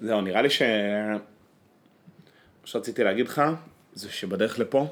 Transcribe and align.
זהו, 0.00 0.20
נראה 0.20 0.42
לי 0.42 0.50
ש... 0.50 0.62
מה 0.62 1.18
שרציתי 2.64 3.04
להגיד 3.04 3.28
לך, 3.28 3.42
זה 3.94 4.10
שבדרך 4.10 4.58
לפה, 4.58 4.86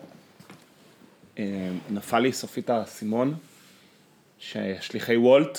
אה, 1.38 1.70
נפל 1.90 2.18
לי 2.18 2.32
סופית 2.32 2.70
האסימון, 2.70 3.34
ששליחי 4.38 5.16
וולט, 5.16 5.58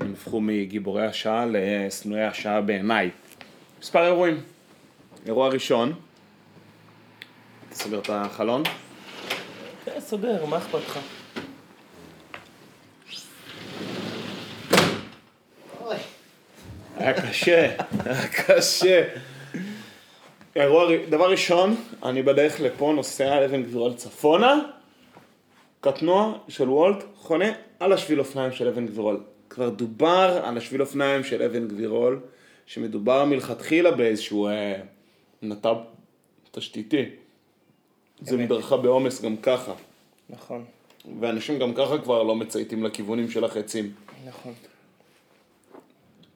הם 0.00 0.12
הפכו 0.12 0.40
מגיבורי 0.40 1.06
השעה 1.06 1.46
לשנואי 1.48 2.24
השעה 2.24 2.60
בעיניי. 2.60 3.10
מספר 3.80 4.06
אירועים. 4.06 4.40
אירוע 5.26 5.48
ראשון, 5.48 5.92
תסגר 7.70 7.98
את 7.98 8.10
החלון. 8.12 8.62
כן, 9.84 10.00
סוגר, 10.00 10.46
מה 10.46 10.58
אכפת 10.58 10.74
לך? 10.74 10.98
היה 17.00 17.22
קשה, 17.22 17.76
היה 18.04 18.28
קשה. 18.28 19.02
אירוע, 20.56 20.84
דבר 21.10 21.30
ראשון, 21.30 21.76
אני 22.02 22.22
בדרך 22.22 22.60
לפה 22.60 22.92
נוסע 22.96 23.44
אבן 23.44 23.62
גבירול 23.62 23.94
צפונה, 23.94 24.58
קטנוע 25.80 26.38
של 26.48 26.68
וולט 26.68 27.04
חונה 27.16 27.52
על 27.80 27.92
השביל 27.92 28.18
אופניים 28.18 28.52
של 28.52 28.68
אבן 28.68 28.86
גבירול. 28.86 29.20
כבר 29.50 29.68
דובר 29.68 30.40
על 30.44 30.56
השביל 30.56 30.80
אופניים 30.80 31.24
של 31.24 31.42
אבן 31.42 31.68
גבירול, 31.68 32.20
שמדובר 32.66 33.24
מלכתחילה 33.24 33.90
באיזשהו 33.90 34.48
אה, 34.48 34.80
נתב 35.42 35.76
תשתיתי. 36.50 37.04
זה. 38.20 38.36
מדרכה 38.36 38.76
בעומס 38.76 39.22
גם 39.22 39.36
ככה, 39.36 39.72
נכון, 40.30 40.64
ואנשים 41.20 41.58
גם 41.58 41.74
ככה 41.74 41.98
כבר 41.98 42.22
לא 42.22 42.36
מצייתים 42.36 42.84
לכיוונים 42.84 43.30
של 43.30 43.44
החצים. 43.44 43.92
נכון. 44.26 44.52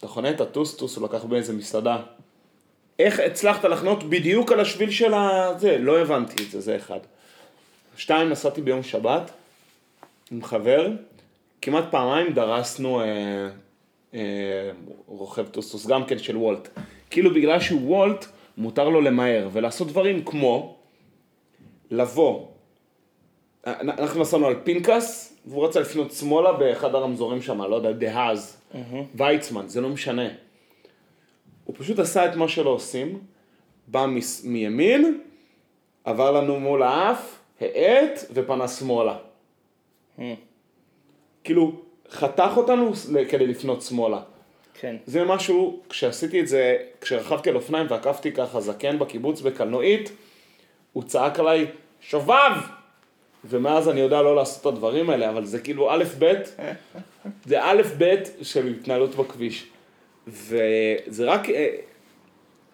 אתה 0.04 0.12
חונה 0.12 0.30
את 0.30 0.40
הטוסטוס, 0.40 0.96
הוא 0.96 1.08
לקח 1.08 1.24
באיזה 1.24 1.52
מסעדה. 1.52 2.02
איך 2.98 3.20
הצלחת 3.20 3.64
לחנות 3.64 4.04
בדיוק 4.04 4.52
על 4.52 4.60
השביל 4.60 4.90
של 4.90 5.14
הזה? 5.14 5.78
לא 5.78 5.98
הבנתי 5.98 6.44
את 6.44 6.50
זה, 6.50 6.60
זה 6.60 6.76
אחד. 6.76 6.98
שתיים, 7.96 8.28
נסעתי 8.28 8.62
ביום 8.62 8.82
שבת 8.82 9.30
עם 10.30 10.42
חבר, 10.42 10.88
כמעט 11.62 11.84
פעמיים 11.90 12.32
דרסנו 12.32 13.00
אה, 13.00 13.06
אה, 14.14 14.70
רוכב 15.06 15.46
טוסטוס, 15.48 15.86
גם 15.86 16.04
כן 16.04 16.18
של 16.18 16.36
וולט. 16.36 16.68
כאילו 17.10 17.34
בגלל 17.34 17.60
שהוא 17.60 17.90
וולט, 17.90 18.26
מותר 18.56 18.88
לו 18.88 19.00
למהר 19.00 19.48
ולעשות 19.52 19.88
דברים 19.88 20.24
כמו 20.24 20.76
לבוא. 21.90 22.46
אנחנו 23.66 24.20
נסענו 24.20 24.46
על 24.46 24.54
פנקס, 24.64 25.36
והוא 25.46 25.64
רצה 25.66 25.80
לפנות 25.80 26.12
שמאלה 26.12 26.52
באחד 26.52 26.94
הרמזורים 26.94 27.42
שם, 27.42 27.62
לא 27.62 27.76
יודע, 27.76 27.92
דהאז, 27.92 28.56
ויצמן, 29.14 29.68
זה 29.68 29.80
לא 29.80 29.88
משנה. 29.88 30.28
הוא 31.64 31.76
פשוט 31.78 31.98
עשה 31.98 32.26
את 32.26 32.36
מה 32.36 32.48
שלא 32.48 32.70
עושים, 32.70 33.18
בא 33.86 34.06
מימין, 34.44 35.20
עבר 36.04 36.30
לנו 36.30 36.60
מול 36.60 36.82
האף, 36.82 37.38
האט 37.60 38.18
ופנה 38.34 38.68
שמאלה. 38.68 39.16
כאילו, 41.44 41.72
חתך 42.10 42.52
אותנו 42.56 42.92
כדי 43.28 43.46
לפנות 43.46 43.82
שמאלה. 43.82 44.20
כן. 44.80 44.96
זה 45.06 45.24
משהו, 45.24 45.80
כשעשיתי 45.88 46.40
את 46.40 46.48
זה, 46.48 46.76
כשרכבתי 47.00 47.50
על 47.50 47.56
אופניים 47.56 47.86
ועקפתי 47.90 48.32
ככה 48.32 48.60
זקן 48.60 48.98
בקיבוץ 48.98 49.40
בקלנועית, 49.40 50.12
הוא 50.92 51.02
צעק 51.02 51.38
עליי, 51.38 51.66
שובב! 52.00 52.52
ומאז 53.44 53.88
אני 53.88 54.00
יודע 54.00 54.22
לא 54.22 54.36
לעשות 54.36 54.60
את 54.60 54.66
הדברים 54.66 55.10
האלה, 55.10 55.30
אבל 55.30 55.44
זה 55.44 55.58
כאילו 55.58 55.90
א' 55.92 56.04
ב', 56.18 56.32
זה 57.44 57.64
א' 57.64 57.82
ב' 57.98 58.14
של 58.42 58.66
התנהלות 58.66 59.14
בכביש. 59.14 59.66
וזה 60.26 61.24
רק, 61.24 61.50
אה, 61.50 61.68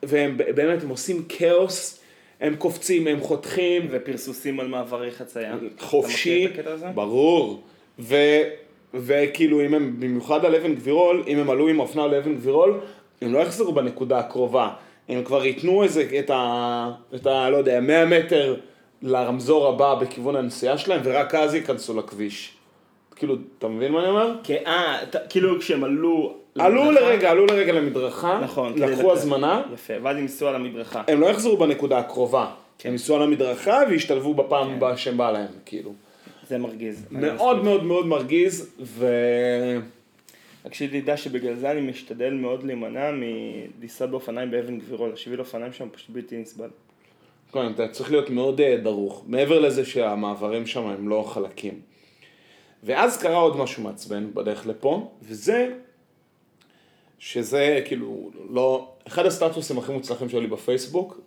והם 0.03 0.37
באמת, 0.37 0.83
הם 0.83 0.89
עושים 0.89 1.25
כאוס, 1.29 2.01
הם 2.41 2.57
קופצים, 2.57 3.07
הם 3.07 3.21
חותכים, 3.21 3.87
ופרסוסים 3.91 4.61
על 4.61 4.69
מעברי 4.69 5.11
חצייה. 5.11 5.57
חופשי? 5.79 6.49
ברור, 6.95 7.63
ו, 7.99 8.17
וכאילו 8.95 9.61
אם 9.67 9.75
הם, 9.75 9.97
במיוחד 9.99 10.45
על 10.45 10.55
אבן 10.55 10.75
גבירול, 10.75 11.25
אם 11.27 11.39
הם 11.39 11.51
עלו 11.51 11.69
עם 11.69 11.81
אופנה 11.81 12.05
על 12.05 12.15
אבן 12.15 12.35
גבירול, 12.35 12.81
הם 13.23 13.33
לא 13.33 13.39
יחזרו 13.39 13.73
בנקודה 13.73 14.19
הקרובה, 14.19 14.71
הם 15.09 15.25
כבר 15.25 15.47
ייתנו 15.47 15.83
איזה, 15.83 16.09
את 16.19 16.31
ה, 16.31 16.91
את 17.15 17.27
ה, 17.27 17.51
לא 17.51 17.57
יודע, 17.57 17.81
100 17.81 18.07
מטר 18.07 18.57
לרמזור 19.03 19.69
הבא 19.69 19.95
בכיוון 19.95 20.37
הנסיעה 20.37 20.79
שלהם, 20.79 21.01
ורק 21.05 21.35
אז 21.35 21.55
ייכנסו 21.55 21.99
לכביש. 21.99 22.53
כאילו, 23.17 23.37
אתה 23.59 23.69
מבין 23.69 23.93
מה 23.93 24.01
אני 24.01 24.09
אומר? 24.09 24.35
כן, 24.45 24.57
אה, 24.67 24.99
כאילו 25.29 25.61
כשהם 25.61 25.85
עלו... 25.85 26.35
עלו 26.59 26.91
לרגע, 26.91 27.31
עלו 27.31 27.47
לרגע 27.47 27.73
למדרכה, 27.73 28.41
נכון. 28.43 28.79
לקחו 28.79 29.13
הזמנה, 29.13 29.63
יפה, 29.75 29.95
ואז 30.03 30.17
הם 30.17 30.23
ניסו 30.23 30.49
על 30.49 30.55
המדרכה. 30.55 31.03
הם 31.09 31.21
לא 31.21 31.27
יחזרו 31.27 31.57
בנקודה 31.57 31.99
הקרובה. 31.99 32.51
כן. 32.79 32.89
הם 32.89 32.93
ייסעו 32.93 33.17
על 33.17 33.23
המדרכה 33.23 33.79
וישתלבו 33.89 34.35
בפעם 34.35 34.71
הבאה 34.71 34.97
שבא 34.97 35.31
להם, 35.31 35.49
כאילו. 35.67 35.93
זה 36.49 36.59
מרגיז. 36.59 37.07
מאוד. 37.11 37.65
מאוד 37.65 37.85
מאוד 37.85 38.07
מרגיז, 38.07 38.71
ו... 38.81 39.07
רק 40.65 40.75
שתדע 40.75 41.17
שבגלל 41.17 41.55
זה 41.55 41.71
אני 41.71 41.81
משתדל 41.81 42.35
מאוד 42.35 42.65
להימנע 42.65 43.11
מלנסוע 43.11 44.07
באופניים 44.07 44.51
באבן 44.51 44.79
גבירול. 44.79 45.13
השביל 45.13 45.41
אופניים 45.41 45.73
שם 45.73 45.89
פשוט 45.93 46.11
בלתי 46.11 46.39
נסבל. 46.39 46.69
כן, 47.53 47.73
אתה 47.73 47.89
צריך 47.89 48.11
להיות 48.11 48.31
מאוד 48.31 48.61
אה, 48.61 48.77
דרוך, 48.77 49.25
מעבר 49.27 49.59
לזה 49.59 49.85
שהמעברים 49.85 50.67
שם 50.67 50.87
הם 50.87 51.09
לא 51.09 51.25
חלקים. 51.29 51.81
ואז 52.83 53.23
קרה 53.23 53.37
עוד 53.37 53.57
משהו 53.57 53.83
מעצבן 53.83 54.35
בדרך 54.35 54.67
לפה, 54.67 55.11
וזה 55.23 55.69
שזה 57.19 57.81
כאילו 57.85 58.31
לא... 58.51 58.93
אחד 59.07 59.27
הסטטוסים 59.27 59.79
הכי 59.79 59.93
מוצלחים 59.93 60.29
שלי 60.29 60.47
בפייסבוק, 60.47 61.21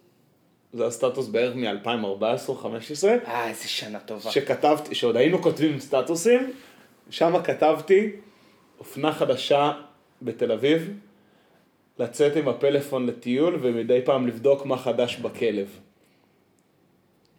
זה 0.74 0.86
הסטטוס 0.86 1.28
בערך 1.28 1.56
מ-2014-2015, 1.56 3.28
אה, 3.28 3.50
איזה 3.50 3.68
שנה 3.68 4.00
טובה. 4.00 4.32
שכתבתי, 4.32 4.96
שעוד 4.96 5.18
היינו 5.18 5.42
כותבים 5.42 5.80
סטטוסים, 5.80 6.52
שם 7.10 7.44
כתבתי 7.44 8.12
אופנה 8.80 9.12
חדשה 9.12 9.72
בתל 10.22 10.52
אביב, 10.52 10.94
לצאת 12.00 12.36
עם 12.36 12.48
הפלאפון 12.48 13.06
לטיול 13.06 13.60
ומדי 13.62 14.00
פעם 14.06 14.28
לבדוק 14.28 14.66
מה 14.66 14.78
חדש 14.78 15.16
בכלב. 15.16 15.80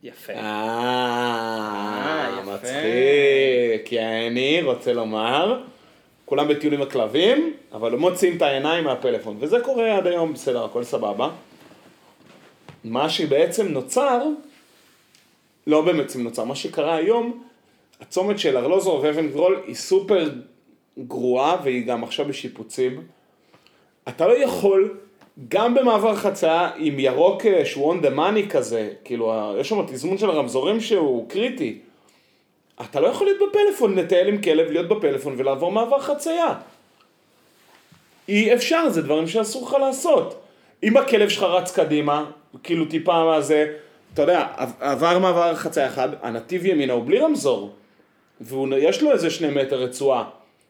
יפה. 0.05 0.33
אה, 0.33 1.99
יפה. 2.43 2.55
מצחיק, 2.55 3.83
כי 3.85 4.01
אני 4.01 4.63
רוצה 4.63 4.93
לומר, 4.93 5.63
כולם 6.25 6.49
בטיול 6.49 6.75
עם 6.75 6.83
הכלבים, 6.83 7.55
אבל 7.73 7.93
לא 7.93 7.99
מוציאים 7.99 8.37
את 8.37 8.43
העיניים 8.43 8.85
מהפלאפון, 8.85 9.37
וזה 9.41 9.61
קורה 9.61 9.97
עד 9.97 10.07
היום, 10.07 10.33
בסדר, 10.33 10.65
הכל 10.65 10.85
סבבה. 10.85 11.31
מה 12.85 13.09
שבעצם 13.09 13.69
נוצר, 13.69 14.23
לא 15.67 15.81
בעצם 15.81 16.23
נוצר, 16.23 16.45
מה 16.45 16.55
שקרה 16.55 16.97
היום, 16.97 17.45
הצומת 18.01 18.39
של 18.39 18.57
ארלוזור 18.57 19.01
ואבן 19.03 19.29
גבול 19.29 19.63
היא 19.67 19.75
סופר 19.75 20.31
גרועה 20.99 21.57
והיא 21.65 21.87
גם 21.87 22.05
עכשיו 22.05 22.27
בשיפוצים. 22.27 23.03
אתה 24.09 24.27
לא 24.27 24.33
יכול, 24.33 24.99
גם 25.49 25.75
במעבר 25.75 26.17
חצייה 26.17 26.71
עם 26.77 26.99
ירוק 26.99 27.43
שהוא 27.65 27.95
on 27.95 28.05
the 28.05 28.17
money 28.17 28.51
כזה, 28.51 28.91
כאילו, 29.05 29.55
יש 29.61 29.69
שם 29.69 29.87
תזמון 29.87 30.19
של 30.19 30.31
הרמזורים 30.31 30.81
שהוא 30.81 31.29
קריטי. 31.29 31.79
אתה 32.81 33.01
לא 33.01 33.07
יכול 33.07 33.27
להיות 33.27 33.39
בפלאפון, 33.49 33.99
לטייל 33.99 34.29
עם 34.29 34.43
כלב, 34.43 34.71
להיות 34.71 34.89
בפלאפון 34.89 35.35
ולעבור 35.37 35.73
מעבר 35.73 36.01
חצייה. 36.01 36.55
אי 38.29 38.55
אפשר, 38.55 38.89
זה 38.89 39.03
דברים 39.03 39.27
שאסור 39.27 39.67
לך 39.69 39.73
לעשות. 39.73 40.41
אם 40.83 40.97
הכלב 40.97 41.29
שלך 41.29 41.43
רץ 41.43 41.73
קדימה, 41.73 42.25
כאילו 42.63 42.85
טיפה 42.85 43.25
מה 43.25 43.41
זה, 43.41 43.73
אתה 44.15 44.23
יודע, 44.23 44.47
עבר 44.81 45.19
מעבר 45.19 45.55
חצייה 45.55 45.87
אחד, 45.87 46.09
הנתיב 46.23 46.67
ימינה 46.67 46.93
הוא 46.93 47.07
בלי 47.07 47.19
רמזור. 47.19 47.73
ויש 48.41 49.03
לו 49.03 49.13
איזה 49.13 49.31
שני 49.31 49.51
מטר 49.51 49.77
רצועה. 49.83 50.25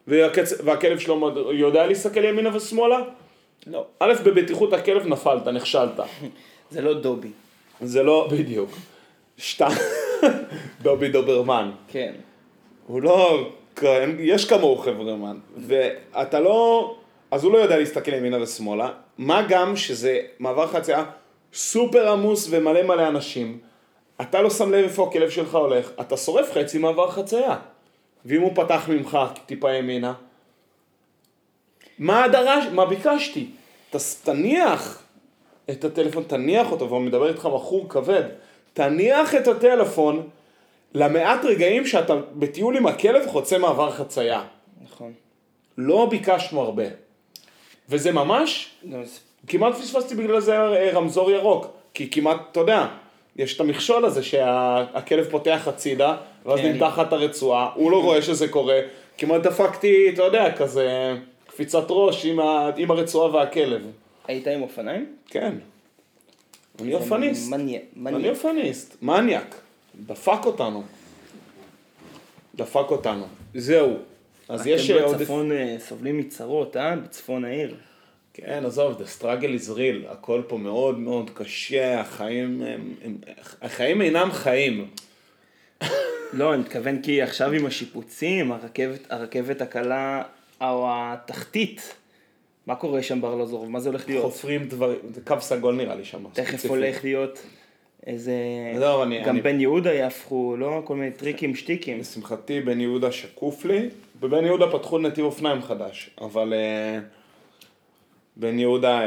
והכלב 0.06 0.98
שלו 0.98 1.30
יודע 1.52 1.86
להסתכל 1.86 2.24
ימינה 2.24 2.56
ושמאלה? 2.56 2.98
לא, 3.66 3.86
א', 4.00 4.12
בבטיחות 4.24 4.72
הכלב 4.72 5.06
נפלת, 5.06 5.48
נכשלת. 5.48 6.00
זה 6.70 6.80
לא 6.80 6.94
דובי. 6.94 7.28
זה 7.80 8.02
לא, 8.02 8.28
בדיוק. 8.30 8.70
שתיים, 9.36 9.78
דובי 10.82 11.08
דוברמן. 11.08 11.70
כן. 11.88 12.12
הוא 12.86 13.02
לא, 13.02 13.48
כן, 13.76 14.10
יש 14.18 14.44
כמוהו 14.44 14.76
חברמן. 14.76 15.38
ואתה 15.56 16.40
לא, 16.40 16.94
אז 17.30 17.44
הוא 17.44 17.52
לא 17.52 17.58
יודע 17.58 17.78
להסתכל 17.78 18.12
ימינה 18.12 18.42
ושמאלה. 18.42 18.90
מה 19.18 19.42
גם 19.48 19.76
שזה 19.76 20.20
מעבר 20.38 20.66
חצייה 20.66 21.04
סופר 21.54 22.12
עמוס 22.12 22.46
ומלא 22.50 22.82
מלא 22.82 23.08
אנשים. 23.08 23.58
אתה 24.20 24.42
לא 24.42 24.50
שם 24.50 24.72
לב 24.72 24.84
איפה 24.84 25.08
הכלב 25.08 25.30
שלך 25.30 25.54
הולך, 25.54 25.90
אתה 26.00 26.16
שורף 26.16 26.52
חצי 26.52 26.78
מעבר 26.78 27.10
חצייה. 27.10 27.56
ואם 28.24 28.40
הוא 28.40 28.52
פתח 28.54 28.88
ממך 28.88 29.18
טיפה 29.46 29.72
ימינה, 29.72 30.12
מה 31.98 32.28
דרש, 32.28 32.64
מה 32.72 32.86
ביקשתי? 32.86 33.46
תניח 34.24 35.02
את 35.70 35.84
הטלפון, 35.84 36.22
תניח 36.26 36.70
אותו, 36.72 36.88
והוא 36.88 37.00
מדבר 37.00 37.28
איתך 37.28 37.46
בחור 37.46 37.86
כבד, 37.88 38.22
תניח 38.72 39.34
את 39.34 39.48
הטלפון 39.48 40.28
למעט 40.94 41.44
רגעים 41.44 41.86
שאתה 41.86 42.14
בטיול 42.34 42.76
עם 42.76 42.86
הכלב 42.86 43.26
חוצה 43.26 43.58
מעבר 43.58 43.90
חצייה. 43.90 44.42
נכון. 44.84 45.12
לא 45.78 46.06
ביקשנו 46.10 46.60
הרבה. 46.60 46.84
וזה 47.88 48.12
ממש 48.12 48.70
זה- 49.04 49.18
כמעט 49.46 49.74
פספסתי 49.74 50.14
בגלל 50.14 50.40
זה 50.40 50.56
אה, 50.58 50.90
רמזור 50.92 51.30
ירוק, 51.30 51.66
כי 51.94 52.10
כמעט, 52.10 52.36
אתה 52.52 52.60
יודע, 52.60 52.86
יש 53.36 53.56
את 53.56 53.60
המכשול 53.60 54.04
הזה 54.04 54.22
שהכלב 54.22 55.24
פותח 55.30 55.68
הצידה, 55.68 56.16
ואז 56.46 56.60
כן. 56.60 56.72
נמתחת 56.72 57.12
הרצועה, 57.12 57.70
הוא 57.74 57.90
לא 57.90 58.02
רואה 58.02 58.22
שזה 58.22 58.48
קורה, 58.48 58.80
כמעט 59.18 59.40
דפקתי, 59.42 60.10
אתה 60.14 60.22
יודע, 60.22 60.52
כזה 60.56 61.14
קפיצת 61.54 61.84
ראש 61.90 62.24
עם, 62.26 62.40
ה, 62.40 62.70
עם 62.76 62.90
הרצועה 62.90 63.34
והכלב. 63.34 63.82
היית 64.28 64.46
עם 64.46 64.62
אופניים? 64.62 65.16
כן. 65.26 65.54
אני 66.80 66.94
אופניסט. 66.94 67.50
מניה- 67.50 67.80
אני 67.80 67.86
מניאק. 67.96 68.30
אופניסט, 68.36 68.96
מניאק. 69.02 69.54
דפק 70.06 70.46
אותנו. 70.46 70.82
דפק 72.54 72.90
אותנו. 72.90 73.26
זהו. 73.54 73.96
אז 74.48 74.66
יש 74.66 74.90
אתם 74.90 75.02
עוד... 75.04 75.16
בצפון 75.16 75.52
אה, 75.52 75.76
סובלים 75.78 76.18
מצרות, 76.18 76.76
אה? 76.76 76.96
בצפון 76.96 77.44
העיר. 77.44 77.74
כן, 78.34 78.62
עזוב, 78.66 79.00
the 79.02 79.20
struggle 79.22 79.62
is 79.64 79.70
real, 79.76 80.08
הכל 80.12 80.42
פה 80.48 80.58
מאוד 80.58 80.98
מאוד 80.98 81.30
קשה, 81.34 82.00
החיים, 82.00 82.62
הם, 82.62 82.94
הם, 83.04 83.16
החיים 83.62 84.02
אינם 84.02 84.28
חיים. 84.32 84.88
לא, 86.32 86.54
אני 86.54 86.62
מתכוון 86.62 87.02
כי 87.02 87.22
עכשיו 87.22 87.52
עם 87.52 87.66
השיפוצים, 87.66 88.52
הרכבת, 88.52 89.00
הרכבת 89.10 89.60
הקלה, 89.60 90.22
או 90.60 90.86
התחתית, 90.90 91.94
מה 92.66 92.74
קורה 92.74 93.02
שם 93.02 93.20
בארלוזורוב? 93.20 93.70
מה 93.70 93.80
זה 93.80 93.88
הולך 93.88 94.08
להיות? 94.08 94.24
חופרים 94.24 94.64
דברים, 94.68 94.98
זה 95.14 95.20
קו 95.20 95.34
סגול 95.40 95.74
נראה 95.74 95.94
לי 95.94 96.04
שם. 96.04 96.24
תכף 96.32 96.50
ספציפית. 96.50 96.70
הולך 96.70 97.04
להיות 97.04 97.42
איזה... 98.06 98.32
עזוב, 98.76 99.00
אני- 99.02 99.20
גם 99.22 99.28
אני- 99.28 99.40
בן 99.42 99.60
יהודה 99.60 99.92
יהפכו, 99.94 100.56
לא? 100.58 100.82
כל 100.84 100.96
מיני 100.96 101.10
טריקים, 101.12 101.54
שטיקים. 101.54 102.00
לשמחתי 102.00 102.60
בן 102.60 102.80
יהודה 102.80 103.12
שקוף 103.12 103.64
לי, 103.64 103.88
בבן 104.20 104.44
יהודה 104.44 104.66
פתחו 104.72 104.98
נתיב 104.98 105.24
אופניים 105.24 105.62
חדש, 105.62 106.10
אבל 106.20 106.52
אה, 106.54 106.98
בן 108.36 108.58
יהודה, 108.58 109.00
אה, 109.02 109.06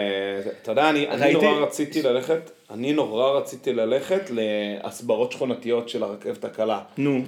אתה 0.62 0.72
יודע, 0.72 0.90
אני, 0.90 1.08
אני 1.08 1.34
נורא 1.34 1.48
רציתי 1.52 2.02
ללכת, 2.02 2.52
אני 2.70 2.94
נורא 2.94 3.32
רציתי 3.32 3.74
ללכת 3.74 4.22
להסברות 4.30 5.32
שכונתיות 5.32 5.90
של 5.90 6.04
הרכבת 6.04 6.46
הקלה, 6.46 6.82
נו, 6.98 7.22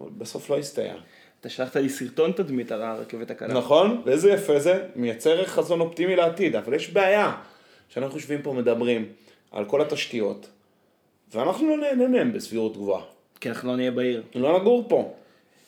אבל 0.00 0.08
בסוף 0.18 0.50
לא 0.50 0.58
הסתייע. 0.58 0.94
אתה 1.46 1.54
שלחת 1.54 1.76
לי 1.76 1.88
סרטון 1.88 2.32
תדמית 2.32 2.72
על 2.72 2.82
הרכבת 2.82 3.30
הקלה. 3.30 3.54
נכון? 3.54 4.02
ואיזה 4.04 4.30
יפה 4.30 4.58
זה, 4.58 4.84
מייצר 4.96 5.44
חזון 5.44 5.80
אופטימי 5.80 6.16
לעתיד, 6.16 6.56
אבל 6.56 6.74
יש 6.74 6.90
בעיה, 6.90 7.36
שאנחנו 7.88 8.16
יושבים 8.16 8.42
פה 8.42 8.52
מדברים 8.52 9.04
על 9.52 9.64
כל 9.64 9.80
התשתיות, 9.80 10.48
ואנחנו 11.34 11.68
לא 11.68 11.76
נהנה 11.76 12.08
מהם 12.08 12.32
בסבירות 12.32 12.76
גבוהה. 12.76 13.02
כי 13.40 13.48
אנחנו 13.48 13.68
לא 13.68 13.76
נהיה 13.76 13.90
בעיר. 13.90 14.22
לא 14.34 14.60
נגור 14.60 14.84
פה. 14.88 15.14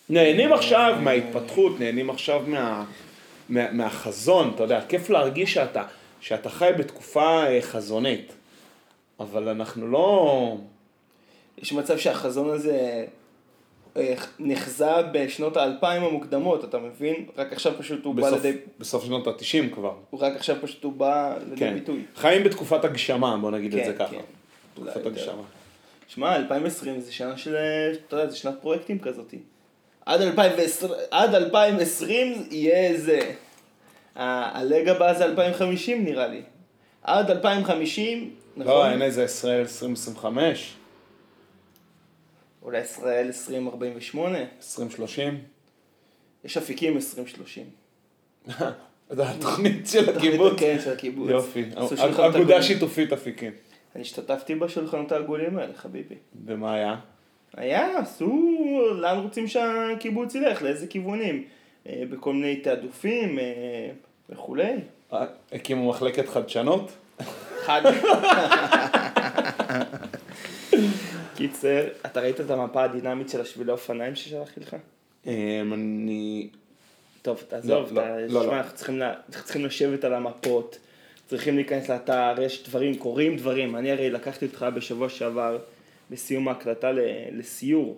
נהנים 0.08 0.52
עכשיו 0.52 0.96
מההתפתחות, 1.02 1.80
נהנים 1.80 2.10
עכשיו 2.10 2.42
מה, 2.46 2.84
מה, 3.48 3.72
מהחזון, 3.72 4.52
אתה 4.54 4.62
יודע, 4.62 4.80
כיף 4.88 5.10
להרגיש 5.10 5.54
שאתה, 5.54 5.82
שאתה 6.20 6.50
חי 6.50 6.70
בתקופה 6.78 7.46
אה, 7.46 7.62
חזונית, 7.62 8.32
אבל 9.20 9.48
אנחנו 9.48 9.86
לא... 9.86 10.56
יש 11.58 11.72
מצב 11.72 11.98
שהחזון 11.98 12.50
הזה 12.50 13.06
נחזה 14.38 14.86
בשנות 15.12 15.56
האלפיים 15.56 16.02
המוקדמות, 16.04 16.64
אתה 16.64 16.78
מבין? 16.78 17.26
רק 17.36 17.52
עכשיו 17.52 17.72
פשוט 17.78 18.04
הוא 18.04 18.14
בא 18.14 18.22
בסוף, 18.22 18.44
לידי... 18.44 18.58
בסוף 18.78 19.04
שנות 19.04 19.26
ה-90 19.26 19.74
כבר. 19.74 19.94
הוא 20.10 20.20
רק 20.20 20.36
עכשיו 20.36 20.56
פשוט 20.60 20.84
הוא 20.84 20.92
בא 20.92 21.34
לידי 21.48 21.56
כן. 21.56 21.74
ביטוי. 21.74 22.02
חיים 22.16 22.44
בתקופת 22.44 22.84
הגשמה, 22.84 23.36
בוא 23.36 23.50
נגיד 23.50 23.74
את 23.74 23.80
כן, 23.80 23.86
זה 23.86 23.98
ככה. 23.98 24.10
כן. 24.10 24.20
תקופת. 24.74 25.06
הגשמה. 25.06 25.42
שמע, 26.08 26.36
2020 26.36 27.00
זה 27.00 27.12
שנה 27.12 27.36
של, 27.36 27.54
אה, 27.56 27.92
אתה 28.06 28.16
יודע, 28.16 28.30
זה 28.30 28.36
שנת 28.36 28.54
פרויקטים 28.60 28.98
כזאת. 28.98 29.34
עד 30.06 30.20
2020, 30.20 30.92
עד 31.10 31.34
2020 31.34 32.46
יהיה 32.50 32.98
זה. 33.00 33.20
ה- 34.16 34.58
הלג 34.58 34.88
הבא 34.88 35.14
זה 35.14 35.24
2050 35.24 36.04
נראה 36.04 36.26
לי. 36.26 36.42
עד 37.02 37.30
2050, 37.30 38.30
נכון? 38.56 38.72
לא, 38.72 38.90
אין 38.90 39.02
איזה 39.02 39.22
ישראל 39.24 39.60
2025, 39.60 40.74
אולי 42.68 42.80
ישראל 42.80 43.26
2048? 43.26 44.38
2030. 44.38 45.38
יש 46.44 46.56
אפיקים 46.56 46.96
2030. 46.96 47.64
זה 49.10 49.30
התוכנית 49.30 49.86
של 49.86 50.16
הקיבוץ. 50.16 50.60
כן, 50.60 50.76
של 50.84 50.92
הקיבוץ. 50.92 51.30
יופי. 51.30 51.64
אגודה. 52.18 52.62
שיתופית 52.62 53.12
אפיקים. 53.12 53.52
אני 53.94 54.02
השתתפתי 54.02 54.54
בשולחנות 54.54 55.12
העגולים 55.12 55.58
האלה, 55.58 55.72
חביבי. 55.76 56.14
ומה 56.46 56.74
היה? 56.74 56.96
היה, 57.56 57.98
עשו, 57.98 58.54
לאן 58.94 59.18
רוצים 59.18 59.48
שהקיבוץ 59.48 60.34
ילך, 60.34 60.62
לאיזה 60.62 60.86
כיוונים. 60.86 61.44
אה, 61.86 62.02
בכל 62.10 62.32
מיני 62.32 62.56
תעדופים 62.56 63.38
אה, 63.38 63.44
וכולי. 64.30 64.74
אה, 65.12 65.26
הקימו 65.52 65.88
מחלקת 65.88 66.28
חדשנות? 66.28 66.92
חד. 67.64 67.82
קיצר, 71.38 71.80
אתה 72.06 72.20
ראית 72.20 72.40
את 72.40 72.50
המפה 72.50 72.82
הדינמית 72.84 73.28
של 73.28 73.40
השבילי 73.40 73.72
אופניים 73.72 74.14
ששלחתי 74.14 74.60
לך? 74.60 74.76
אמ, 75.26 75.32
אני... 75.72 76.48
טוב, 77.22 77.42
תעזוב, 77.48 77.70
לא, 77.70 78.00
אתה- 78.00 78.16
לא, 78.18 78.26
תשמע, 78.40 78.42
לא. 78.46 78.56
אנחנו 78.56 78.76
צריכים 79.30 79.64
לשבת 79.64 80.04
על 80.04 80.14
המפות, 80.14 80.78
צריכים 81.26 81.56
להיכנס 81.56 81.88
לאתר, 81.90 82.34
יש 82.42 82.68
דברים, 82.68 82.94
קורים 82.96 83.36
דברים. 83.36 83.76
אני 83.76 83.90
הרי 83.92 84.10
לקחתי 84.10 84.46
אותך 84.46 84.66
בשבוע 84.74 85.08
שעבר, 85.08 85.58
בסיום 86.10 86.48
ההקלטה, 86.48 86.90
לסיור. 87.32 87.96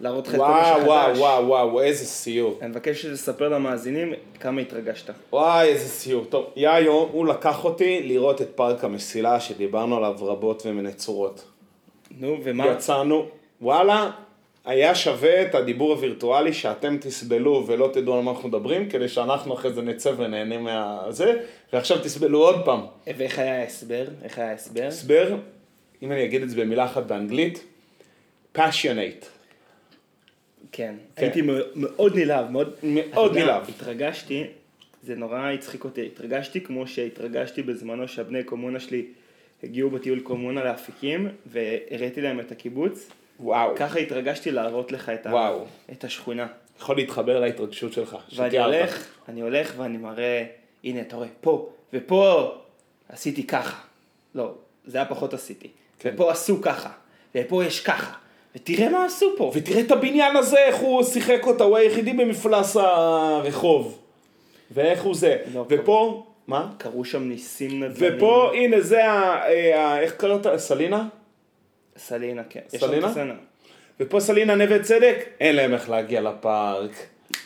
להראות 0.00 0.28
לך 0.28 0.34
את 0.34 0.38
כל 0.40 0.48
מה 0.48 0.64
שחדש. 0.74 0.86
וואו, 0.86 1.16
וואו, 1.18 1.46
וואו, 1.46 1.80
איזה 1.82 2.04
סיור. 2.04 2.58
אני 2.60 2.68
מבקש 2.70 3.04
לספר 3.04 3.48
למאזינים 3.48 4.12
כמה 4.40 4.60
התרגשת. 4.60 5.10
וואי, 5.32 5.68
איזה 5.68 5.88
סיור. 5.88 6.24
טוב, 6.24 6.46
יאיו, 6.56 6.92
הוא 6.92 7.26
לקח 7.26 7.64
אותי 7.64 8.02
לראות 8.02 8.42
את 8.42 8.48
פארק 8.54 8.84
המסילה 8.84 9.40
שדיברנו 9.40 9.96
עליו 9.96 10.16
רבות 10.20 10.62
ומנצורות. 10.66 11.44
נו, 12.10 12.40
ומה? 12.44 12.66
יצאנו, 12.66 13.28
וואלה, 13.60 14.10
היה 14.64 14.94
שווה 14.94 15.42
את 15.42 15.54
הדיבור 15.54 15.92
הווירטואלי 15.92 16.52
שאתם 16.52 16.96
תסבלו 17.00 17.64
ולא 17.66 17.90
תדעו 17.92 18.14
על 18.16 18.22
מה 18.22 18.30
אנחנו 18.30 18.48
מדברים, 18.48 18.88
כדי 18.90 19.08
שאנחנו 19.08 19.54
אחרי 19.54 19.72
זה 19.72 19.82
נצא 19.82 20.12
ונהנה 20.16 20.58
מהזה, 20.58 21.40
ועכשיו 21.72 21.98
תסבלו 21.98 22.38
עוד 22.38 22.64
פעם. 22.64 22.80
ואיך 23.16 23.38
היה 23.38 23.60
ההסבר? 23.60 24.04
איך 24.22 24.38
היה 24.38 24.50
ההסבר? 24.50 24.86
הסבר, 24.86 25.36
אם 26.02 26.12
אני 26.12 26.24
אגיד 26.24 26.42
את 26.42 26.50
זה 26.50 26.56
במילה 26.60 26.84
אחת 26.84 27.02
באנגלית, 27.06 27.64
passionate. 28.56 29.24
כן. 30.72 30.94
כן. 31.16 31.22
הייתי 31.22 31.42
מאוד- 31.74 32.16
נלהב, 32.16 32.50
מאוד... 32.50 32.74
מאוד 32.82 33.38
נלהב. 33.38 33.62
התרגשתי, 33.68 34.44
זה 35.02 35.14
נורא 35.14 35.50
הצחיק 35.50 35.84
אותי, 35.84 36.06
התרגשתי 36.06 36.60
כמו 36.60 36.86
שהתרגשתי 36.86 37.62
בזמנו 37.62 38.08
שהבני 38.08 38.44
קומונה 38.44 38.80
שלי 38.80 39.04
הגיעו 39.62 39.90
בטיול 39.90 40.20
קומונה 40.20 40.64
לאפיקים, 40.64 41.28
והראיתי 41.46 42.20
להם 42.20 42.40
את 42.40 42.52
הקיבוץ. 42.52 43.10
וואו. 43.40 43.76
ככה 43.76 43.98
התרגשתי 43.98 44.50
להראות 44.50 44.92
לך 44.92 45.08
את, 45.08 45.26
ה... 45.26 45.30
וואו. 45.30 45.64
את 45.92 46.04
השכונה. 46.04 46.46
יכול 46.80 46.96
להתחבר 46.96 47.40
להתרגשות 47.40 47.92
שלך. 47.92 48.16
ואני. 48.36 48.58
הולך, 48.58 49.06
אני 49.28 49.40
הולך 49.40 49.74
ואני 49.76 49.96
מראה, 49.96 50.44
הנה 50.84 51.00
אתה 51.00 51.16
רואה, 51.16 51.28
פה, 51.40 51.68
ופה 51.92 52.52
עשיתי 53.08 53.46
ככה. 53.46 53.80
לא, 54.34 54.52
זה 54.86 54.98
היה 54.98 55.06
פחות 55.06 55.34
עשיתי. 55.34 55.68
כן. 55.98 56.10
ופה 56.14 56.32
עשו 56.32 56.62
ככה, 56.62 56.90
ופה 57.34 57.64
יש 57.64 57.80
ככה. 57.80 58.12
ותראה 58.56 58.88
מה 58.88 59.04
עשו 59.04 59.34
פה. 59.36 59.52
ותראה 59.54 59.80
את 59.80 59.90
הבניין 59.90 60.36
הזה, 60.36 60.58
איך 60.58 60.76
הוא 60.76 61.02
שיחק 61.02 61.46
אותה, 61.46 61.64
הוא 61.64 61.76
היחידי 61.76 62.12
במפלס 62.12 62.76
הרחוב. 62.76 63.98
ואיך 64.70 65.02
הוא 65.02 65.14
זה. 65.14 65.36
לא, 65.54 65.64
ופה, 65.68 66.26
מה? 66.48 66.68
קרו 66.78 67.04
שם 67.04 67.22
ניסים 67.22 67.82
נדל"ניים. 67.84 68.16
ופה, 68.16 68.50
הנה, 68.54 68.80
זה 68.80 69.04
ה... 69.04 69.44
ה- 69.76 70.00
איך 70.00 70.14
קראת? 70.16 70.46
סלינה? 70.56 71.08
סלינה, 71.96 72.42
כן. 72.50 72.60
סלינה? 72.68 73.34
ופה 74.00 74.20
סלינה 74.20 74.54
נווה 74.54 74.82
צדק, 74.82 75.28
אין 75.40 75.56
להם 75.56 75.74
איך 75.74 75.90
להגיע 75.90 76.20
לפארק. 76.20 76.90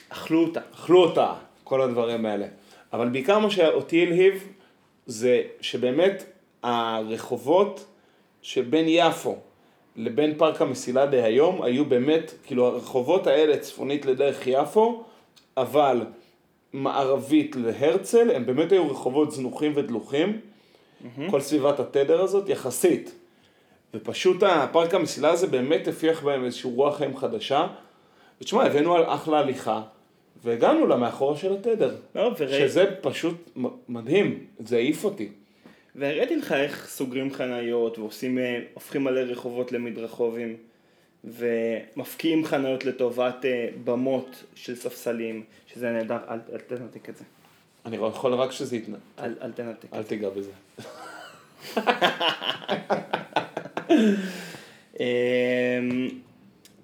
אכלו 0.09 0.43
אותה. 0.43 0.61
אכלו 0.75 1.05
אותה, 1.05 1.33
כל 1.65 1.81
הדברים 1.83 2.27
האלה. 2.27 2.47
אבל 2.93 3.09
בעיקר 3.09 3.39
מה 3.39 3.51
שאותי 3.51 4.03
הלהיב, 4.03 4.49
זה 5.07 5.43
שבאמת 5.61 6.25
הרחובות 6.63 7.87
שבין 8.43 8.85
יפו 8.89 9.37
לבין 9.97 10.35
פארק 10.39 10.63
המסילה 10.63 11.07
דהיום, 11.07 11.63
היו 11.63 11.85
באמת, 11.85 12.33
כאילו 12.47 12.67
הרחובות 12.67 13.27
האלה 13.27 13.59
צפונית 13.59 14.07
לדרך 14.07 14.47
יפו, 14.47 15.05
אבל 15.57 16.01
מערבית 16.73 17.57
להרצל, 17.57 18.31
הם 18.31 18.47
באמת 18.47 18.73
היו 18.73 18.91
רחובות 18.91 19.33
זנוחים 19.33 19.73
ודלוחים, 19.75 20.41
כל 21.31 21.41
סביבת 21.41 21.81
התדר 21.81 22.23
הזאת 22.23 22.49
יחסית. 22.49 23.15
ופשוט 23.95 24.43
הפארק 24.43 24.95
המסילה 24.95 25.31
הזה 25.31 25.47
באמת 25.47 25.89
הפיח 25.89 26.23
בהם 26.23 26.45
איזושהי 26.45 26.71
רוח 26.71 26.97
חיים 26.99 27.17
חדשה. 27.17 27.67
ותשמע, 28.41 28.65
הבאנו 28.65 28.95
על 28.95 29.05
אחלה 29.07 29.39
הליכה, 29.39 29.83
והגענו 30.45 30.87
למאחורה 30.87 31.37
של 31.37 31.53
התדר. 31.53 31.97
לא, 32.15 32.31
וראי- 32.39 32.59
שזה 32.59 32.85
פשוט 33.01 33.51
מדהים, 33.89 34.39
זה 34.67 34.77
העיף 34.77 35.05
אותי. 35.05 35.29
והראיתי 35.97 36.37
לך 36.37 36.53
איך 36.53 36.87
סוגרים 36.89 37.33
חניות 37.33 37.99
ועושים, 37.99 38.39
אה, 38.39 38.61
הופכים 38.75 39.05
מלא 39.05 39.21
רחובות 39.21 39.73
למדרחובים 39.73 40.57
ומפקיעים 41.25 42.45
חניות 42.45 42.85
לטובת 42.85 43.45
אה, 43.45 43.69
במות 43.85 44.45
של 44.55 44.77
ספסלים, 44.77 45.45
שזה 45.67 45.91
נהדר, 45.91 46.19
אל 46.31 46.39
אל 46.53 46.59
תנתק 46.59 47.09
את 47.09 47.17
זה. 47.17 47.25
אני 47.87 47.97
יכול 47.97 48.35
רק 48.35 48.53
שזה 48.53 48.77
יתנ... 48.77 48.93
אל 49.19 49.35
אל 49.43 49.53
תנתק. 49.53 49.95
אל 49.95 50.03
תיגע 50.03 50.29
בזה. 50.31 50.51
אמ, 55.01 56.09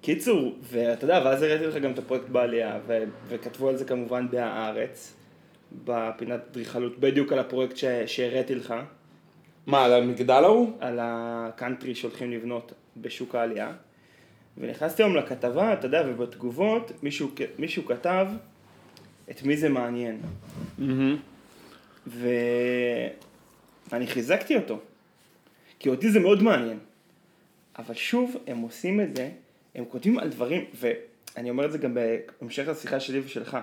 קיצור, 0.01 0.55
ואתה 0.61 1.03
יודע, 1.03 1.21
ואז 1.25 1.41
הראיתי 1.43 1.65
לך 1.65 1.75
גם 1.75 1.91
את 1.91 1.99
הפרויקט 1.99 2.29
בעלייה, 2.29 2.79
ו- 2.87 3.03
וכתבו 3.27 3.69
על 3.69 3.77
זה 3.77 3.85
כמובן 3.85 4.27
בהארץ, 4.31 5.13
בפינת 5.85 6.39
אדריכלות, 6.51 6.99
בדיוק 6.99 7.33
על 7.33 7.39
הפרויקט 7.39 7.77
ש- 7.77 7.85
שהראיתי 8.05 8.55
לך, 8.55 8.73
מה, 9.65 9.85
על 9.85 9.93
המגדל 9.93 10.43
ההוא? 10.43 10.71
על 10.79 10.99
הקאנטרי 11.01 11.95
שהולכים 11.95 12.31
לבנות 12.31 12.71
בשוק 12.97 13.35
העלייה. 13.35 13.71
ונכנסתי 14.59 15.03
היום 15.03 15.15
לכתבה, 15.15 15.73
אתה 15.73 15.87
יודע, 15.87 16.03
ובתגובות 16.07 16.91
מישהו, 17.03 17.31
מישהו 17.59 17.85
כתב 17.85 18.27
את 19.31 19.43
מי 19.43 19.57
זה 19.57 19.69
מעניין. 19.69 20.21
ואני 22.07 24.07
חיזקתי 24.07 24.55
אותו, 24.55 24.79
כי 25.79 25.89
אותי 25.89 26.11
זה 26.11 26.19
מאוד 26.19 26.43
מעניין. 26.43 26.79
אבל 27.77 27.93
שוב, 27.93 28.35
הם 28.47 28.57
עושים 28.57 29.01
את 29.01 29.15
זה, 29.15 29.29
הם 29.75 29.85
כותבים 29.85 30.19
על 30.19 30.29
דברים, 30.29 30.65
ואני 30.75 31.49
אומר 31.49 31.65
את 31.65 31.71
זה 31.71 31.77
גם 31.77 31.93
בהמשך 31.93 32.67
לשיחה 32.67 32.99
שלי 32.99 33.19
ושלך. 33.19 33.57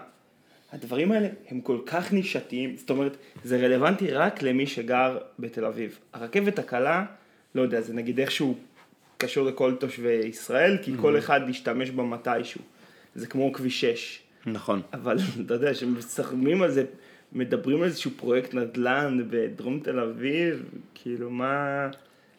הדברים 0.73 1.13
האלה 1.13 1.29
הם 1.49 1.61
כל 1.61 1.79
כך 1.87 2.13
נישתיים, 2.13 2.77
זאת 2.77 2.91
אומרת, 2.91 3.17
זה 3.45 3.57
רלוונטי 3.57 4.11
רק 4.11 4.43
למי 4.43 4.67
שגר 4.67 5.19
בתל 5.39 5.65
אביב. 5.65 5.99
הרכבת 6.13 6.59
הקלה, 6.59 7.05
לא 7.55 7.63
יודע, 7.63 7.81
זה 7.81 7.95
נגיד 7.95 8.21
איכשהו 8.21 8.59
קשור 9.19 9.47
לכל 9.47 9.75
תושבי 9.75 10.21
ישראל, 10.25 10.79
כי 10.83 10.93
כל 11.01 11.19
אחד 11.19 11.41
ישתמש 11.49 11.91
בה 11.91 12.03
מתישהו. 12.03 12.61
זה 13.15 13.27
כמו 13.27 13.53
כביש 13.53 13.81
6. 13.81 14.19
נכון. 14.47 14.83
אבל 14.93 15.17
אתה 15.47 15.55
יודע, 15.55 15.75
שמסכמים 15.75 16.63
על 16.63 16.71
זה, 16.71 16.85
מדברים 17.33 17.79
על 17.79 17.85
איזשהו 17.85 18.11
פרויקט 18.17 18.55
נדל"ן 18.55 19.19
בדרום 19.31 19.81
תל 19.81 20.01
אביב, 20.01 20.63
כאילו 20.95 21.31
מה... 21.31 21.89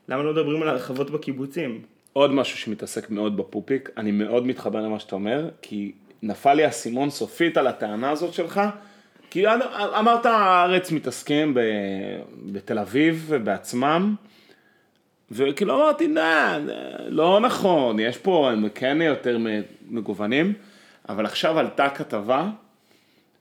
למה 0.10 0.24
לא 0.24 0.32
מדברים 0.34 0.62
על 0.62 0.70
הרחבות 0.70 1.12
בקיבוצים? 1.12 1.82
עוד 2.14 2.32
משהו 2.34 2.58
שמתעסק 2.58 3.10
מאוד 3.10 3.38
בפופיק, 3.38 3.90
אני 3.98 4.12
מאוד 4.12 4.46
מתחבר 4.48 4.82
למה 4.82 5.00
שאתה 5.00 5.16
אומר, 5.16 5.50
כי 5.62 5.92
נפל 6.24 6.54
לי 6.54 6.66
האסימון 6.66 7.10
סופית 7.10 7.58
על 7.58 7.68
הטענה 7.68 8.10
הזאת 8.12 8.34
שלך, 8.34 8.62
כי 9.30 9.46
עד- 9.46 9.62
אמרת 10.00 10.26
הארץ 10.26 10.92
מתעסקים 10.92 11.54
ב, 11.54 11.60
בתל 12.52 12.80
אביב 12.80 13.32
בעצמם, 13.44 14.16
וכאילו 15.32 15.76
אמרתי, 15.76 16.08
נה, 16.08 16.60
זה 16.66 16.76
לא 17.08 17.40
נכון, 17.40 18.00
יש 18.00 18.18
פה, 18.18 18.52
הם 18.52 18.70
כן 18.70 19.02
יותר 19.02 19.38
מגוונים, 19.90 20.54
אבל 21.10 21.26
עכשיו 21.26 21.60
עלתה 21.60 21.90
כתבה 21.90 22.50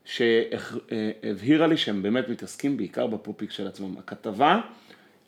שהבהירה 0.05 1.67
לי 1.67 1.77
שהם 1.77 2.03
באמת 2.03 2.29
מתעסקים 2.29 2.77
בעיקר 2.77 3.07
בפופיק 3.07 3.51
של 3.51 3.67
עצמם. 3.67 3.99
הכתבה 3.99 4.61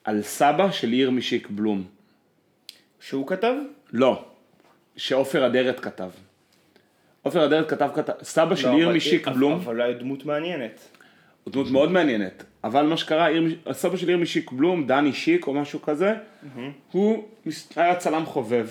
על 0.04 0.22
סבא 0.22 0.70
של 0.70 0.88
עיר 0.88 1.10
משיק 1.10 1.48
בלום. 1.50 1.84
שהוא 3.00 3.26
כתב? 3.26 3.54
לא, 3.92 4.24
שעופר 4.96 5.46
אדרת 5.46 5.80
כתב. 5.80 6.10
עופר 7.22 7.44
אדרת 7.44 7.70
כתב, 7.70 7.90
כתב, 7.94 8.12
סבא 8.22 8.56
של 8.56 8.68
לא, 8.68 8.74
עיר 8.76 8.88
משיק 8.88 9.28
בלום, 9.28 9.52
אבל 9.52 9.74
אולי 9.74 9.94
דמות 9.94 10.24
מעניינת. 10.24 10.88
הוא 11.44 11.52
דמות 11.52 11.70
מאוד 11.70 11.90
מעניינת, 11.90 12.44
אבל 12.64 12.86
מה 12.86 12.96
שקרה, 12.96 13.28
הסבא 13.66 13.96
של 13.96 14.08
עיר 14.08 14.18
משיק 14.18 14.52
בלום, 14.52 14.86
דני 14.86 15.12
שיק 15.12 15.46
או 15.46 15.54
משהו 15.54 15.82
כזה, 15.82 16.14
הוא 16.92 17.24
היה 17.76 17.96
צלם 17.96 18.26
חובב, 18.26 18.68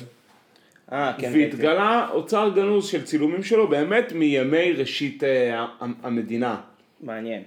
אה, 0.92 1.14
כן, 1.18 1.22
כן, 1.22 1.40
והתגלה 1.40 2.08
אוצר 2.12 2.50
גנוז 2.56 2.88
של 2.88 3.04
צילומים 3.04 3.44
שלו 3.44 3.68
באמת 3.68 4.12
מימי 4.12 4.72
ראשית 4.72 5.24
אה, 5.24 5.66
המדינה. 6.04 6.56
כן. 6.56 7.06
מעניין. 7.08 7.44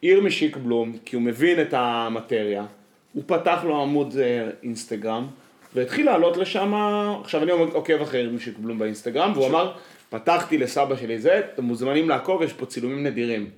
עיר 0.00 0.20
משיק 0.20 0.56
בלום, 0.56 0.92
כי 1.04 1.16
הוא 1.16 1.22
מבין 1.22 1.60
את 1.60 1.74
המטריה, 1.74 2.64
הוא 3.12 3.22
פתח 3.26 3.60
לו 3.64 3.82
עמוד 3.82 4.16
אה, 4.18 4.48
אינסטגרם, 4.62 5.26
והתחיל 5.74 6.06
לעלות 6.06 6.36
לשם, 6.36 6.74
עכשיו 7.20 7.42
אני 7.42 7.50
עוקב 7.50 8.02
אחרי 8.02 8.20
עיר 8.20 8.30
משיק 8.30 8.58
בלום 8.58 8.78
באינסטגרם, 8.78 9.32
והוא 9.34 9.46
אמר, 9.46 9.72
פתחתי 10.10 10.58
לסבא 10.58 10.96
שלי 10.96 11.18
זה, 11.18 11.38
אתם 11.38 11.64
מוזמנים 11.64 12.08
לעקוב, 12.08 12.42
יש 12.42 12.52
פה 12.52 12.66
צילומים 12.66 13.02
נדירים. 13.02 13.50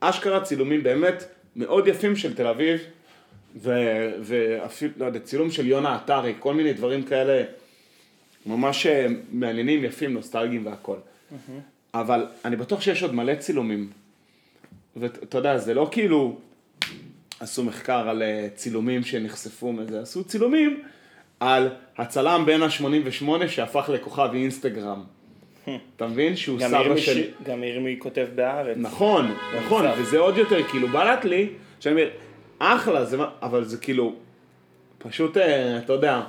אשכרה 0.00 0.40
צילומים 0.40 0.82
באמת 0.82 1.24
מאוד 1.60 1.88
יפים 1.88 2.16
של 2.16 2.34
תל 2.34 2.46
אביב, 2.46 2.80
ו- 3.56 4.10
ואפילו, 4.20 4.92
לא 4.96 5.04
יודע, 5.04 5.20
צילום 5.20 5.50
של 5.50 5.66
יונה 5.66 5.94
עטרי, 5.94 6.34
כל 6.38 6.54
מיני 6.54 6.72
דברים 6.72 7.02
כאלה 7.02 7.42
ממש 8.46 8.86
אה, 8.86 9.06
מעניינים, 9.32 9.84
יפים, 9.84 10.14
נוסטלגיים 10.14 10.66
והכל. 10.66 10.96
אבל 11.94 12.26
אני 12.44 12.56
בטוח 12.56 12.80
שיש 12.80 13.02
עוד 13.02 13.14
מלא 13.14 13.34
צילומים. 13.34 13.90
ואתה 14.96 15.38
יודע, 15.38 15.58
זה 15.58 15.74
לא 15.74 15.88
כאילו 15.92 16.38
עשו 17.40 17.64
מחקר 17.64 18.08
על 18.08 18.22
אה, 18.22 18.48
צילומים 18.54 19.02
שנחשפו 19.02 19.72
מזה, 19.72 20.00
עשו 20.00 20.24
צילומים 20.24 20.82
על 21.40 21.68
הצלם 21.98 22.42
בן 22.46 22.62
ה-88 22.62 23.48
שהפך 23.48 23.90
לכוכב 23.94 24.30
אינסטגרם. 24.34 25.02
אתה 25.96 26.06
מבין? 26.06 26.36
שהוא 26.36 26.60
סבא 26.60 26.96
של... 26.96 27.22
ש- 27.22 27.26
גם 27.44 27.64
ירמי 27.64 27.96
כותב 27.98 28.26
בהארץ. 28.34 28.76
נכון, 28.80 29.34
נכון, 29.56 29.84
במצב. 29.86 30.00
וזה 30.00 30.18
עוד 30.18 30.36
יותר, 30.38 30.62
כאילו, 30.62 30.88
בלט 30.88 31.24
לי, 31.24 31.48
שאני 31.80 31.94
אומר, 31.94 32.10
אחלה, 32.58 33.04
זה, 33.04 33.16
אבל 33.42 33.64
זה 33.64 33.76
כאילו, 33.78 34.14
פשוט, 34.98 35.36
אה, 35.36 35.78
אתה 35.78 35.92
יודע. 35.92 36.20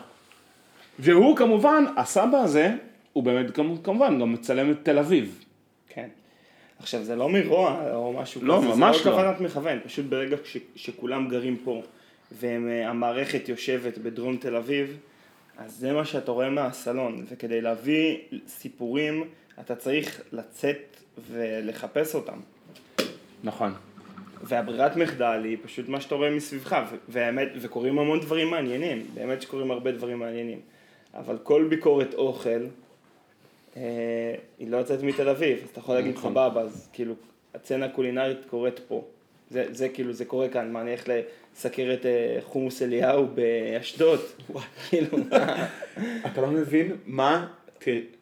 והוא 1.00 1.38
כמובן, 1.38 1.84
הסבא 1.98 2.38
הזה, 2.38 2.72
הוא 3.14 3.24
באמת, 3.24 3.46
כמובן, 3.84 4.20
גם 4.20 4.34
מצלם 4.34 4.72
את 4.72 4.78
תל 4.84 5.00
אביב. 5.00 5.44
כן. 5.90 6.08
עכשיו, 6.80 7.04
זה 7.04 7.16
לא 7.16 7.30
מרוע 7.30 7.92
או 7.94 8.14
משהו 8.14 8.42
לא, 8.44 8.58
כזה, 8.58 8.68
ממש 8.68 9.04
זה 9.04 9.10
לא. 9.10 9.16
לא 9.18 9.22
כוונת 9.22 9.42
מכוון, 9.42 9.80
פשוט 9.86 10.06
ברגע 10.06 10.38
ש, 10.44 10.58
שכולם 10.76 11.28
גרים 11.30 11.58
פה, 11.64 11.82
והמערכת 12.32 13.50
יושבת 13.50 13.98
בדרום 13.98 14.38
תל 14.38 14.56
אביב, 14.56 14.98
אז 15.66 15.76
זה 15.78 15.94
מה 15.94 16.06
שאתה 16.06 16.32
רואה 16.32 16.50
מהסלון, 16.50 17.26
וכדי 17.30 17.62
להביא 17.62 18.18
סיפורים, 18.48 19.24
אתה 19.60 19.76
צריך 19.76 20.22
לצאת 20.32 20.98
ולחפש 21.32 22.16
אותם. 22.16 22.38
נכון. 23.44 23.74
והברירת 24.44 24.96
מחדל 24.96 25.42
היא 25.44 25.58
פשוט 25.64 25.90
מה 25.90 26.02
שאתה 26.02 26.16
רואה 26.16 26.30
מסביבך, 26.30 26.78
והאמת, 27.10 27.48
וקורים 27.62 28.00
המון 28.00 28.20
דברים 28.20 28.50
מעניינים, 28.50 29.06
באמת 29.14 29.42
שקורים 29.42 29.72
הרבה 29.72 29.92
דברים 29.92 30.20
מעניינים. 30.20 30.60
אבל 31.14 31.38
כל 31.44 31.68
ביקורת 31.70 32.14
אוכל, 32.14 32.66
אה, 33.78 34.36
היא 34.60 34.72
לא 34.72 34.78
יוצאת 34.78 35.04
מתל 35.04 35.30
אביב, 35.30 35.60
אז 35.64 35.70
אתה 35.70 35.80
יכול 35.80 35.96
להגיד 35.96 36.16
נכון. 36.16 36.32
סבבה, 36.32 36.62
אז 36.62 36.90
כאילו, 36.94 37.14
הסצנה 37.56 37.86
הקולינרית 37.86 38.46
קורית 38.50 38.80
פה. 38.88 39.06
זה, 39.52 39.66
זה 39.72 39.90
כאילו, 39.90 40.14
זה 40.14 40.26
קורה 40.26 40.50
כאן, 40.50 40.72
מה, 40.72 40.82
אני 40.82 40.90
הולך 40.90 41.04
לסקר 41.56 41.94
את 41.94 42.06
אה, 42.06 42.38
חומוס 42.44 42.82
אליהו 42.82 43.28
באשדוד? 43.36 44.20
כאילו, 44.90 45.18
מה? 45.30 45.68
אתה 46.26 46.42
לא 46.42 46.48
מבין 46.48 46.96
מה, 47.06 47.48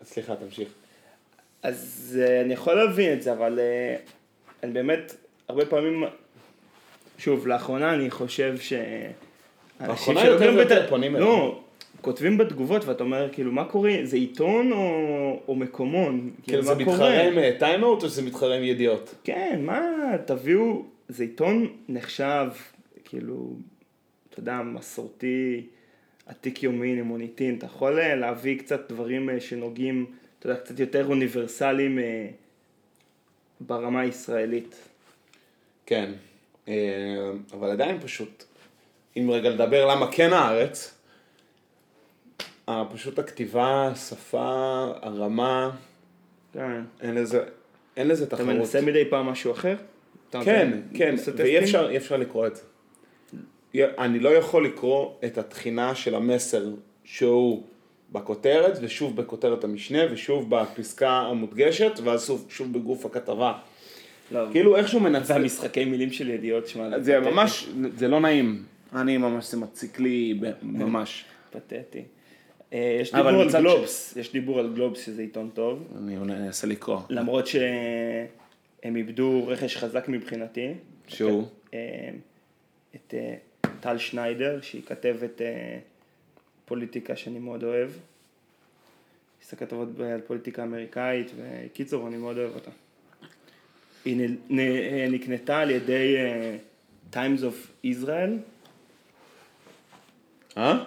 סליחה, 0.04 0.36
תמשיך. 0.36 0.70
אז 1.64 2.20
אה, 2.22 2.42
אני 2.42 2.54
יכול 2.54 2.74
להבין 2.74 3.14
את 3.14 3.22
זה, 3.22 3.32
אבל 3.34 3.60
אה, 3.60 3.96
אני 4.64 4.72
באמת, 4.72 5.16
הרבה 5.48 5.66
פעמים, 5.66 6.04
שוב, 7.18 7.48
לאחרונה 7.48 7.94
אני 7.94 8.10
חושב 8.10 8.58
ש... 8.58 8.74
לאחרונה 9.88 10.26
יותר 10.26 10.54
ויותר 10.56 10.90
פונים 10.90 11.16
אליי. 11.16 11.28
לא, 11.28 11.60
כותבים 12.02 12.38
בתגובות 12.38 12.86
ואתה 12.86 13.04
אומר, 13.04 13.30
כאילו, 13.32 13.52
מה 13.52 13.66
קורה? 13.66 13.94
זה 14.04 14.16
עיתון 14.18 14.72
או, 14.72 15.40
או 15.48 15.56
מקומון? 15.56 16.32
כאילו 16.44 16.64
זה 16.64 16.76
מה 16.76 16.80
מתחרה 16.80 17.22
עם 17.22 17.34
טיימאוט 17.60 18.04
או 18.04 18.10
שזה 18.10 18.22
מתחרה 18.22 18.56
עם 18.56 18.64
ידיעות? 18.64 19.16
כן, 19.24 19.62
מה, 19.64 19.82
תביאו, 20.26 20.84
זה 21.10 21.24
עיתון 21.24 21.78
נחשב, 21.90 22.48
כאילו, 23.06 23.56
אתה 24.30 24.40
יודע, 24.40 24.62
מסורתי, 24.62 25.68
עתיק 26.26 26.64
יומין, 26.64 27.00
עם 27.00 27.06
מוניטין, 27.06 27.58
אתה 27.58 27.66
יכול 27.66 28.00
אה, 28.00 28.16
להביא 28.16 28.60
קצת 28.60 28.92
דברים 28.92 29.30
אה, 29.30 29.42
שנוגעים, 29.42 30.06
אתה 30.40 30.50
יודע, 30.50 30.60
קצת 30.60 30.80
יותר 30.80 31.08
אוניברסליים 31.08 32.00
אה, 32.00 32.28
ברמה 33.60 34.02
הישראלית. 34.02 34.76
כן, 35.86 36.12
אבל 37.54 37.70
עדיין 37.72 38.00
פשוט, 38.02 38.44
אם 39.18 39.30
רגע 39.32 39.50
לדבר 39.50 39.86
למה 39.86 40.12
כן 40.12 40.34
הארץ, 40.34 40.96
פשוט 42.94 43.20
הכתיבה, 43.20 43.88
השפה, 43.88 44.92
הרמה, 45.02 45.72
כן. 46.54 46.82
אין 47.02 47.16
לזה, 47.16 47.44
אין 47.98 48.08
לזה 48.08 48.24
אתה 48.24 48.36
תחרות. 48.36 48.50
מנסה 48.50 48.82
מדי 48.82 49.10
פעם 49.10 49.26
משהו 49.26 49.52
אחר? 49.52 49.76
כן, 50.32 50.80
כן, 50.94 51.16
ואי? 51.36 51.60
אפשר, 51.60 51.96
אפשר 51.98 52.18
לקרוא 52.18 52.48
את 52.48 52.56
זה. 52.56 52.62
אני 53.76 54.20
לא 54.20 54.30
יכול 54.30 54.66
לקרוא 54.66 55.12
את 55.26 55.38
התחינה 55.38 55.96
של 55.96 56.16
המסר 56.16 56.66
שהוא 57.04 57.64
בכותרת, 58.12 58.78
ושוב 58.82 59.16
בכותרת 59.16 59.64
המשנה, 59.64 60.00
ושוב 60.12 60.56
בפסקה 60.56 61.12
המודגשת, 61.12 62.00
ואז 62.04 62.28
שוב, 62.28 62.46
שוב 62.50 62.74
בגוף 62.74 63.06
הכתבה. 63.06 63.54
לא, 64.32 64.40
כאילו 64.52 64.76
איכשהו 64.76 65.00
מנצל... 65.00 65.34
והמשחקי 65.34 65.86
מילים 65.86 66.12
של 66.12 66.30
ידיעות, 66.30 66.68
שמע, 66.68 67.00
זה 67.00 67.18
פתטי. 67.22 67.32
ממש, 67.32 67.70
זה 67.96 68.08
לא 68.08 68.20
נעים. 68.20 68.64
אני 68.96 69.18
ממש, 69.18 69.52
זה 69.52 69.58
מציק 69.58 70.00
לי 70.00 70.40
ממש. 70.62 71.26
פתטי. 71.52 72.04
אה, 72.74 72.98
יש 73.02 73.16
דיבור 73.16 73.42
על 73.42 73.50
גלובס, 73.52 74.18
יש 74.18 74.32
דיבור 74.32 74.60
על 74.60 74.74
גלובס 74.74 75.06
שזה 75.06 75.22
עיתון 75.22 75.50
טוב, 75.54 75.88
אני 75.98 76.18
אנסה 76.18 76.68
לקרוא. 76.68 77.00
למרות 77.10 77.48
ש... 77.48 77.56
הם 78.84 78.96
איבדו 78.96 79.48
רכש 79.48 79.78
חזק 79.78 80.06
מבחינתי. 80.08 80.74
שהוא? 81.08 81.48
אה, 81.74 82.10
את 82.96 83.14
אה, 83.14 83.36
טל 83.80 83.98
שניידר, 83.98 84.62
שהיא 84.62 84.84
כתבת 84.86 85.42
אה, 85.42 85.80
פוליטיקה 86.66 87.16
שאני 87.16 87.40
מאוד 87.40 87.64
אוהב. 87.64 87.90
היא 87.90 89.46
עושה 89.46 89.56
כתבות 89.56 89.88
על 90.00 90.22
פוליטיקה 90.22 90.64
אמריקאית, 90.64 91.32
וקיצור, 91.38 92.08
אני 92.08 92.18
מאוד 92.18 92.38
אוהב 92.38 92.56
אותה. 92.56 92.72
היא 94.06 94.38
אה, 94.60 95.08
נקנתה 95.10 95.60
על 95.60 95.70
ידי 95.70 96.16
אה, 96.18 96.58
Times 97.14 97.40
of 97.40 97.86
Israel, 97.86 98.32
אה? 100.58 100.84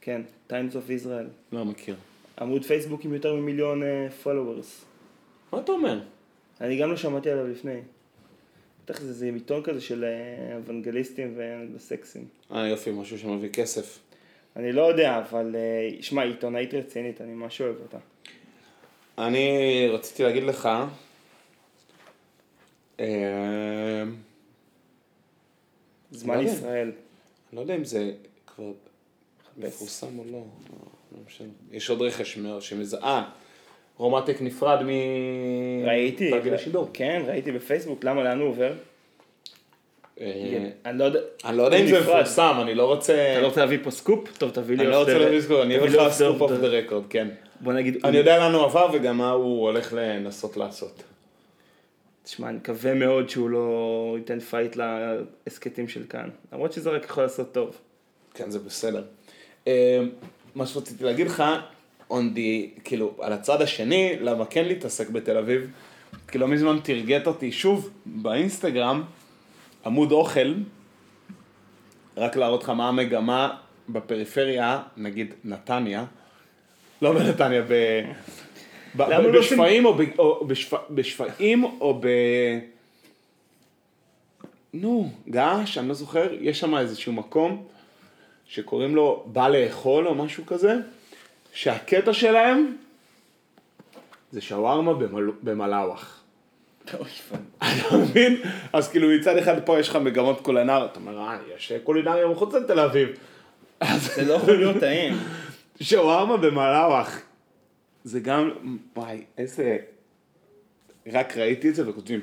כן, 0.00 0.22
Times 0.50 0.72
of 0.72 1.04
Israel. 1.04 1.52
לא 1.52 1.64
מכיר. 1.64 1.94
עמוד 2.40 2.64
פייסבוק 2.64 3.04
עם 3.04 3.14
יותר 3.14 3.34
ממיליון 3.34 3.82
פולוורס. 4.22 4.84
מה 5.52 5.60
אתה 5.60 5.72
אומר? 5.72 6.00
אני 6.60 6.76
גם 6.76 6.90
לא 6.90 6.96
שמעתי 6.96 7.30
עליו 7.30 7.48
לפני. 7.48 7.80
בטח 8.84 9.00
זה, 9.00 9.12
זה 9.12 9.26
עיתון 9.34 9.62
כזה 9.62 9.80
של 9.80 10.04
אה, 10.04 10.56
אוונגליסטים 10.56 11.38
וסקסים. 11.74 12.24
אה 12.52 12.68
יופי, 12.68 12.90
משהו 12.90 13.18
שמביא 13.18 13.48
כסף. 13.48 13.98
אני 14.56 14.72
לא 14.72 14.82
יודע, 14.82 15.18
אבל 15.18 15.56
אה, 15.56 16.02
שמע, 16.02 16.22
עיתונאית 16.22 16.74
רצינית, 16.74 17.20
אני 17.20 17.32
ממש 17.32 17.60
אוהב 17.60 17.76
אותה. 17.80 17.98
אני 19.18 19.88
רציתי 19.92 20.22
להגיד 20.22 20.42
לך, 20.42 20.68
אה, 23.00 24.04
זמן 26.10 26.38
לא. 26.38 26.42
ישראל. 26.42 26.88
אני 26.88 27.56
לא 27.56 27.60
יודע 27.60 27.76
אם 27.76 27.84
זה 27.84 28.12
כבר 28.46 28.72
מפורסם 29.56 30.18
או 30.18 30.24
לא, 30.24 30.32
לא, 30.32 31.18
משנה. 31.26 31.48
יש 31.72 31.90
עוד 31.90 32.02
רכש 32.02 32.38
שמזהה, 32.60 33.02
אה, 33.02 33.30
רומטק 34.00 34.36
נפרד 34.40 34.82
מ... 34.82 34.88
ראיתי, 35.84 36.30
השידור. 36.54 36.90
כן, 36.92 37.22
ראיתי 37.26 37.52
בפייסבוק, 37.52 38.04
למה, 38.04 38.22
לאן 38.22 38.40
הוא 38.40 38.48
עובר? 38.48 38.72
אה, 40.20 40.70
אני 40.84 40.98
לא 40.98 41.04
יודע, 41.04 41.20
אני 41.44 41.56
לא 41.56 41.62
יודע 41.62 41.76
אם 41.76 41.86
זה. 41.86 42.00
מפורסם, 42.00 42.54
אני 42.62 42.74
לא 42.74 42.86
רוצה... 42.86 43.32
אתה 43.32 43.40
לא 43.40 43.46
רוצה 43.46 43.60
להביא 43.60 43.78
פה 43.82 43.90
סקופ? 43.90 44.38
טוב, 44.38 44.50
תביא 44.50 44.76
לי 44.76 44.82
אני 44.82 44.92
לא 44.92 44.98
רוצה 44.98 45.18
להביא 45.18 45.40
סקופ, 45.40 45.60
אני 45.62 45.78
אביא 45.78 45.88
לך 45.88 46.12
סקופ 46.12 46.40
off 46.40 46.52
the 46.52 46.66
record, 46.66 47.02
כן. 47.10 47.28
בוא 47.60 47.72
נגיד, 47.72 47.96
אני 48.04 48.16
יודע 48.16 48.38
לאן 48.38 48.54
הוא 48.54 48.64
עבר 48.64 48.88
וגם 48.92 49.18
מה 49.18 49.30
הוא 49.30 49.62
הולך 49.62 49.92
לנסות 49.92 50.56
לעשות. 50.56 51.02
תשמע, 52.22 52.48
אני 52.48 52.56
מקווה 52.56 52.94
מאוד 52.94 53.28
שהוא 53.28 53.50
לא 53.50 54.14
ייתן 54.18 54.40
fight 54.40 54.76
להסכתים 54.76 55.88
של 55.88 56.02
כאן. 56.08 56.28
למרות 56.52 56.72
שזה 56.72 56.90
רק 56.90 57.04
יכול 57.04 57.22
לעשות 57.22 57.52
טוב. 57.52 57.76
כן, 58.34 58.50
זה 58.50 58.58
בסדר. 58.58 59.02
אה, 59.66 60.00
מה 60.54 60.66
שרציתי 60.66 61.04
להגיד 61.04 61.26
לך, 61.26 61.44
on 62.10 62.36
the, 62.36 62.80
כאילו, 62.84 63.14
על 63.20 63.32
הצד 63.32 63.62
השני, 63.62 64.16
למה 64.20 64.44
כן 64.44 64.64
להתעסק 64.64 65.10
בתל 65.10 65.36
אביב, 65.36 65.70
כי 66.28 66.38
לא 66.38 66.48
מזמן 66.48 66.78
תרגט 66.82 67.26
אותי? 67.26 67.52
שוב 67.52 67.90
באינסטגרם, 68.06 69.02
עמוד 69.86 70.12
אוכל, 70.12 70.54
רק 72.16 72.36
להראות 72.36 72.62
לך 72.62 72.68
מה 72.68 72.88
המגמה 72.88 73.56
בפריפריה, 73.88 74.82
נגיד 74.96 75.34
נתניה, 75.44 76.04
לא 77.02 77.12
בנתניה, 77.12 77.62
ב... 77.62 77.72
ב- 78.96 79.02
ב- 79.02 79.10
לא 79.10 79.40
בשפיים 79.40 79.84
או, 79.84 79.94
ב... 79.94 80.02
או 80.18 80.46
בשפ... 80.46 80.74
בשפיים 80.90 81.64
או 81.64 82.00
ב... 82.00 82.08
נו, 84.74 85.10
געש, 85.28 85.78
אני 85.78 85.88
לא 85.88 85.94
זוכר, 85.94 86.34
יש 86.40 86.60
שם 86.60 86.76
איזשהו 86.76 87.12
מקום 87.12 87.66
שקוראים 88.46 88.96
לו 88.96 89.24
בא 89.26 89.48
לאכול 89.48 90.08
או 90.08 90.14
משהו 90.14 90.46
כזה, 90.46 90.76
שהקטע 91.52 92.12
שלהם 92.12 92.76
זה 94.32 94.40
שווארמה 94.40 94.94
במל... 94.94 95.30
במלאווח. 95.42 96.20
אתה 97.58 97.96
מבין? 97.96 98.36
אז 98.72 98.88
כאילו 98.88 99.08
מצד 99.08 99.36
אחד 99.36 99.64
פה 99.64 99.78
יש 99.80 99.88
לך 99.88 99.96
מגמות 99.96 100.40
קולינריות, 100.40 100.90
אתה 100.92 101.00
אומר, 101.00 101.18
אה, 101.18 101.38
יש 101.56 101.72
קולינריה 101.84 102.26
מחוץ 102.28 102.54
לתל 102.54 102.80
אביב. 102.80 103.08
אז 103.80 104.14
זה 104.14 104.24
לא 104.24 104.34
יכול 104.34 104.56
להיות 104.56 104.76
טעים. 104.76 105.14
שווארמה 105.80 106.36
במלאווח. 106.36 107.20
זה 108.04 108.20
גם, 108.20 108.50
וואי, 108.96 109.24
איזה... 109.38 109.78
רק 111.12 111.36
ראיתי 111.36 111.68
את 111.68 111.74
זה 111.74 111.88
וכותבים, 111.88 112.20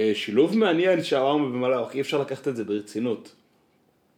"אה, 0.00 0.12
שילוב 0.14 0.58
מעניין 0.58 1.04
שווארמה 1.04 1.44
במלאווח, 1.44 1.94
אי 1.94 2.00
אפשר 2.00 2.20
לקחת 2.20 2.48
את 2.48 2.56
זה 2.56 2.64
ברצינות. 2.64 3.32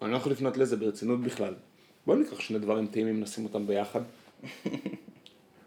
אני 0.02 0.12
לא 0.12 0.16
יכול 0.16 0.32
לפנות 0.32 0.56
לזה 0.56 0.76
ברצינות 0.76 1.20
בכלל. 1.20 1.54
בוא 2.06 2.16
ניקח 2.16 2.40
שני 2.40 2.58
דברים 2.58 2.86
טעימים, 2.86 3.20
נשים 3.20 3.44
אותם 3.44 3.66
ביחד. 3.66 4.00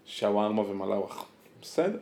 שווארמה 0.05 0.61
ומלאווח. 0.61 1.25
בסדר. 1.61 1.97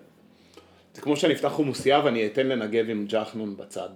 זה 0.93 1.01
כמו 1.01 1.17
שאני 1.17 1.33
אפתח 1.33 1.47
חומוסייה 1.47 2.01
ואני 2.05 2.27
אתן 2.27 2.47
לנגב 2.47 2.89
עם 2.89 3.05
ג'חנון 3.09 3.57
בצד. 3.57 3.89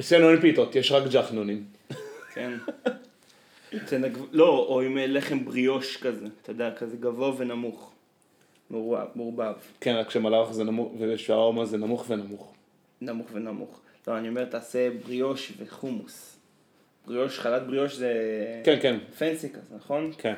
אצלנו 0.00 0.30
אין 0.30 0.40
פיתות, 0.40 0.76
יש 0.76 0.92
רק 0.92 1.02
ג'חנונים. 1.12 1.64
כן. 2.34 2.52
נג... 3.92 4.18
לא, 4.32 4.66
או 4.68 4.80
עם 4.80 4.98
לחם 4.98 5.44
בריאוש 5.44 5.96
כזה, 5.96 6.26
אתה 6.42 6.50
יודע, 6.50 6.74
כזה 6.74 6.96
גבוה 6.96 7.32
ונמוך. 7.38 7.92
מעורבב. 8.70 9.54
כן, 9.80 9.94
רק 9.94 10.10
שמלאווח 10.10 10.52
זה 10.52 10.64
נמוך, 10.64 10.92
ושווארמה 10.98 11.64
זה 11.64 11.76
נמוך 11.76 12.04
ונמוך. 12.08 12.54
נמוך 13.00 13.26
ונמוך. 13.32 13.80
לא, 14.06 14.18
אני 14.18 14.28
אומר, 14.28 14.44
תעשה 14.44 14.90
בריאוש 14.90 15.52
וחומוס. 15.58 16.38
בריאוש, 17.06 17.38
חלת 17.38 17.66
בריאוש 17.66 17.94
זה... 17.94 18.12
כן, 18.64 18.78
כן, 18.82 18.98
פנסי 19.18 19.52
כזה, 19.52 19.76
נכון? 19.76 20.12
כן. 20.18 20.34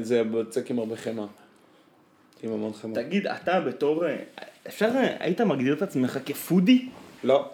זה 0.00 0.24
בצק 0.24 0.70
עם 0.70 0.78
הרבה 0.78 0.96
חמאה. 0.96 1.26
עם 2.42 2.52
המון 2.52 2.72
חמאה. 2.72 2.94
תגיד, 2.94 3.26
אתה 3.26 3.60
בתור... 3.60 4.04
אפשר, 4.68 4.88
היית 5.20 5.40
מגדיר 5.40 5.74
את 5.74 5.82
עצמך 5.82 6.18
כפודי? 6.26 6.88
לא. 7.24 7.50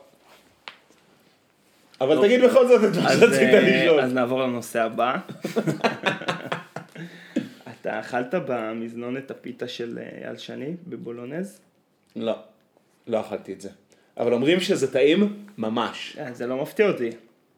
אבל 2.00 2.14
טוב. 2.14 2.24
תגיד 2.24 2.40
בכל 2.44 2.68
זאת 2.68 2.80
את 2.84 3.02
מה 3.02 3.10
שרצית 3.12 3.42
אה, 3.54 3.60
לשאול. 3.60 4.00
אז 4.00 4.12
נעבור 4.12 4.40
לנושא 4.42 4.82
הבא. 4.82 5.16
אתה 7.80 8.00
אכלת 8.00 8.34
במזנון 8.46 9.16
את 9.16 9.30
הפיתה 9.30 9.68
של 9.68 9.98
אה, 10.02 10.24
אייל 10.26 10.36
שני 10.36 10.74
בבולונז? 10.86 11.60
לא. 12.16 12.34
לא 13.06 13.20
אכלתי 13.20 13.52
את 13.52 13.60
זה. 13.60 13.68
אבל 14.16 14.32
אומרים 14.32 14.60
שזה 14.60 14.92
טעים 14.92 15.36
ממש. 15.58 16.16
אה, 16.20 16.32
זה 16.32 16.46
לא 16.46 16.62
מפתיע 16.62 16.88
אותי. 16.88 17.10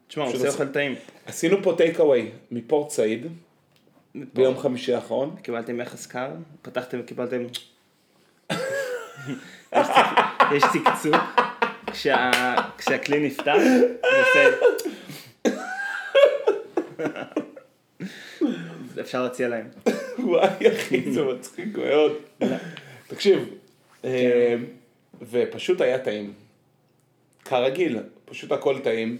תשמע, 0.07 0.23
הוא 0.23 0.33
עושה- 0.33 0.47
אוכל 0.47 0.67
טעים. 0.67 0.95
עשינו 1.25 1.57
פה 1.63 1.73
טייק 1.77 1.99
אווי 1.99 2.31
מפורט 2.51 2.89
סעיד 2.89 3.25
ביום 4.15 4.57
חמישי 4.57 4.93
האחרון. 4.93 5.35
קיבלתם 5.41 5.79
יחס 5.81 6.05
קר? 6.07 6.29
פתחתם 6.61 6.99
וקיבלתם... 6.99 7.43
יש 9.75 9.87
צק- 9.87 10.43
יש 10.55 10.63
צקצוק. 10.73 11.15
כשה- 11.87 12.55
כשהכלי 12.77 13.27
נפתח, 13.27 13.55
אפשר 19.01 19.23
להציע 19.23 19.47
להם. 19.47 19.67
וואי 20.19 20.47
אחי 20.75 21.11
זה 21.11 21.23
מצחיק 21.23 21.77
מאוד. 21.77 22.11
תקשיב, 23.07 23.49
אה, 24.05 24.55
ופשוט 25.31 25.81
היה 25.81 25.99
טעים. 25.99 26.33
כרגיל, 27.45 27.97
פשוט 28.25 28.51
הכל 28.51 28.79
טעים. 28.83 29.17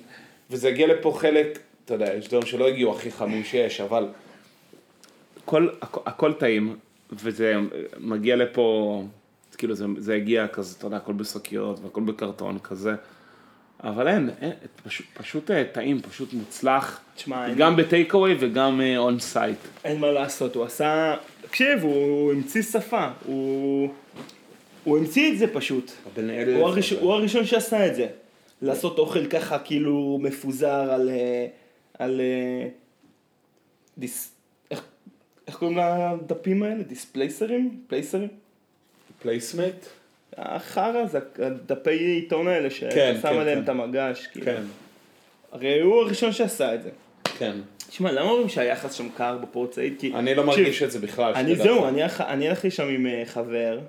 וזה 0.50 0.68
הגיע 0.68 0.88
לפה 0.88 1.18
חלק, 1.20 1.60
אתה 1.86 1.94
יודע, 1.94 2.14
יש 2.14 2.28
דברים 2.28 2.46
שלא 2.46 2.68
הגיעו 2.68 2.96
הכי 2.96 3.12
חמים 3.12 3.44
שיש, 3.44 3.82
אבל 3.82 4.08
הכל, 5.44 5.68
הכל, 5.82 6.02
הכל 6.06 6.34
טעים, 6.34 6.76
וזה 7.12 7.56
מגיע 8.00 8.36
לפה, 8.36 9.04
כאילו 9.58 9.76
זה, 9.76 9.86
זה 9.98 10.16
הגיע 10.16 10.48
כזה, 10.48 10.76
אתה 10.78 10.88
יודע, 10.88 10.98
הכל 10.98 11.14
בשקיות 11.14 11.80
והכל 11.84 12.02
בקרטון 12.02 12.60
כזה. 12.60 12.96
אבל 13.84 14.08
אין, 14.08 14.30
אין 14.42 14.52
פשוט, 14.84 15.06
פשוט 15.14 15.52
אה, 15.52 15.64
טעים, 15.72 16.02
פשוט 16.02 16.34
מוצלח, 16.34 17.02
תשמע, 17.16 17.54
גם 17.54 17.76
ב 17.76 17.83
take 17.83 18.14
away 18.14 18.36
וגם 18.40 18.82
on 18.98 19.20
site. 19.20 19.58
אין 19.84 20.00
מה 20.00 20.12
לעשות, 20.12 20.56
הוא 20.56 20.66
עשה... 20.66 21.16
תקשיב, 21.42 21.84
הוא 21.84 22.32
המציא 22.32 22.62
שפה. 22.62 23.08
הוא... 23.26 23.90
הוא 24.84 24.98
המציא 24.98 25.34
את 25.34 25.38
זה 25.38 25.54
פשוט. 25.54 25.92
הוא 26.16 26.70
הזה. 26.70 26.96
הוא 27.00 27.14
הראשון 27.14 27.46
שעשה 27.46 27.88
את 27.88 27.96
זה. 27.96 28.08
לעשות 28.62 29.00
אוכל 29.00 29.26
ככה 29.26 29.60
כאילו 29.60 30.20
מפוזר 30.22 30.92
על... 30.92 31.10
אה, 31.10 31.46
על... 32.00 32.22
אה, 32.22 32.68
דיס... 33.98 34.32
איך, 35.48 35.56
קוראים 35.56 35.78
לדפים 35.78 36.64
האלה? 36.64 36.84
דיספלייסרים? 36.84 37.82
פלייסרים? 37.88 38.28
placemat? 39.22 39.86
החרא 40.38 41.06
זה 41.06 41.20
הדפי 41.40 41.90
עיתון 41.90 42.48
האלה 42.48 42.70
שאתה 42.70 42.96
כן, 42.96 43.16
שם 43.22 43.30
כן, 43.30 43.40
עליהם 43.40 43.58
כן. 43.58 43.64
את 43.64 43.70
המגש. 43.70 44.28
כאילו. 44.28 44.46
כן, 44.46 44.64
הרי 45.52 45.82
הוא 45.82 46.02
הראשון 46.02 46.32
שעשה 46.32 46.76
את 46.76 46.84
זה. 46.84 46.90
כן. 47.38 47.56
תשמע, 47.90 48.12
למה 48.12 48.30
אומרים 48.30 48.50
שהיחס 48.50 48.94
שם 48.94 49.10
קר 49.10 49.38
בפורט 49.38 49.74
סעיד? 49.74 49.94
כי... 50.00 50.14
אני 50.14 50.36
לא 50.36 50.44
מרגיש 50.44 50.84
את 50.84 50.92
זה 50.92 51.00
בכלל. 51.00 51.34
אני 51.34 51.56
זהו. 51.56 51.88
אני, 51.88 52.02
אני 52.20 52.50
הלכתי 52.50 52.72
שם 52.72 52.88
עם 52.88 53.08
אה, 53.08 53.24
חבר, 53.26 53.80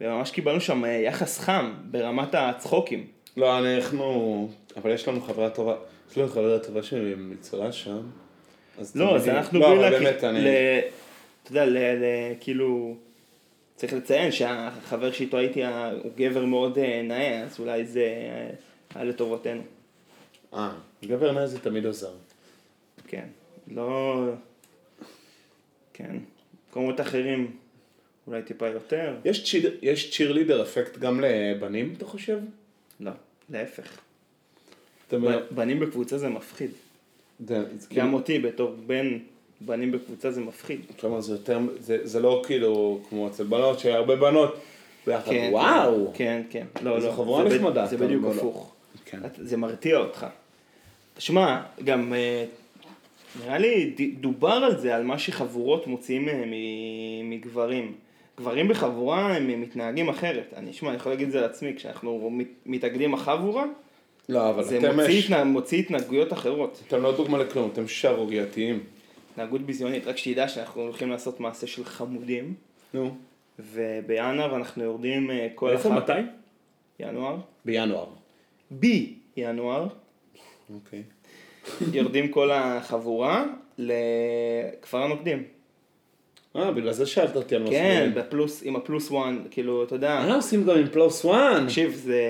וממש 0.00 0.30
קיבלנו 0.30 0.60
שם 0.60 0.84
אה, 0.84 0.90
יחס 0.90 1.38
חם 1.38 1.74
ברמת 1.84 2.34
הצחוקים. 2.34 3.06
לא, 3.36 3.58
אנחנו... 3.58 4.48
אבל 4.76 4.90
יש 4.90 5.08
לנו 5.08 5.20
חברה 5.20 5.50
טובה. 5.50 5.74
יש 6.10 6.18
לנו 6.18 6.28
חברה 6.28 6.58
טובה 6.58 6.82
שמצרה 6.82 7.72
שם. 7.72 8.00
אז 8.78 8.96
לא, 8.96 9.16
אז 9.16 9.28
אנחנו 9.28 9.58
לא, 9.60 9.66
באים 9.68 9.78
אבל 9.78 9.90
להק- 9.90 10.02
באמת, 10.02 10.24
אני... 10.24 10.40
ל... 10.44 10.46
אתה 11.42 11.50
יודע, 11.52 11.66
ל... 11.66 11.78
ל... 11.78 12.04
כאילו... 12.40 12.96
צריך 13.76 13.92
לציין 13.92 14.32
שהחבר 14.32 15.12
שאיתו 15.12 15.36
הייתי 15.36 15.64
הוא 16.02 16.12
גבר 16.16 16.44
מאוד 16.44 16.78
אה, 16.78 17.02
נאה, 17.02 17.42
אז 17.42 17.60
אולי 17.60 17.84
זה 17.86 18.00
אה, 18.00 18.50
היה 18.94 19.04
לטובתנו. 19.04 19.62
אה, 20.54 20.72
גבר 21.04 21.32
נאה 21.32 21.46
זה 21.46 21.58
תמיד 21.60 21.86
עוזר. 21.86 22.12
כן. 23.08 23.26
לא... 23.68 24.24
כן. 25.92 26.16
מקומות 26.70 27.00
אחרים 27.00 27.56
אולי 28.26 28.42
טיפה 28.42 28.66
יותר. 28.68 29.16
יש 29.24 29.50
צ'יר- 29.50 29.78
יש 29.82 30.16
צ'ירלידר 30.16 30.62
אפקט 30.62 30.98
גם 30.98 31.20
לבנים, 31.20 31.94
אתה 31.96 32.04
חושב? 32.06 32.38
לא, 33.00 33.12
להפך. 33.50 33.98
בנים 35.50 35.80
בקבוצה 35.80 36.18
זה 36.18 36.28
מפחיד. 36.28 36.70
זה 37.46 37.54
כאילו- 37.88 38.02
גם 38.06 38.14
אותי 38.14 38.38
בתור 38.38 38.74
בן 38.86 39.18
בנים 39.60 39.92
בקבוצה 39.92 40.30
זה 40.30 40.40
מפחיד. 40.40 40.80
כלומר, 41.00 41.20
זה 41.20 41.32
יותר, 41.32 41.58
זה, 41.80 41.98
זה 42.02 42.20
לא 42.20 42.42
כאילו 42.46 43.00
כמו 43.08 43.28
אצל 43.28 43.44
בנות, 43.44 43.78
שהרבה 43.78 44.16
בנות 44.16 44.56
ביחד, 45.06 45.32
וואו. 45.50 46.10
כן, 46.14 46.42
כן. 46.50 46.66
לא, 46.82 47.00
לא. 47.00 47.12
חבורה 47.12 47.48
זה 47.48 47.58
ב- 47.58 47.60
נחמדה, 47.60 47.86
זה 47.86 47.96
בדיוק 47.96 48.24
אומר, 48.24 48.34
לא. 48.36 48.40
הפוך. 48.40 48.72
כן. 49.04 49.18
זה 49.38 49.56
מרתיע 49.56 49.96
אותך. 49.98 50.26
שמע, 51.18 51.62
גם 51.84 52.14
אה, 52.14 52.44
נראה 53.44 53.58
לי 53.58 53.94
דובר 54.20 54.48
על 54.52 54.78
זה, 54.80 54.96
על 54.96 55.02
מה 55.04 55.18
שחבורות 55.18 55.86
מוציאים 55.86 56.28
אה, 56.28 56.44
מגברים. 57.24 57.92
גברים 58.38 58.68
בחבורה 58.68 59.36
הם 59.36 59.60
מתנהגים 59.60 60.08
אחרת. 60.08 60.54
אני, 60.56 60.72
שמע, 60.72 60.88
אני 60.88 60.96
יכול 60.96 61.12
להגיד 61.12 61.26
את 61.26 61.32
זה 61.32 61.38
על 61.38 61.44
עצמי, 61.44 61.72
כשאנחנו 61.76 62.30
מת- 62.30 62.46
מתאגדים 62.66 63.14
החבורה, 63.14 63.64
לא, 64.28 64.50
אבל 64.50 64.64
זה 64.64 64.78
אתם, 64.78 65.00
מוציא, 65.00 65.18
התנה, 65.18 65.44
מוציא 65.44 65.78
התנהגויות 65.78 66.32
אחרות. 66.32 66.82
אתם 66.88 67.02
לא 67.02 67.16
דוגמה 67.16 67.38
לכלום, 67.38 67.70
אתם 67.72 67.88
שערורייתיים. 67.88 68.80
התנהגות 69.32 69.60
ביזיונית, 69.60 70.06
רק 70.06 70.16
שתדע 70.16 70.48
שאנחנו 70.48 70.82
הולכים 70.82 71.10
לעשות 71.10 71.40
מעשה 71.40 71.66
של 71.66 71.84
חמודים, 71.84 72.54
נו. 72.94 73.14
ובינואר 73.58 74.56
אנחנו 74.56 74.84
יורדים 74.84 75.30
אה, 75.30 75.48
כל 75.54 75.70
איפה, 75.70 75.90
מתי? 75.90 76.12
ינואר. 77.00 77.36
בינואר. 77.64 78.06
בי 78.70 79.14
ינואר. 79.36 79.88
אוקיי. 80.74 81.02
יורדים 81.92 82.28
כל 82.28 82.50
החבורה 82.50 83.44
לכפר 83.78 85.02
הנוקדים. 85.02 85.42
אה, 86.56 86.70
בגלל 86.70 86.92
זה 86.92 87.06
שאלת 87.06 87.36
אותי 87.36 87.56
על 87.56 87.62
כן, 87.70 87.90
מסלולים. 87.96 88.14
בפלוס, 88.14 88.62
עם 88.64 88.76
הפלוס 88.76 89.10
וואן, 89.10 89.38
כאילו, 89.50 89.84
אתה 89.84 89.94
יודע, 89.94 90.10
אה, 90.10 90.34
עושים 90.34 90.64
גם 90.64 90.76
עם 90.78 90.86
פלוס 90.88 91.24
וואן. 91.24 91.64
תקשיב, 91.64 91.92
זה, 91.94 92.22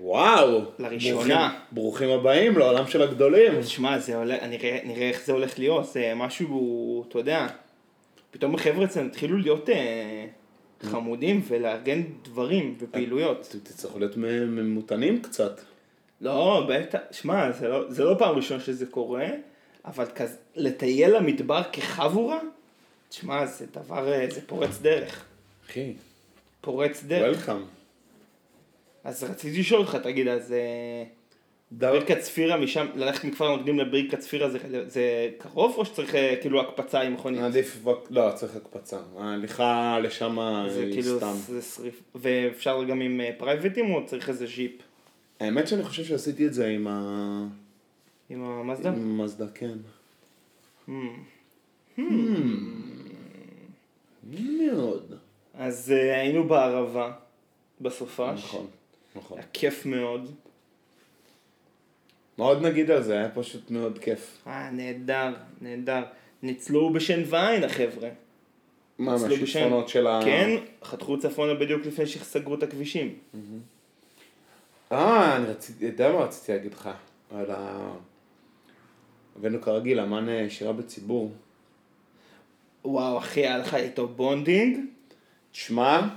וואו. 0.00 0.60
לראשונה. 0.78 1.18
ברוכים- 1.22 1.60
ברוכים 1.72 2.10
הבאים 2.10 2.58
לעולם 2.58 2.86
של 2.86 3.02
הגדולים. 3.02 3.62
שמע, 3.62 3.98
זה 3.98 4.16
עולה, 4.16 4.46
נראה, 4.48 4.78
נראה 4.84 5.08
איך 5.08 5.24
זה 5.24 5.32
הולך 5.32 5.58
להיות, 5.58 5.86
זה 5.86 6.12
משהו, 6.16 7.04
אתה 7.08 7.18
יודע, 7.18 7.46
פתאום 8.30 8.54
החבר'ה 8.54 8.84
אצלנו 8.84 9.06
התחילו 9.06 9.38
להיות 9.38 9.70
אה, 9.70 10.26
חמודים 10.82 11.40
ולארגן 11.48 12.02
דברים 12.24 12.74
ופעילויות. 12.80 13.56
תצטרכו 13.64 13.98
להיות 13.98 14.16
ממותנים 14.16 15.22
קצת. 15.22 15.60
לא, 16.20 16.66
בטח, 16.68 16.98
שמע, 17.10 17.52
זה 17.52 17.68
לא, 17.68 17.84
זה 17.88 18.04
לא 18.04 18.14
פעם 18.18 18.36
ראשונה 18.36 18.60
שזה 18.60 18.86
קורה, 18.86 19.26
אבל 19.84 20.04
כזה, 20.14 20.36
לטייל 20.56 21.16
למדבר 21.16 21.62
כחבורה, 21.72 22.38
תשמע, 23.16 23.46
זה 23.46 23.66
דבר, 23.74 24.12
אה, 24.12 24.26
זה 24.30 24.40
פורץ 24.46 24.78
דרך. 24.82 25.24
אחי, 25.66 25.92
פורץ 26.60 27.02
דרך. 27.02 27.36
וולקאם. 27.36 27.62
אז 29.04 29.24
רציתי 29.24 29.60
לשאול 29.60 29.80
אותך, 29.80 29.96
תגיד, 30.02 30.28
אז 30.28 30.52
אה, 30.52 31.04
ברכת 31.70 32.18
צפירה 32.18 32.56
משם, 32.56 32.86
ללכת 32.94 33.24
מכפר 33.24 33.56
נוקדים 33.56 33.78
לברכת 33.78 34.18
צפירה 34.18 34.50
זה, 34.50 34.58
זה 34.86 35.30
קרוב 35.38 35.74
או 35.76 35.84
שצריך 35.84 36.14
אה, 36.14 36.34
כאילו 36.40 36.60
הקפצה 36.60 37.00
עם 37.00 37.14
מכונית? 37.14 37.40
עדיף, 37.40 37.84
לא, 38.10 38.30
צריך 38.34 38.56
הקפצה. 38.56 38.98
ההליכה 39.18 39.98
לשם 40.02 40.38
זה 40.68 40.80
היא 40.80 40.92
כאילו, 40.92 41.16
סתם. 41.16 41.34
זה 41.48 41.62
שריף, 41.62 42.02
ואפשר 42.14 42.84
גם 42.84 43.00
עם 43.00 43.20
פרייבטים 43.38 43.94
או 43.94 44.06
צריך 44.06 44.28
איזה 44.28 44.46
ז'יפ? 44.46 44.72
האמת 45.40 45.68
שאני 45.68 45.84
חושב 45.84 46.04
שעשיתי 46.04 46.46
את 46.46 46.54
זה 46.54 46.66
עם 46.66 46.86
ה... 46.86 47.46
עם 48.30 48.44
המזדה? 48.44 48.90
עם 48.90 49.20
מזדה, 49.20 49.46
כן. 49.54 49.76
Hmm. 50.88 50.92
מאוד. 54.30 55.14
אז 55.54 55.92
אה, 55.92 56.20
היינו 56.20 56.48
בערבה, 56.48 57.12
בסופש. 57.80 58.44
נכון, 58.44 58.66
נכון. 59.16 59.38
היה 59.38 59.46
כיף 59.52 59.86
מאוד. 59.86 60.30
מה 62.38 62.44
עוד 62.44 62.62
נגיד 62.62 62.90
על 62.90 63.02
זה? 63.02 63.18
היה 63.18 63.28
פשוט 63.28 63.70
מאוד 63.70 63.98
כיף. 63.98 64.42
אה, 64.46 64.70
נהדר, 64.70 65.34
נהדר. 65.60 66.02
ניצלו 66.42 66.92
בשן 66.92 67.22
ועין 67.26 67.64
החבר'ה. 67.64 68.08
מה. 68.98 69.12
מהשיטפונות 69.12 69.88
של 69.88 70.06
ה... 70.06 70.20
כן, 70.24 70.56
חתכו 70.84 71.18
צפונה 71.18 71.54
בדיוק 71.54 71.86
לפני 71.86 72.06
שסגרו 72.06 72.54
את 72.54 72.62
הכבישים. 72.62 73.14
אה, 74.92 75.36
אני 75.36 75.46
רציתי, 75.46 75.84
יודע 75.84 76.12
מה 76.12 76.18
רציתי 76.18 76.52
להגיד 76.52 76.72
לך? 76.74 76.90
על 77.30 77.50
ה... 77.50 77.90
הבאנו 79.36 79.62
כרגיל 79.62 80.00
אמן 80.00 80.28
אה, 80.28 80.46
שירה 80.50 80.72
בציבור. 80.72 81.32
וואו, 82.86 83.18
אחי, 83.18 83.40
היה 83.40 83.58
לך 83.58 83.74
איתו 83.74 84.08
bonding? 84.08 84.78
תשמע, 85.52 86.08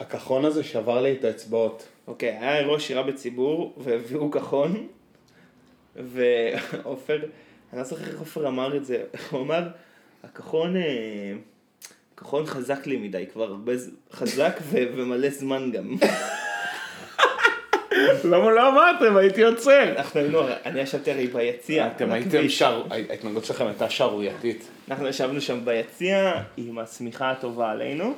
הקחון 0.00 0.44
הזה 0.44 0.64
שבר 0.64 1.02
לי 1.02 1.12
את 1.12 1.24
האצבעות. 1.24 1.88
אוקיי, 2.06 2.28
היה 2.28 2.58
אירוע 2.58 2.80
שירה 2.80 3.02
בציבור, 3.02 3.74
והביאו 3.78 4.30
קחון, 4.30 4.86
ועופר, 5.96 7.16
אני 7.72 7.78
לא 7.78 7.84
זוכר 7.84 8.04
איך 8.04 8.18
עופר 8.18 8.48
אמר 8.48 8.76
את 8.76 8.84
זה, 8.84 9.04
הוא 9.30 9.40
אמר, 9.40 9.68
הכחון, 10.22 10.76
אה, 10.76 11.32
הכחון 12.14 12.46
חזק 12.46 12.86
לי 12.86 12.96
מדי, 12.96 13.26
כבר 13.32 13.44
הרבה, 13.44 13.72
חזק 14.12 14.58
ו- 14.62 14.86
ומלא 14.96 15.30
זמן 15.30 15.70
גם. 15.72 15.96
למה 18.24 18.50
לא 18.50 18.68
אמרתם? 18.68 19.16
הייתי 19.16 19.42
עוצר. 19.42 19.92
אנחנו 19.96 20.20
היינו, 20.20 20.38
אני 20.64 20.80
ישבתי 20.80 21.10
הרי 21.10 21.26
ביציע, 21.26 21.86
אתם 21.86 22.12
הייתם. 22.12 22.48
שר... 22.48 22.82
ההתנגדות 22.90 23.44
שלכם 23.44 23.66
הייתה 23.66 23.90
שערורייתית. 23.90 24.68
אנחנו 24.88 25.08
ישבנו 25.08 25.40
שם 25.40 25.64
ביציע, 25.64 26.32
עם 26.56 26.78
השמיכה 26.78 27.30
הטובה 27.30 27.70
עלינו. 27.70 28.14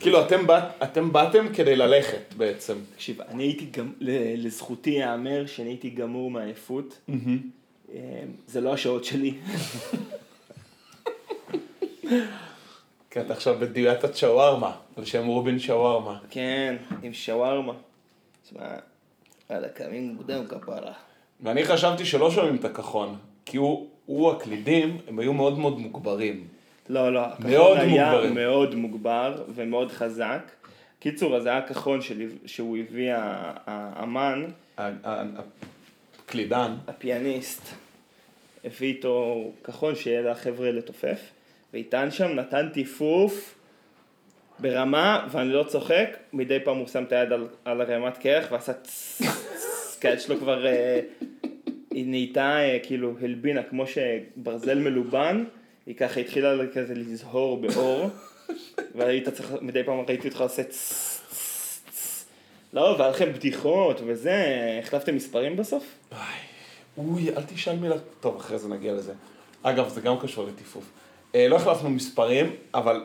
כאילו, 0.00 0.20
אתם 0.26 0.46
באת- 0.46 0.82
אתם 0.82 1.12
באתם 1.12 1.46
כדי 1.54 1.76
ללכת 1.76 2.34
בעצם. 2.36 2.74
תקשיב, 2.94 3.20
אני 3.20 3.42
הייתי 3.42 3.64
גם, 3.64 3.92
לזכותי 4.36 4.90
ייאמר 4.90 5.46
שאני 5.46 5.68
הייתי 5.68 5.90
גמור 5.90 6.30
מעייפות. 6.30 6.98
אה, 7.94 7.98
זה 8.46 8.60
לא 8.60 8.74
השעות 8.74 9.04
שלי. 9.04 9.34
כי 13.10 13.20
אתה 13.20 13.32
עכשיו 13.32 13.56
בדיאטת 13.58 14.16
שווארמה, 14.16 14.72
על 14.96 15.04
שם 15.04 15.26
רובין 15.26 15.58
שווארמה. 15.58 16.18
כן, 16.30 16.76
עם 17.02 17.12
שווארמה. 17.12 17.72
תשמע, 18.46 18.66
וואלה, 19.50 19.68
קמים 19.68 20.14
מוקדם 20.14 20.46
כפרה. 20.48 20.92
ואני 21.40 21.64
חשבתי 21.64 22.04
שלא 22.04 22.30
שומעים 22.30 22.56
את 22.56 22.64
הכחון, 22.64 23.16
כי 23.44 23.56
הוא, 23.56 23.88
הוא 24.06 24.30
הקלידים, 24.32 24.98
הם 25.08 25.18
היו 25.18 25.32
מאוד 25.32 25.58
מאוד 25.58 25.78
מוגברים. 25.78 26.46
לא, 26.88 27.12
לא, 27.14 27.20
הכחון 27.20 27.46
היה 27.78 28.10
מוגברים. 28.10 28.34
מאוד 28.34 28.74
מוגבר 28.74 29.42
ומאוד 29.54 29.90
חזק. 29.92 30.50
קיצור, 31.00 31.36
אז 31.36 31.42
זה 31.42 31.48
היה 31.48 31.58
הכחון 31.58 32.00
של- 32.02 32.30
שהוא 32.46 32.76
הביא 32.78 33.12
האמן, 33.66 34.44
הקלידן, 36.26 36.74
הפיאניסט, 36.88 37.62
הביא 38.64 38.88
איתו 38.88 39.44
כחון 39.64 39.94
שיהיה 39.94 40.22
לחבר'ה 40.30 40.70
לתופף, 40.70 41.20
ואיתן 41.72 42.10
שם 42.10 42.28
נתן 42.28 42.68
טיפוף 42.72 43.54
ברמה, 44.58 45.26
ואני 45.30 45.52
לא 45.52 45.64
צוחק, 45.68 46.16
מדי 46.32 46.58
פעם 46.64 46.76
הוא 46.76 46.86
שם 46.86 47.04
את 47.04 47.12
היד 47.12 47.32
על, 47.32 47.48
על 47.64 47.80
הרמת 47.80 48.18
קרח 48.18 48.46
ועשה 48.52 48.72
צס, 48.72 49.98
כי 50.00 50.18
שלו 50.18 50.38
כבר, 50.38 50.66
אה, 50.66 51.00
היא 51.90 52.06
נהייתה 52.06 52.58
אה, 52.60 52.78
כאילו 52.82 53.14
הלבינה, 53.22 53.62
כמו 53.62 53.84
שברזל 53.86 54.78
מלובן, 54.78 55.44
היא 55.86 55.96
ככה 55.96 56.20
התחילה 56.20 56.52
כזה 56.74 56.94
לזהור 56.94 57.60
באור, 57.60 58.08
והיית 58.94 59.28
צריך, 59.28 59.52
מדי 59.60 59.84
פעם 59.84 60.00
ראיתי 60.08 60.28
אותך 60.28 60.40
עושה 60.40 60.64
צס. 60.64 61.20
לא, 62.72 62.96
והיה 62.98 63.10
לכם 63.10 63.32
בדיחות 63.32 64.00
וזה, 64.06 64.44
החלפתם 64.82 65.14
מספרים 65.14 65.56
בסוף? 65.56 65.84
אוי, 66.98 67.36
אל 67.36 67.42
תשאל 67.42 67.76
מילה, 67.76 67.94
טוב, 68.20 68.36
אחרי 68.36 68.58
זה 68.58 68.68
נגיע 68.68 68.92
לזה. 68.92 69.12
אגב, 69.62 69.88
זה 69.88 70.00
גם 70.00 70.18
קשור 70.18 70.46
לטיפוף. 70.46 70.84
אה, 71.34 71.48
לא 71.48 71.56
החלפנו 71.56 71.90
מספרים, 71.90 72.56
אבל 72.74 73.04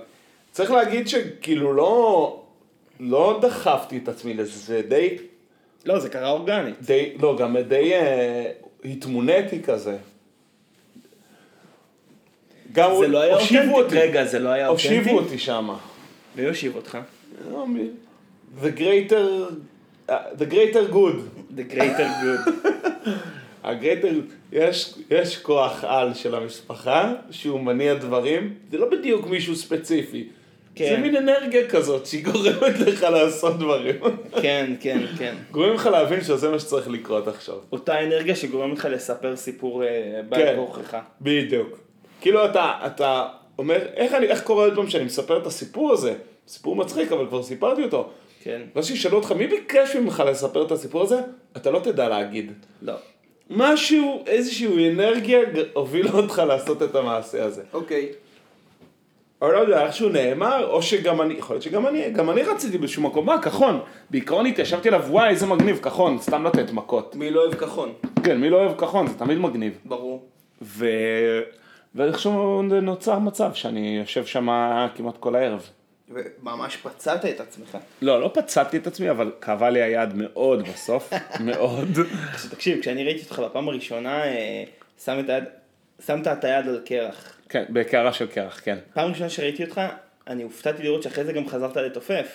צריך 0.59 0.71
להגיד 0.71 1.07
שכאילו 1.07 1.73
לא, 1.73 2.41
לא 2.99 3.39
דחפתי 3.41 3.97
את 4.03 4.07
עצמי 4.07 4.33
לזה, 4.33 4.59
זה 4.59 4.81
די, 4.89 5.17
לא, 5.85 5.99
זה 5.99 6.09
קרה 6.09 6.29
אורגנית. 6.29 6.75
די, 6.81 7.13
לא, 7.21 7.37
גם 7.39 7.57
די 7.57 7.93
אה, 7.93 8.51
התמוניתי 8.85 9.63
כזה. 9.63 9.97
גם 12.71 12.91
זה 12.99 13.07
לא 13.07 13.21
היה 13.21 13.35
אותנטי. 13.35 13.69
אותי. 13.71 13.99
רגע, 13.99 14.25
זה 14.25 14.39
לא 14.39 14.49
היה 14.49 14.67
אותנטי? 14.67 14.97
הושיבו 14.97 15.19
אותי 15.19 15.37
שמה. 15.37 15.77
מי 16.35 16.45
הושיב 16.45 16.75
אותך? 16.75 16.97
The 18.61 18.79
greater, 18.79 19.51
uh, 20.09 20.11
the 20.37 20.45
greater 20.53 20.93
good. 20.93 21.19
The 21.57 21.73
greater 21.73 22.09
good. 22.23 22.51
הגרייטר, 23.63 24.19
יש, 24.51 24.93
יש 25.11 25.37
כוח 25.37 25.83
על 25.83 26.13
של 26.13 26.35
המשפחה, 26.35 27.13
שהוא 27.31 27.59
מניע 27.59 27.93
דברים, 27.93 28.53
זה 28.71 28.77
לא 28.77 28.89
בדיוק 28.89 29.27
מישהו 29.27 29.55
ספציפי. 29.55 30.27
כן. 30.79 30.95
זה 30.95 30.97
מין 30.97 31.15
אנרגיה 31.15 31.67
כזאת 31.67 32.05
שהיא 32.05 32.25
גורמת 32.25 32.79
לך 32.79 33.03
לעשות 33.03 33.59
דברים. 33.59 33.95
כן, 34.41 34.75
כן, 34.79 34.99
כן. 35.17 35.35
גורמים 35.51 35.73
לך 35.73 35.85
להבין 35.85 36.21
שזה 36.21 36.49
מה 36.49 36.59
שצריך 36.59 36.87
לקרות 36.87 37.27
עכשיו. 37.27 37.55
אותה 37.71 38.03
אנרגיה 38.03 38.35
שגורמת 38.35 38.77
לך 38.77 38.87
לספר 38.91 39.35
סיפור 39.35 39.83
אה, 39.83 39.87
בעל 40.29 40.41
כן. 40.41 40.53
כורחך. 40.55 40.97
בדיוק. 41.21 41.79
כאילו 42.21 42.45
אתה, 42.45 42.71
אתה 42.85 43.27
אומר, 43.57 43.77
איך, 43.95 44.13
אני, 44.13 44.25
איך 44.25 44.43
קורה 44.43 44.65
עוד 44.65 44.75
פעם 44.75 44.89
שאני 44.89 45.03
מספר 45.03 45.37
את 45.37 45.47
הסיפור 45.47 45.91
הזה? 45.91 46.13
סיפור 46.47 46.75
מצחיק, 46.75 47.11
אבל 47.11 47.27
כבר 47.27 47.43
סיפרתי 47.43 47.83
אותו. 47.83 48.09
כן. 48.43 48.61
ואז 48.75 48.85
שישאלו 48.85 49.17
אותך, 49.17 49.31
מי 49.31 49.47
ביקש 49.47 49.95
ממך 49.95 50.23
לספר 50.27 50.65
את 50.65 50.71
הסיפור 50.71 51.03
הזה? 51.03 51.19
אתה 51.57 51.71
לא 51.71 51.79
תדע 51.79 52.09
להגיד. 52.09 52.51
לא. 52.81 52.93
משהו, 53.49 54.23
איזושהי 54.27 54.89
אנרגיה 54.89 55.39
הובילה 55.73 56.11
אותך 56.11 56.41
לעשות 56.47 56.83
את 56.83 56.95
המעשה 56.95 57.45
הזה. 57.45 57.63
אוקיי. 57.73 58.09
אבל 59.41 59.53
לא 59.53 59.57
יודע, 59.57 59.85
איכשהו 59.85 60.09
נאמר, 60.09 60.67
או 60.69 60.81
שגם 60.81 61.21
אני, 61.21 61.33
יכול 61.33 61.53
להיות 61.53 61.63
שגם 61.63 61.87
אני, 61.87 62.09
גם 62.11 62.29
אני 62.29 62.41
רציתי 62.41 62.77
באיזשהו 62.77 63.03
מקום, 63.03 63.25
מה, 63.25 63.41
כחון. 63.41 63.79
בעיקרון 64.09 64.45
התיישבתי 64.45 64.87
עליו, 64.87 65.05
וואי, 65.07 65.29
איזה 65.29 65.45
מגניב, 65.45 65.79
כחון, 65.81 66.17
סתם 66.21 66.47
לתת 66.47 66.71
מכות. 66.71 67.15
מי 67.15 67.31
לא 67.31 67.41
אוהב 67.41 67.55
כחון? 67.55 67.93
כן, 68.23 68.37
מי 68.37 68.49
לא 68.49 68.57
אוהב 68.57 68.77
כחון, 68.77 69.07
זה 69.07 69.13
תמיד 69.19 69.37
מגניב. 69.37 69.79
ברור. 69.85 70.25
ו... 70.61 70.85
ואיכשהו 71.95 72.61
נוצר 72.61 73.19
מצב 73.19 73.53
שאני 73.53 73.97
יושב 74.01 74.25
שם 74.25 74.47
כמעט 74.95 75.17
כל 75.19 75.35
הערב. 75.35 75.69
וממש 76.09 76.77
פצעת 76.77 77.25
את 77.25 77.39
עצמך. 77.39 77.77
לא, 78.01 78.21
לא 78.21 78.31
פצעתי 78.33 78.77
את 78.77 78.87
עצמי, 78.87 79.09
אבל 79.09 79.31
כאבה 79.41 79.69
לי 79.69 79.81
היד 79.81 80.13
מאוד 80.15 80.67
בסוף, 80.67 81.13
מאוד. 81.45 81.87
תקשיב, 82.49 82.81
כשאני 82.81 83.03
ראיתי 83.03 83.23
אותך 83.23 83.39
בפעם 83.39 83.67
הראשונה, 83.67 84.23
אה, 84.23 84.63
שם 85.03 85.19
את 85.19 85.29
היד, 85.29 85.43
שמת 86.07 86.27
את 86.27 86.43
היד 86.43 86.67
על 86.67 86.81
קרח. 86.85 87.33
כן, 87.49 87.63
בקערה 87.69 88.13
של 88.13 88.27
קרח, 88.27 88.61
כן. 88.63 88.77
פעם 88.93 89.09
ראשונה 89.09 89.29
שראיתי 89.29 89.63
אותך, 89.63 89.81
אני 90.27 90.43
הופתעתי 90.43 90.83
לראות 90.83 91.03
שאחרי 91.03 91.23
זה 91.23 91.33
גם 91.33 91.49
חזרת 91.49 91.77
לתופף. 91.77 92.27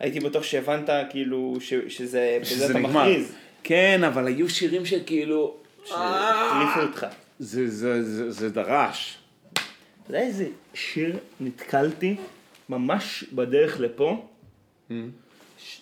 הייתי 0.00 0.20
בטוח 0.20 0.42
שהבנת 0.42 0.88
כאילו 1.10 1.56
ש, 1.60 1.74
שזה, 1.88 2.38
בזה 2.40 2.70
אתה 2.70 2.78
מכריז. 2.78 3.32
כן, 3.64 4.04
אבל 4.04 4.26
היו 4.26 4.48
שירים 4.48 4.86
שכאילו... 4.86 5.56
שהחליפו 5.84 6.80
אותך. 6.80 7.06
זה, 7.38 7.68
זה, 7.68 8.02
זה, 8.02 8.30
זה 8.30 8.50
דרש. 8.50 9.18
אתה 9.52 9.62
יודע 10.08 10.20
איזה 10.20 10.46
שיר 10.74 11.16
נתקלתי 11.40 12.16
ממש 12.68 13.24
בדרך 13.32 13.80
לפה? 13.80 14.26
ש- 15.58 15.80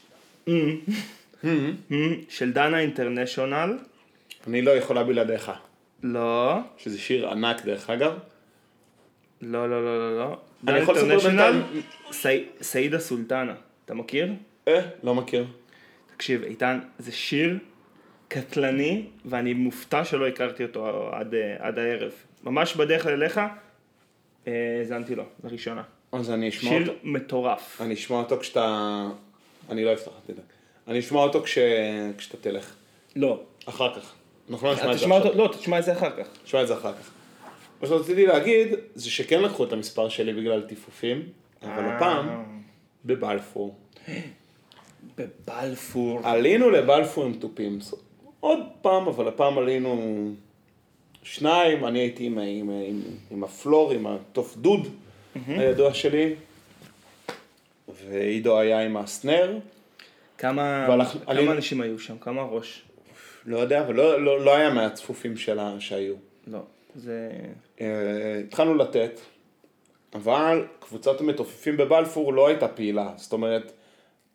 של 2.28 2.52
דנה 2.52 2.80
אינטרנשיונל. 2.80 3.78
אני 4.46 4.62
לא 4.62 4.70
יכולה 4.70 5.04
בלעדיך. 5.04 5.52
לא, 6.02 6.58
שזה 6.76 6.98
שיר 6.98 7.28
ענק 7.28 7.64
דרך 7.64 7.90
אגב. 7.90 8.18
לא, 9.42 9.70
לא, 9.70 9.84
לא, 9.84 9.98
לא, 9.98 10.18
לא. 10.18 10.38
אני 10.68 10.78
יכול 10.78 10.94
לספר 10.94 11.18
בינתיים? 11.18 11.62
סעידה 12.60 12.98
סולטנה. 12.98 13.54
אתה 13.84 13.94
מכיר? 13.94 14.32
אה, 14.68 14.80
לא 15.02 15.14
מכיר. 15.14 15.46
תקשיב, 16.16 16.42
איתן, 16.42 16.80
זה 16.98 17.12
שיר 17.12 17.58
קטלני, 18.28 19.06
ואני 19.24 19.54
מופתע 19.54 20.04
שלא 20.04 20.26
הכרתי 20.26 20.62
אותו 20.62 21.10
עד, 21.12 21.34
אה, 21.34 21.56
עד 21.58 21.78
הערב. 21.78 22.12
ממש 22.44 22.76
בדרך 22.76 23.06
אליך, 23.06 23.40
אה, 24.46 24.78
האזנתי 24.80 25.14
לו, 25.14 25.24
לראשונה. 25.44 25.82
אז 26.12 26.30
אני 26.30 26.48
אשמע 26.48 26.70
שיר 26.70 26.82
אותו. 26.82 26.92
מטורף. 27.02 27.80
אני 27.80 27.94
אשמע 27.94 28.16
אותו 28.16 28.38
כשאתה... 28.40 29.06
אני 29.70 29.84
לא 29.84 29.92
אפתח, 29.92 30.12
תדאג. 30.26 30.44
אני 30.88 30.98
אשמע 30.98 31.20
אותו 31.20 31.42
כש... 31.42 31.58
כשאתה 32.18 32.36
תלך. 32.36 32.74
לא. 33.16 33.42
אחר 33.66 33.94
כך. 33.94 34.14
אנחנו 34.50 34.66
לא 34.68 34.74
נשמע 34.74 34.88
את 34.92 34.98
זה 34.98 34.98
תשמע 35.04 35.16
עכשיו. 35.16 35.36
לא, 35.36 35.48
תשמע 35.58 35.78
את 35.78 35.84
זה 35.84 35.92
אחר 35.92 36.10
כך. 36.10 36.26
נשמע 36.44 36.62
את 36.62 36.68
זה 36.68 36.74
אחר 36.74 36.92
כך. 36.92 37.10
מה 37.82 37.88
שרציתי 37.88 38.26
להגיד, 38.26 38.68
זה 38.94 39.10
שכן 39.10 39.42
לקחו 39.42 39.64
את 39.64 39.72
המספר 39.72 40.08
שלי 40.08 40.32
בגלל 40.32 40.62
טיפופים, 40.62 41.22
אבל 41.62 41.84
אה. 41.84 41.96
הפעם, 41.96 42.44
בבלפור. 43.04 43.74
בבלפור. 45.18 46.20
עלינו 46.22 46.70
לבלפור 46.70 47.24
עם 47.24 47.34
תופים. 47.34 47.78
עוד 48.40 48.58
פעם, 48.82 49.06
אבל 49.08 49.28
הפעם 49.28 49.58
עלינו 49.58 50.30
שניים, 51.22 51.84
אני 51.86 51.98
הייתי 51.98 52.24
עם, 52.24 52.38
עם, 52.38 52.70
עם, 52.70 53.00
עם 53.30 53.44
הפלור, 53.44 53.92
עם 53.92 54.06
התוף 54.06 54.56
דוד 54.56 54.88
הידוע 55.46 55.94
שלי, 55.94 56.34
ועידו 57.88 58.58
היה 58.58 58.80
עם 58.80 58.96
הסנר. 58.96 59.58
כמה, 60.38 60.84
כמה 60.86 61.04
עלינו- 61.26 61.52
אנשים 61.52 61.80
היו 61.80 61.98
שם? 61.98 62.18
כמה 62.18 62.42
ראש? 62.42 62.82
לא 63.44 63.58
יודע, 63.58 63.80
אבל 63.80 63.94
לא, 63.94 64.24
לא, 64.24 64.40
לא 64.44 64.56
היה 64.56 64.70
מהצפופים 64.70 65.36
שלה 65.36 65.80
שהיו. 65.80 66.14
לא. 66.46 66.60
זה... 66.94 67.30
אה, 67.80 68.40
התחלנו 68.46 68.74
לתת, 68.74 69.20
אבל 70.14 70.66
קבוצת 70.80 71.20
המתופפים 71.20 71.76
בבלפור 71.76 72.32
לא 72.32 72.46
הייתה 72.46 72.68
פעילה, 72.68 73.12
זאת 73.16 73.32
אומרת, 73.32 73.72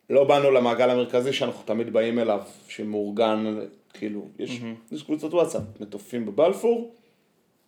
לא 0.10 0.24
באנו 0.24 0.52
למעגל 0.52 0.90
המרכזי 0.90 1.34
שאנחנו 1.34 1.64
תמיד 1.66 1.94
באים 1.94 2.20
אליו, 2.20 2.42
שמאורגן, 2.68 3.60
כאילו, 3.94 4.28
יש, 4.40 4.62
יש 4.92 5.04
קבוצות 5.04 5.34
וואטסאפ, 5.34 5.62
מתופפים 5.80 6.26
בבלפור, 6.26 6.96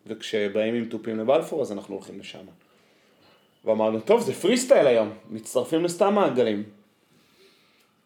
וכשבאים 0.07 0.75
עם 0.75 0.85
תופים 0.85 1.19
לבלפור 1.19 1.61
אז 1.61 1.71
אנחנו 1.71 1.95
הולכים 1.95 2.19
לשם. 2.19 2.45
ואמרנו, 3.65 3.99
טוב, 3.99 4.21
זה 4.21 4.33
פרי 4.33 4.57
סטייל 4.57 4.87
היום, 4.87 5.09
מצטרפים 5.29 5.83
לסתם 5.83 6.13
מעגלים. 6.13 6.63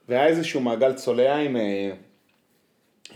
והיה 0.10 0.28
איזשהו 0.28 0.62
מעגל 0.62 0.94
צולע 0.94 1.36
עם, 1.36 1.58
אה, 1.58 1.92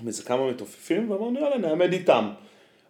עם 0.01 0.07
איזה 0.07 0.23
כמה 0.23 0.47
מתופפים, 0.49 1.11
ואמרנו, 1.11 1.39
יאללה, 1.39 1.57
נעמד 1.57 1.93
איתם. 1.93 2.29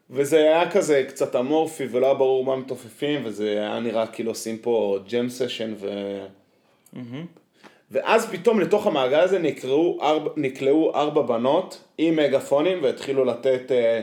וזה 0.10 0.38
היה 0.38 0.71
כזה 0.71 1.03
קצת 1.08 1.36
אמורפי 1.36 1.88
ולא 1.91 2.05
היה 2.05 2.15
ברור 2.15 2.45
מה 2.45 2.55
מתופפים, 2.55 3.21
וזה 3.23 3.49
היה 3.49 3.79
נראה 3.79 4.08
כאילו 4.08 4.31
עושים 4.31 4.58
פה 4.58 4.99
jam 5.10 5.30
session 5.30 5.73
ו... 5.77 5.89
ואז 7.91 8.25
פתאום 8.31 8.60
לתוך 8.60 8.88
המעגל 8.88 9.19
הזה 9.19 9.39
נקראו 9.39 9.97
ארבע, 10.01 10.29
נקלעו 10.38 10.95
ארבע 10.95 11.21
בנות 11.21 11.84
עם 11.97 12.15
מגפונים 12.15 12.84
והתחילו 12.84 13.25
לתת, 13.25 13.71
אה, 13.71 14.01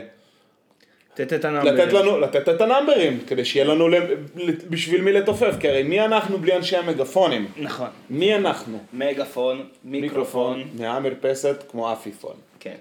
תת 1.13 1.33
את 1.33 1.45
ה 1.45 1.48
number. 1.48 1.71
לתת 1.71 1.93
לנו, 1.93 2.19
לתת 2.19 2.49
את 2.49 2.61
הנאמברים, 2.61 3.19
כדי 3.27 3.45
שיהיה 3.45 3.65
לנו 3.65 3.87
ל- 3.89 3.95
ל- 4.35 4.51
בשביל 4.69 5.01
מי 5.01 5.11
לתופף, 5.11 5.55
כי 5.59 5.69
הרי 5.69 5.83
מי 5.83 6.01
אנחנו 6.01 6.37
בלי 6.37 6.55
אנשי 6.55 6.77
המגפונים? 6.77 7.47
נכון. 7.57 7.87
מי 8.09 8.35
אנחנו? 8.35 8.79
מגפון, 8.93 9.67
מיקרופון. 9.83 10.63
מהמרפסת 10.79 11.63
כמו 11.71 11.89
עפיפון. 11.89 12.35
כן. 12.63 12.75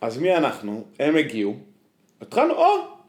אז 0.00 0.18
מי 0.18 0.36
אנחנו? 0.36 0.84
הם 0.98 1.16
הגיעו, 1.16 1.56
התחלנו, 2.20 2.54
או, 2.54 2.66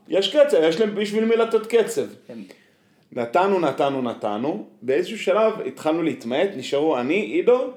יש 0.08 0.36
קצב, 0.36 0.58
יש 0.64 0.80
להם 0.80 0.96
בשביל 0.96 1.26
מי 1.26 1.36
לתת 1.36 1.66
קצב. 1.66 2.06
הם- 2.30 2.44
נתנו, 3.12 3.60
נתנו, 3.60 4.02
נתנו, 4.02 4.68
באיזשהו 4.82 5.20
שלב 5.20 5.62
התחלנו 5.66 6.04
להתמעט, 6.04 6.50
נשארו 6.56 6.98
אני, 6.98 7.14
עידו 7.14 7.68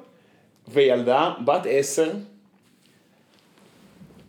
וילדה, 0.69 1.35
בת 1.45 1.63
עשר, 1.69 2.13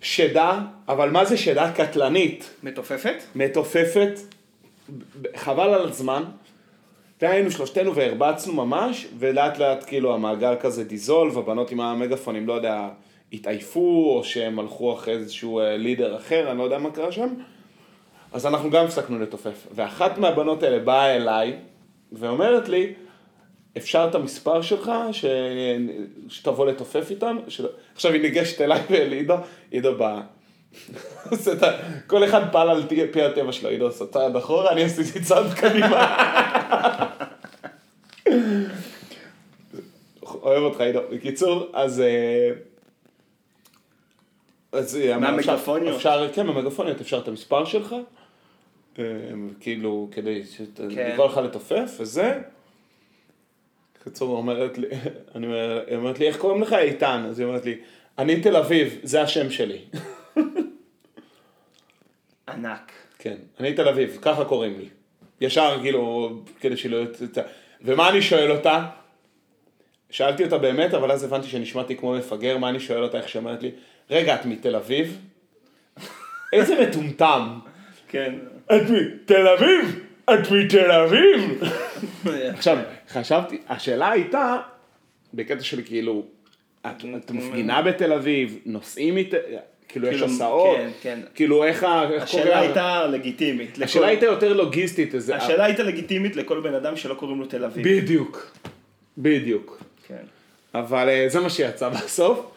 שדה, 0.02 0.60
אבל 0.88 1.10
מה 1.10 1.26
זה 1.26 1.38
שדה 1.38 1.72
קטלנית? 1.76 2.50
מתופפת? 2.64 3.16
מתופפת, 3.36 4.20
חבל 5.36 5.74
על 5.74 5.90
הזמן. 5.90 6.24
והיינו 7.22 7.52
שלושתנו 7.52 7.96
והרבצנו 7.96 8.54
ממש, 8.54 9.08
ולאט 9.20 9.58
לאט 9.58 9.84
כאילו 9.88 10.14
המעגל 10.14 10.56
כזה 10.62 10.84
דיזולב, 10.84 11.38
הבנות 11.38 11.72
עם 11.72 11.82
המגפונים, 11.82 12.48
לא 12.48 12.54
יודע, 12.54 12.90
התעייפו, 13.34 14.14
או 14.18 14.24
שהם 14.24 14.60
הלכו 14.60 14.94
אחרי 14.94 15.14
איזשהו 15.14 15.60
אה, 15.60 15.78
לידר 15.78 16.16
אחר, 16.16 16.52
אני 16.52 16.58
לא 16.58 16.64
יודע 16.64 16.78
מה 16.78 16.92
קרה 16.92 17.12
שם. 17.12 17.34
אז 18.34 18.46
אנחנו 18.46 18.70
גם 18.70 18.86
הפסקנו 18.86 19.20
לתופף. 19.20 19.68
ואחת 19.76 20.18
מהבנות 20.18 20.64
האלה 20.64 20.80
באה 20.80 21.16
אליי, 21.16 21.56
ואומרת 22.12 22.70
לי, 22.70 22.94
אפשר 23.78 24.08
את 24.10 24.16
המספר 24.16 24.62
שלך, 24.62 24.92
ש... 25.12 25.26
שתבוא 26.30 26.66
לתופף 26.66 27.08
איתם? 27.12 27.38
ש... 27.48 27.62
עכשיו 27.96 28.12
היא 28.14 28.22
ניגשת 28.22 28.62
אליי 28.62 28.80
ואל 28.90 29.12
עידו, 29.12 29.34
עידו 29.72 29.96
בא. 29.98 30.22
עושה 31.32 31.52
את 31.54 31.64
ה- 31.64 31.78
כל 32.08 32.24
אחד 32.24 32.52
פעל 32.52 32.70
על 32.70 32.84
פי- 33.12 33.22
הטבע 33.24 33.52
שלו, 33.52 33.70
עידו 33.70 33.86
עושה 33.86 34.06
צעד 34.06 34.36
אחורה, 34.36 34.72
אני 34.72 34.84
עשיתי 34.84 35.22
צעד 35.22 35.54
קדימה. 35.54 36.18
אוהב 40.24 40.64
אותך 40.64 40.82
עידו. 40.82 41.00
בקיצור, 41.12 41.70
אז... 41.74 42.00
אה, 42.02 42.50
אז 44.72 44.96
היא 44.96 45.16
אמרה, 45.16 45.32
מהמגפוניות. 45.32 45.96
אפשר, 45.96 46.30
כן, 46.34 46.46
מהמגפוניות, 46.48 47.02
אפשר 47.02 47.20
את 47.20 47.28
המספר 47.28 47.66
שלך, 47.66 47.96
אה, 49.00 49.04
כאילו, 49.60 50.10
כדי 50.12 50.42
כן. 50.76 51.12
לקרוא 51.12 51.26
לך 51.26 51.38
לתופף, 51.38 51.98
וזה. 52.00 52.40
היא 54.06 54.14
אומרת 54.22 54.78
לי, 54.78 54.88
אני 55.36 55.46
אומר, 55.48 55.84
היא 55.88 55.98
אומרת 55.98 56.20
לי, 56.20 56.28
איך 56.28 56.38
קוראים 56.38 56.62
לך 56.62 56.74
איתן? 56.74 57.26
אז 57.30 57.40
היא 57.40 57.48
אומרת 57.48 57.66
לי, 57.66 57.78
אני 58.18 58.42
תל 58.42 58.56
אביב, 58.56 59.00
זה 59.04 59.22
השם 59.22 59.50
שלי. 59.50 59.78
ענק. 62.50 62.92
כן, 63.20 63.36
אני 63.60 63.74
תל 63.74 63.88
אביב, 63.88 64.18
ככה 64.22 64.46
קוראים 64.46 64.80
לי. 64.80 64.90
ישר, 65.42 65.78
כאילו, 65.82 66.30
כדי 66.60 66.78
שלא... 66.78 66.98
יוצא- 66.98 67.42
ומה 67.82 68.10
אני 68.10 68.22
שואל 68.22 68.52
אותה? 68.52 68.88
שאלתי 70.10 70.44
אותה 70.44 70.58
באמת, 70.58 70.94
אבל 70.94 71.12
אז 71.12 71.24
הבנתי 71.24 71.48
שנשמעתי 71.48 71.96
כמו 71.98 72.14
מפגר, 72.14 72.58
מה 72.58 72.70
אני 72.70 72.80
שואל 72.80 73.04
אותה, 73.04 73.18
איך 73.18 73.30
שהיא 73.30 73.40
אומרת 73.40 73.64
לי, 73.64 73.72
רגע, 74.12 74.36
את 74.36 74.46
מתל 74.46 74.76
אביב? 74.76 75.18
איזה 76.54 76.82
מטומטם. 76.82 77.60
כן. 78.08 78.34
את 78.66 78.82
מתל 78.90 79.48
אביב? 79.48 80.00
את 80.24 80.52
מתל 80.52 80.92
אביב? 80.92 81.64
עכשיו, 82.56 82.78
חשבתי, 83.10 83.58
השאלה 83.70 84.12
הייתה, 84.12 84.58
בקטע 85.34 85.64
של 85.64 85.82
כאילו, 85.86 86.26
את, 86.82 87.06
את 87.18 87.32
מפגינה 87.32 87.82
בתל 87.82 88.14
אביב, 88.14 88.60
נוסעים 88.66 89.18
איתה, 89.18 89.38
כאילו 89.88 90.08
יש 90.08 90.14
כאילו, 90.14 90.26
הסעות, 90.26 90.78
כן, 90.78 90.90
כן. 91.02 91.20
כאילו 91.36 91.64
איך 91.64 91.84
ה... 91.84 92.04
השאלה 92.22 92.60
הייתה 92.60 93.08
לגיטימית. 93.08 93.82
השאלה 93.82 94.08
הייתה 94.08 94.26
יותר 94.26 94.54
לוגיסטית. 94.54 95.14
השאלה 95.34 95.66
הייתה 95.66 95.84
לגיטימית 95.84 96.36
לכל 96.36 96.60
בן 96.60 96.74
אדם 96.74 96.96
שלא 96.96 97.14
קוראים 97.14 97.40
לו 97.40 97.46
תל 97.46 97.66
אביב. 97.66 97.88
בדיוק, 97.88 98.52
בדיוק. 99.18 99.84
כן. 100.08 100.24
אבל 100.74 101.10
אה, 101.10 101.26
זה 101.30 101.40
מה 101.40 101.50
שיצא 101.50 101.90
בסוף. 101.90 102.51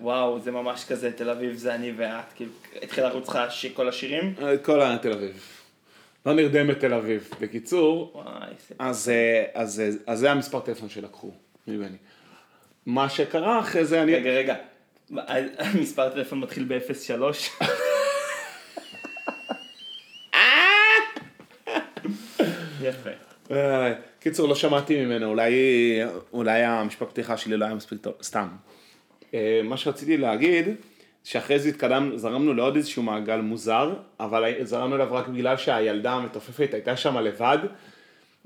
וואו, 0.00 0.40
זה 0.40 0.50
ממש 0.50 0.84
כזה, 0.84 1.12
תל 1.12 1.30
אביב 1.30 1.56
זה 1.56 1.74
אני 1.74 1.92
ואת. 1.96 2.32
כאילו, 2.34 2.50
התחיל 2.82 3.04
לרוץ 3.04 3.28
לך 3.28 3.38
כל 3.74 3.88
השירים? 3.88 4.34
אה, 4.42 4.58
כל 4.58 4.82
התל 4.82 5.12
אביב. 5.12 5.42
לא 6.26 6.34
נרדמת 6.34 6.80
תל 6.80 6.94
אביב. 6.94 7.30
בקיצור, 7.40 8.12
וואי. 8.14 8.52
אז, 8.78 9.08
אה, 9.08 9.44
אז, 9.54 9.80
אה, 9.80 9.90
אז 10.06 10.18
זה 10.18 10.30
המספר 10.30 10.60
טלפון 10.60 10.88
שלקחו 10.88 11.30
ממני. 11.66 11.96
מה 12.86 13.08
שקרה 13.08 13.60
אחרי 13.60 13.84
זה, 13.84 14.02
אני... 14.02 14.14
רגע, 14.14 14.30
רגע. 14.30 14.54
המספר 15.58 16.02
הטלפון 16.02 16.40
מתחיל 16.40 16.64
ב-03? 16.68 17.64
יפה. 22.82 23.10
קיצור, 24.20 24.48
לא 24.48 24.54
שמעתי 24.54 25.04
ממנו, 25.04 25.26
אולי, 25.26 25.52
אולי 26.32 26.62
המשפט 26.62 27.08
פתיחה 27.08 27.36
שלי 27.36 27.56
לא 27.56 27.64
היה 27.64 27.74
מספיק 27.74 27.98
טוב, 28.00 28.14
סתם. 28.22 28.48
אה, 29.34 29.60
מה 29.64 29.76
שרציתי 29.76 30.16
להגיד, 30.16 30.68
שאחרי 31.24 31.58
זה 31.58 31.68
התקדם, 31.68 32.12
זרמנו 32.16 32.54
לעוד 32.54 32.76
איזשהו 32.76 33.02
מעגל 33.02 33.40
מוזר, 33.40 33.94
אבל 34.20 34.44
זרמנו 34.62 34.94
אליו 34.96 35.08
רק 35.10 35.28
בגלל 35.28 35.56
שהילדה 35.56 36.12
המתופפת 36.12 36.68
הייתה 36.74 36.96
שם 36.96 37.18
לבד, 37.18 37.58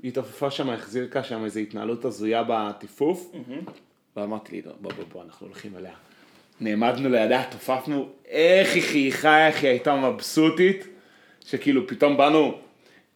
היא 0.03 0.11
התעופפה 0.11 0.51
שם, 0.51 0.69
החזיקה 0.69 1.23
שם 1.23 1.45
איזו 1.45 1.59
התנהלות 1.59 2.05
הזויה 2.05 2.43
בטיפוף, 2.47 3.31
ואמרתי 4.17 4.51
לי, 4.55 4.61
"לא, 4.65 4.71
בוא 4.81 4.91
בוא 4.93 5.03
בוא, 5.13 5.23
אנחנו 5.23 5.47
הולכים 5.47 5.71
אליה. 5.77 5.91
נעמדנו 6.61 7.09
לידה, 7.09 7.43
תופפנו, 7.51 8.09
איך 8.27 8.73
היא 8.73 8.83
חייכה, 8.83 9.47
איך 9.47 9.61
היא 9.63 9.69
הייתה 9.69 9.95
מבסוטית, 9.95 10.87
שכאילו 11.45 11.87
פתאום 11.87 12.17
באנו, 12.17 12.57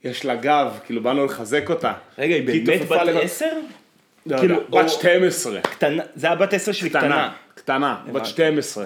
יש 0.03 0.25
לה 0.25 0.35
גב, 0.35 0.79
כאילו 0.85 1.03
באנו 1.03 1.25
לחזק 1.25 1.69
אותה. 1.69 1.93
רגע, 2.17 2.35
היא 2.35 2.43
באמת 2.43 2.87
בת. 2.87 2.99
עשר? 3.21 3.59
לא 4.25 4.37
כאילו, 4.37 4.55
או- 4.71 4.77
בת 4.77 4.89
12. 4.89 5.61
קטנה, 5.61 6.03
זה 6.15 6.29
הבת 6.29 6.53
עשר 6.53 6.71
שלי 6.71 6.89
קטנה, 6.89 7.33
קטנה. 7.57 7.95
קטנה, 8.01 8.13
בת 8.13 8.15
הבנתי. 8.15 8.29
12. 8.29 8.85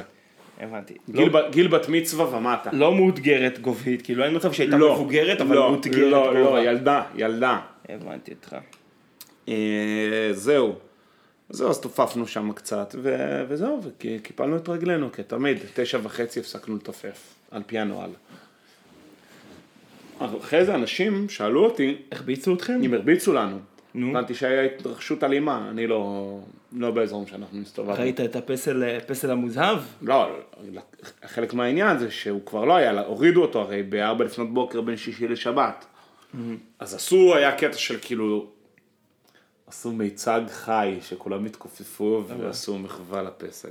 הבנתי. 0.59 0.93
גיל 1.09 1.21
לא- 1.27 1.41
ב- 1.41 1.51
גיל 1.51 1.67
בת 1.67 1.89
מצווה 1.89 2.37
ומטה. 2.37 2.69
לא 2.73 2.95
מאותגרת 2.95 3.59
גובהית, 3.59 4.01
כאילו 4.01 4.23
אין 4.23 4.35
מצב 4.35 4.51
שהייתה 4.51 4.77
לא, 4.77 4.93
מבוגרת, 4.93 5.41
אבל 5.41 5.55
לא, 5.55 5.71
מאותגרת 5.71 6.11
לא, 6.11 6.33
לא, 6.33 6.45
גובה. 6.45 6.63
ילדה, 6.63 7.03
ילדה. 7.15 7.59
הבנתי 7.89 8.31
אותך. 8.31 8.55
אה, 9.49 9.53
זהו. 10.31 10.75
זהו, 11.49 11.69
אז 11.69 11.79
תופפנו 11.81 12.27
שם 12.27 12.51
קצת, 12.51 12.95
ו- 13.01 13.43
וזהו, 13.47 13.81
וקיפלנו 13.83 14.55
את 14.57 14.69
רגלינו, 14.69 15.11
כתמיד, 15.11 15.57
תשע 15.73 15.99
וחצי 16.03 16.39
הפסקנו 16.39 16.75
לתופף, 16.75 17.33
על 17.51 17.61
פי 17.65 17.79
הנוהל. 17.79 18.09
אחרי 20.19 20.65
זה 20.65 20.75
אנשים 20.75 21.29
שאלו 21.29 21.65
אותי, 21.65 21.95
החביצו 22.11 22.53
אתכם? 22.53 22.81
אם 22.83 22.93
הרביצו 22.93 23.33
לנו. 23.33 23.59
נו. 23.93 24.09
הבנתי 24.09 24.33
שהיה 24.33 24.61
התרחשות 24.61 25.23
אלימה, 25.23 25.67
אני 25.69 25.87
לא, 25.87 26.39
לא 26.73 26.91
באזורים 26.91 27.27
שאנחנו 27.27 27.59
מסתובבנו. 27.59 27.99
ראית 27.99 28.21
את 28.21 28.35
הפסל 28.35 28.99
פסל 28.99 29.31
המוזהב? 29.31 29.79
לא, 30.01 30.39
חלק 31.25 31.53
מהעניין 31.53 31.99
זה 31.99 32.11
שהוא 32.11 32.41
כבר 32.45 32.65
לא 32.65 32.75
היה, 32.75 33.01
הורידו 33.01 33.41
אותו 33.41 33.61
הרי 33.61 33.83
בארבע 33.83 34.25
לפנות 34.25 34.53
בוקר 34.53 34.81
בין 34.81 34.97
שישי 34.97 35.27
לשבת. 35.27 35.85
אז 36.79 36.93
עשו, 36.93 37.35
היה 37.35 37.51
קטע 37.51 37.77
של 37.77 37.97
כאילו, 38.01 38.47
עשו 39.67 39.91
מיצג 39.91 40.41
חי, 40.49 40.97
שכולם 41.01 41.45
התכופפו 41.45 42.23
ועשו 42.27 42.77
מחווה 42.77 43.23
לפסל. 43.23 43.69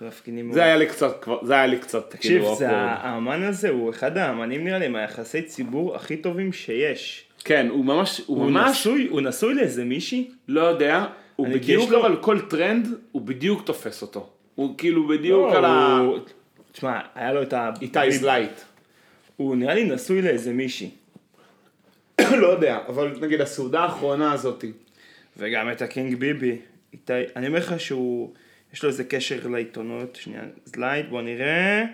זה 0.00 0.06
מפגינים 0.06 0.46
מאוד. 0.46 0.54
זה 0.54 0.64
היה 0.64 0.76
לי 0.76 0.86
קצת, 0.86 1.24
זה 1.42 1.54
היה 1.54 1.66
לי 1.66 1.78
קצת, 1.78 2.10
תקשיב, 2.10 2.42
כאילו, 2.42 2.56
awkward. 2.56 2.64
האמן 2.64 3.42
הזה 3.42 3.68
הוא 3.68 3.90
אחד 3.90 4.18
האמנים 4.18 4.64
נראה 4.64 4.78
לי 4.78 4.88
מהיחסי 4.88 5.42
ציבור 5.42 5.96
הכי 5.96 6.16
טובים 6.16 6.52
שיש. 6.52 7.24
כן, 7.44 7.66
הוא 7.70 7.84
ממש, 7.84 8.20
הוא 8.26 8.38
הוא 8.42 8.50
ממש, 8.50 8.70
נשוי, 8.80 9.06
הוא 9.10 9.20
נשוי 9.20 9.54
לאיזה 9.54 9.84
מישהי? 9.84 10.30
לא 10.48 10.60
יודע, 10.60 11.04
הוא 11.36 11.48
בדיוק, 11.48 11.90
לו- 11.90 12.00
אבל 12.06 12.16
כל 12.22 12.40
טרנד, 12.40 12.88
הוא 13.12 13.22
בדיוק 13.22 13.66
תופס 13.66 14.02
אותו. 14.02 14.30
הוא 14.54 14.78
כאילו 14.78 15.08
בדיוק 15.08 15.52
על 15.54 15.64
ה... 15.64 15.68
לא, 15.68 16.04
הוא- 16.04 16.18
תשמע, 16.72 17.00
היה 17.14 17.32
לו 17.32 17.42
את 17.42 17.52
ה... 17.52 17.70
איתי 17.82 18.10
זלייט. 18.12 18.60
הוא 19.36 19.56
נראה 19.56 19.74
לי 19.74 19.84
נשוי 19.84 20.22
לאיזה 20.22 20.52
מישהי. 20.52 20.90
לא 22.42 22.46
יודע, 22.46 22.78
אבל 22.88 23.16
נגיד 23.20 23.40
הסעודה 23.40 23.80
האחרונה 23.80 24.32
הזאתי. 24.32 24.72
וגם 25.36 25.70
את 25.72 25.82
הקינג 25.82 26.14
ביבי. 26.16 26.56
איתי, 26.92 27.12
אני 27.36 27.46
אומר 27.46 27.58
לך 27.58 27.80
שהוא, 27.80 28.32
יש 28.74 28.82
לו 28.82 28.88
איזה 28.88 29.04
קשר 29.04 29.46
לעיתונות, 29.48 30.16
שנייה, 30.16 30.42
זלייד, 30.64 31.10
בוא 31.10 31.22
נראה. 31.22 31.84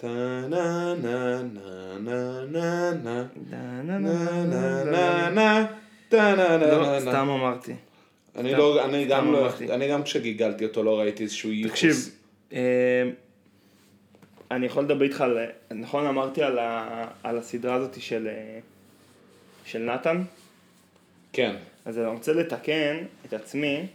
טה 0.00 0.08
נה 0.48 0.94
נה 1.02 1.42
נה 1.42 1.98
נה 1.98 2.44
נה 2.50 2.90
נה 2.92 2.92
נה, 2.94 3.22
נה, 3.34 3.82
נה 3.82 3.98
נה, 3.98 4.44
נה 4.44 4.84
נה, 4.84 4.84
נה 4.84 5.30
נה 5.30 5.66
טה 6.08 6.34
נה 6.36 6.56
נה 6.56 6.66
לא, 6.66 6.82
נה 6.82 7.00
סתם 7.00 7.28
אמרתי. 7.28 7.74
אני 8.36 8.52
לא, 8.54 8.84
אני 8.84 9.04
גם 9.04 9.32
לא. 9.32 9.48
אני 9.70 9.88
גם 9.88 10.02
כשגיגלתי 10.02 10.64
אותו 10.64 10.82
לא 10.82 10.98
ראיתי 10.98 11.22
איזשהו 11.22 11.50
ייחוס. 11.50 11.72
תקשיב, 11.72 11.96
אה, 12.52 13.10
אני 14.50 14.66
יכול 14.66 14.84
לדבר 14.84 15.04
איתך 15.04 15.20
על, 15.20 15.38
נכון 15.70 16.06
אמרתי 16.06 16.42
על, 16.42 16.58
ה, 16.58 17.06
על 17.22 17.38
הסדרה 17.38 17.74
הזאת 17.74 18.00
של, 18.00 18.28
אה, 18.28 18.58
של 19.64 19.78
נתן? 19.78 20.22
כן. 21.32 21.56
אז 21.84 21.98
אני 21.98 22.06
רוצה 22.06 22.32
לתקן 22.32 22.96
את 23.26 23.32
עצמי, 23.32 23.86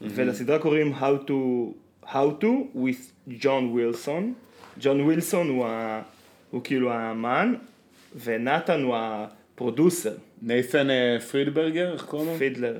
ולסדרה 0.00 0.58
קוראים 0.58 0.94
How 0.94 1.28
to, 1.28 1.32
How 2.06 2.42
to 2.42 2.76
with 2.76 3.32
John 3.42 3.74
Wilson. 3.74 4.44
ג'ון 4.80 5.00
ווילסון 5.00 5.48
הוא, 5.48 5.66
ה, 5.66 6.02
הוא 6.50 6.60
כאילו 6.64 6.92
האמן, 6.92 7.54
ונתן 8.24 8.82
הוא 8.82 8.96
ה 8.98 9.10
producer, 9.10 10.14
נייתן 10.42 10.90
אה, 10.90 11.16
פרידברגר, 11.30 11.92
איך 11.92 12.04
קוראים 12.04 12.28
לו? 12.28 12.38
פידלר. 12.38 12.78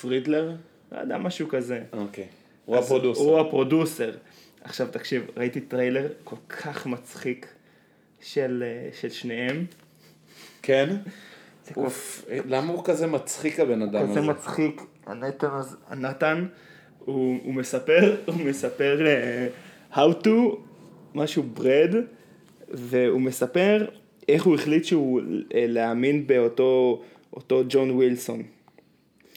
פרידלר? 0.00 0.52
לא 0.92 0.98
יודע, 0.98 1.18
משהו 1.18 1.48
כזה. 1.48 1.82
אוקיי. 1.92 2.26
הוא 2.64 2.76
אז 2.76 2.84
ה 2.84 2.88
producer. 2.88 3.22
הוא 3.22 3.40
ה 3.40 3.47
producer. 3.47 4.10
עכשיו 4.64 4.86
תקשיב, 4.90 5.26
ראיתי 5.36 5.60
טריילר 5.60 6.08
כל 6.24 6.36
כך 6.48 6.86
מצחיק 6.86 7.46
של, 8.20 8.64
אה, 8.66 8.90
של 9.00 9.10
שניהם. 9.10 9.64
כן? 10.62 10.96
אוף, 11.76 12.24
אה, 12.30 12.38
למה 12.46 12.72
הוא 12.72 12.84
כזה 12.84 13.06
מצחיק 13.06 13.60
הבן 13.60 13.82
אדם 13.82 14.02
כזה 14.02 14.20
הזה? 14.20 14.20
מצחיק, 14.20 14.82
הנתן, 15.06 15.48
הנתן, 15.88 16.46
הוא, 16.98 17.38
הוא 17.44 17.54
מספר, 17.54 18.16
הוא 18.26 18.34
מספר 18.44 19.06
אה, 19.06 19.48
how 19.92 20.24
to, 20.24 20.28
משהו 21.14 21.42
ברד, 21.42 21.94
והוא 22.68 23.20
מספר 23.20 23.86
איך 24.28 24.44
הוא 24.44 24.54
החליט 24.54 24.84
שהוא 24.84 25.20
אה, 25.54 25.64
להאמין 25.68 26.26
באותו 26.26 27.02
אותו 27.32 27.62
ג'ון 27.68 27.90
ווילסון. 27.90 28.42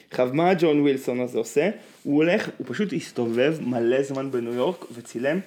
עכשיו, 0.09 0.29
מה 0.33 0.53
ג'ון 0.53 0.81
ווילסון 0.81 1.19
הזה 1.19 1.37
עושה? 1.37 1.69
הוא 2.03 2.15
הולך, 2.15 2.49
הוא 2.57 2.67
פשוט 2.69 2.93
הסתובב 2.93 3.57
מלא 3.61 4.03
זמן 4.03 4.31
בניו 4.31 4.53
יורק 4.53 4.85
וצילם, 4.91 5.39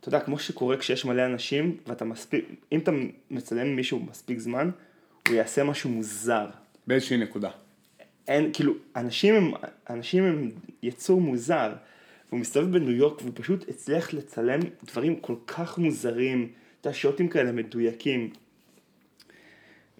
אתה 0.00 0.08
יודע, 0.08 0.20
כמו 0.20 0.38
שקורה 0.38 0.76
כשיש 0.76 1.04
מלא 1.04 1.26
אנשים, 1.26 1.76
ואתה 1.86 2.04
מספיק, 2.04 2.44
אם 2.72 2.78
אתה 2.78 2.90
מצלם 3.30 3.76
מישהו 3.76 4.00
מספיק 4.10 4.38
זמן, 4.38 4.70
הוא 5.28 5.36
יעשה 5.36 5.64
משהו 5.64 5.90
מוזר. 5.90 6.46
באיזושהי 6.86 7.16
נקודה. 7.16 7.50
אין, 8.28 8.50
כאילו, 8.52 8.72
אנשים 8.96 9.34
הם, 9.34 9.52
אנשים 9.90 10.24
הם 10.24 10.50
יצור 10.82 11.20
מוזר. 11.20 11.72
והוא 12.28 12.40
מסתובב 12.40 12.72
בניו 12.72 12.90
יורק 12.90 13.22
והוא 13.22 13.32
פשוט 13.34 13.68
הצליח 13.68 14.14
לצלם 14.14 14.60
דברים 14.84 15.16
כל 15.16 15.34
כך 15.46 15.78
מוזרים, 15.78 16.48
את 16.80 16.86
השוטים 16.86 17.28
כאלה 17.28 17.52
מדויקים. 17.52 18.30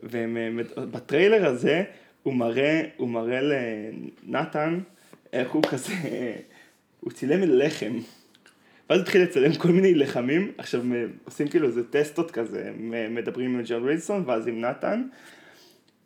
ובטריילר 0.02 1.46
הזה 1.46 1.84
הוא 2.22 2.34
מראה, 2.34 2.82
הוא 2.96 3.08
מראה 3.08 3.40
לנתן 3.42 4.78
איך 5.32 5.50
הוא 5.50 5.62
כזה, 5.70 5.94
הוא 7.00 7.12
צילם 7.12 7.40
לחם. 7.42 7.98
ואז 8.90 9.00
התחיל 9.00 9.22
לצלם 9.22 9.54
כל 9.54 9.68
מיני 9.68 9.94
לחמים, 9.94 10.52
עכשיו 10.58 10.80
הם 10.80 11.12
עושים 11.24 11.48
כאילו 11.48 11.66
איזה 11.66 11.88
טסטות 11.90 12.30
כזה, 12.30 12.68
הם 12.68 13.14
מדברים 13.14 13.54
עם 13.54 13.62
ג'ון 13.64 13.82
ווילסון 13.82 14.22
ואז 14.26 14.48
עם 14.48 14.60
נתן, 14.60 15.02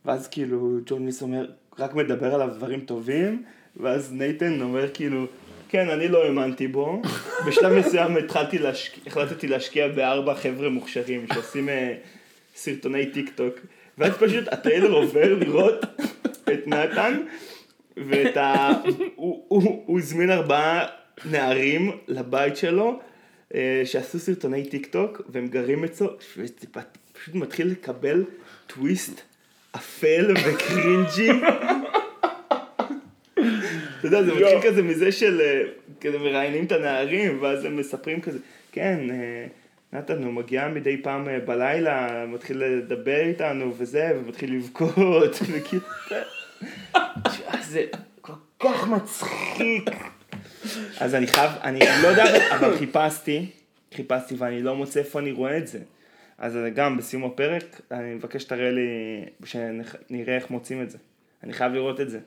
ואז 0.04 0.28
כאילו 0.28 0.78
ג'ון 0.86 1.04
מיס 1.04 1.22
אומר, 1.22 1.50
רק 1.78 1.94
מדבר 1.94 2.34
עליו 2.34 2.50
דברים 2.54 2.80
טובים, 2.80 3.42
ואז 3.76 4.12
נייתן 4.12 4.62
אומר 4.62 4.94
כאילו, 4.94 5.26
כן, 5.72 5.88
אני 5.90 6.08
לא 6.08 6.24
האמנתי 6.24 6.68
בו. 6.68 7.02
בשלב 7.46 7.72
מסוים 7.72 8.16
התחלתי 8.16 8.58
להשקיע, 8.58 9.02
החלטתי 9.06 9.48
להשקיע 9.48 9.88
בארבע 9.88 10.34
חבר'ה 10.34 10.68
מוכשרים 10.68 11.26
שעושים 11.34 11.68
אה, 11.68 11.94
סרטוני 12.56 13.06
טיק 13.06 13.30
טוק. 13.34 13.54
ואז 13.98 14.12
פשוט 14.12 14.48
הטריילר 14.48 14.92
עובר 14.92 15.34
לראות 15.34 15.84
את 16.52 16.66
נתן, 16.66 17.20
ואת 17.96 18.36
ה... 18.36 18.68
הוא- 19.14 19.44
הוא 19.48 19.82
הוא 19.86 19.98
הזמין 19.98 20.30
ארבעה 20.30 20.86
נערים 21.30 21.90
לבית 22.08 22.56
שלו, 22.56 23.00
אה, 23.54 23.82
שעשו 23.84 24.18
סרטוני 24.18 24.64
טיק 24.64 24.86
טוק, 24.86 25.22
והם 25.28 25.46
גרים 25.46 25.84
אצלו, 25.84 26.08
וזה 26.36 26.52
פ- 26.72 26.78
פשוט 27.12 27.34
מתחיל 27.34 27.66
לקבל 27.68 28.24
טוויסט 28.66 29.20
אפל 29.76 30.34
וקרינג'י. 30.46 31.28
אתה 34.02 34.08
יודע, 34.08 34.22
זה 34.22 34.32
מתחיל 34.32 34.48
יואו. 34.48 34.62
כזה 34.62 34.82
מזה 34.82 35.12
של, 35.12 35.40
אה, 35.40 35.62
כזה 36.00 36.18
מראיינים 36.18 36.64
את 36.64 36.72
הנערים, 36.72 37.42
ואז 37.42 37.64
הם 37.64 37.76
מספרים 37.76 38.20
כזה, 38.20 38.38
כן, 38.72 39.10
אה, 39.10 39.46
נתן, 39.92 40.22
הוא 40.22 40.32
מגיע 40.32 40.68
מדי 40.68 41.02
פעם 41.02 41.28
אה, 41.28 41.38
בלילה, 41.40 42.26
מתחיל 42.26 42.64
לדבר 42.64 43.20
איתנו 43.20 43.74
וזה, 43.78 44.12
ומתחיל 44.16 44.54
לבכות, 44.54 45.38
וכאילו, 45.52 45.84
זה 47.62 47.84
כל 48.20 48.32
כך 48.58 48.88
מצחיק. 48.88 49.90
אז 51.00 51.14
אני 51.14 51.26
חייב, 51.26 51.50
אני 51.62 51.80
לא 52.02 52.08
יודע, 52.08 52.24
אבל 52.56 52.76
חיפשתי, 52.76 53.46
חיפשתי 53.94 54.34
ואני 54.38 54.62
לא 54.62 54.76
מוצא 54.76 55.00
איפה 55.00 55.18
אני 55.18 55.32
רואה 55.32 55.58
את 55.58 55.66
זה. 55.66 55.78
אז 56.38 56.58
גם 56.74 56.96
בסיום 56.96 57.24
הפרק, 57.24 57.80
אני 57.90 58.14
מבקש 58.14 58.42
שתראה 58.42 58.70
לי, 58.70 58.88
שנראה 59.44 60.36
איך 60.36 60.50
מוצאים 60.50 60.82
את 60.82 60.90
זה. 60.90 60.98
אני 61.42 61.52
חייב 61.52 61.72
לראות 61.72 62.00
את 62.00 62.10
זה. 62.10 62.18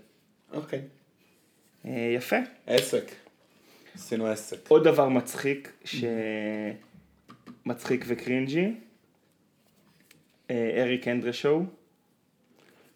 אוקיי. 0.54 0.80
אה, 0.80 1.05
יפה. 1.86 2.36
עסק. 2.68 3.12
עשינו 3.96 4.28
עסק. 4.28 4.58
עוד 4.68 4.84
דבר 4.84 5.10
מצחיק, 5.10 5.72
שמצחיק 7.66 8.06
וקרינג'י, 8.08 8.74
אה, 10.52 10.82
אריק 10.84 11.08
אנדרה 11.08 11.34
שואו. 11.34 11.62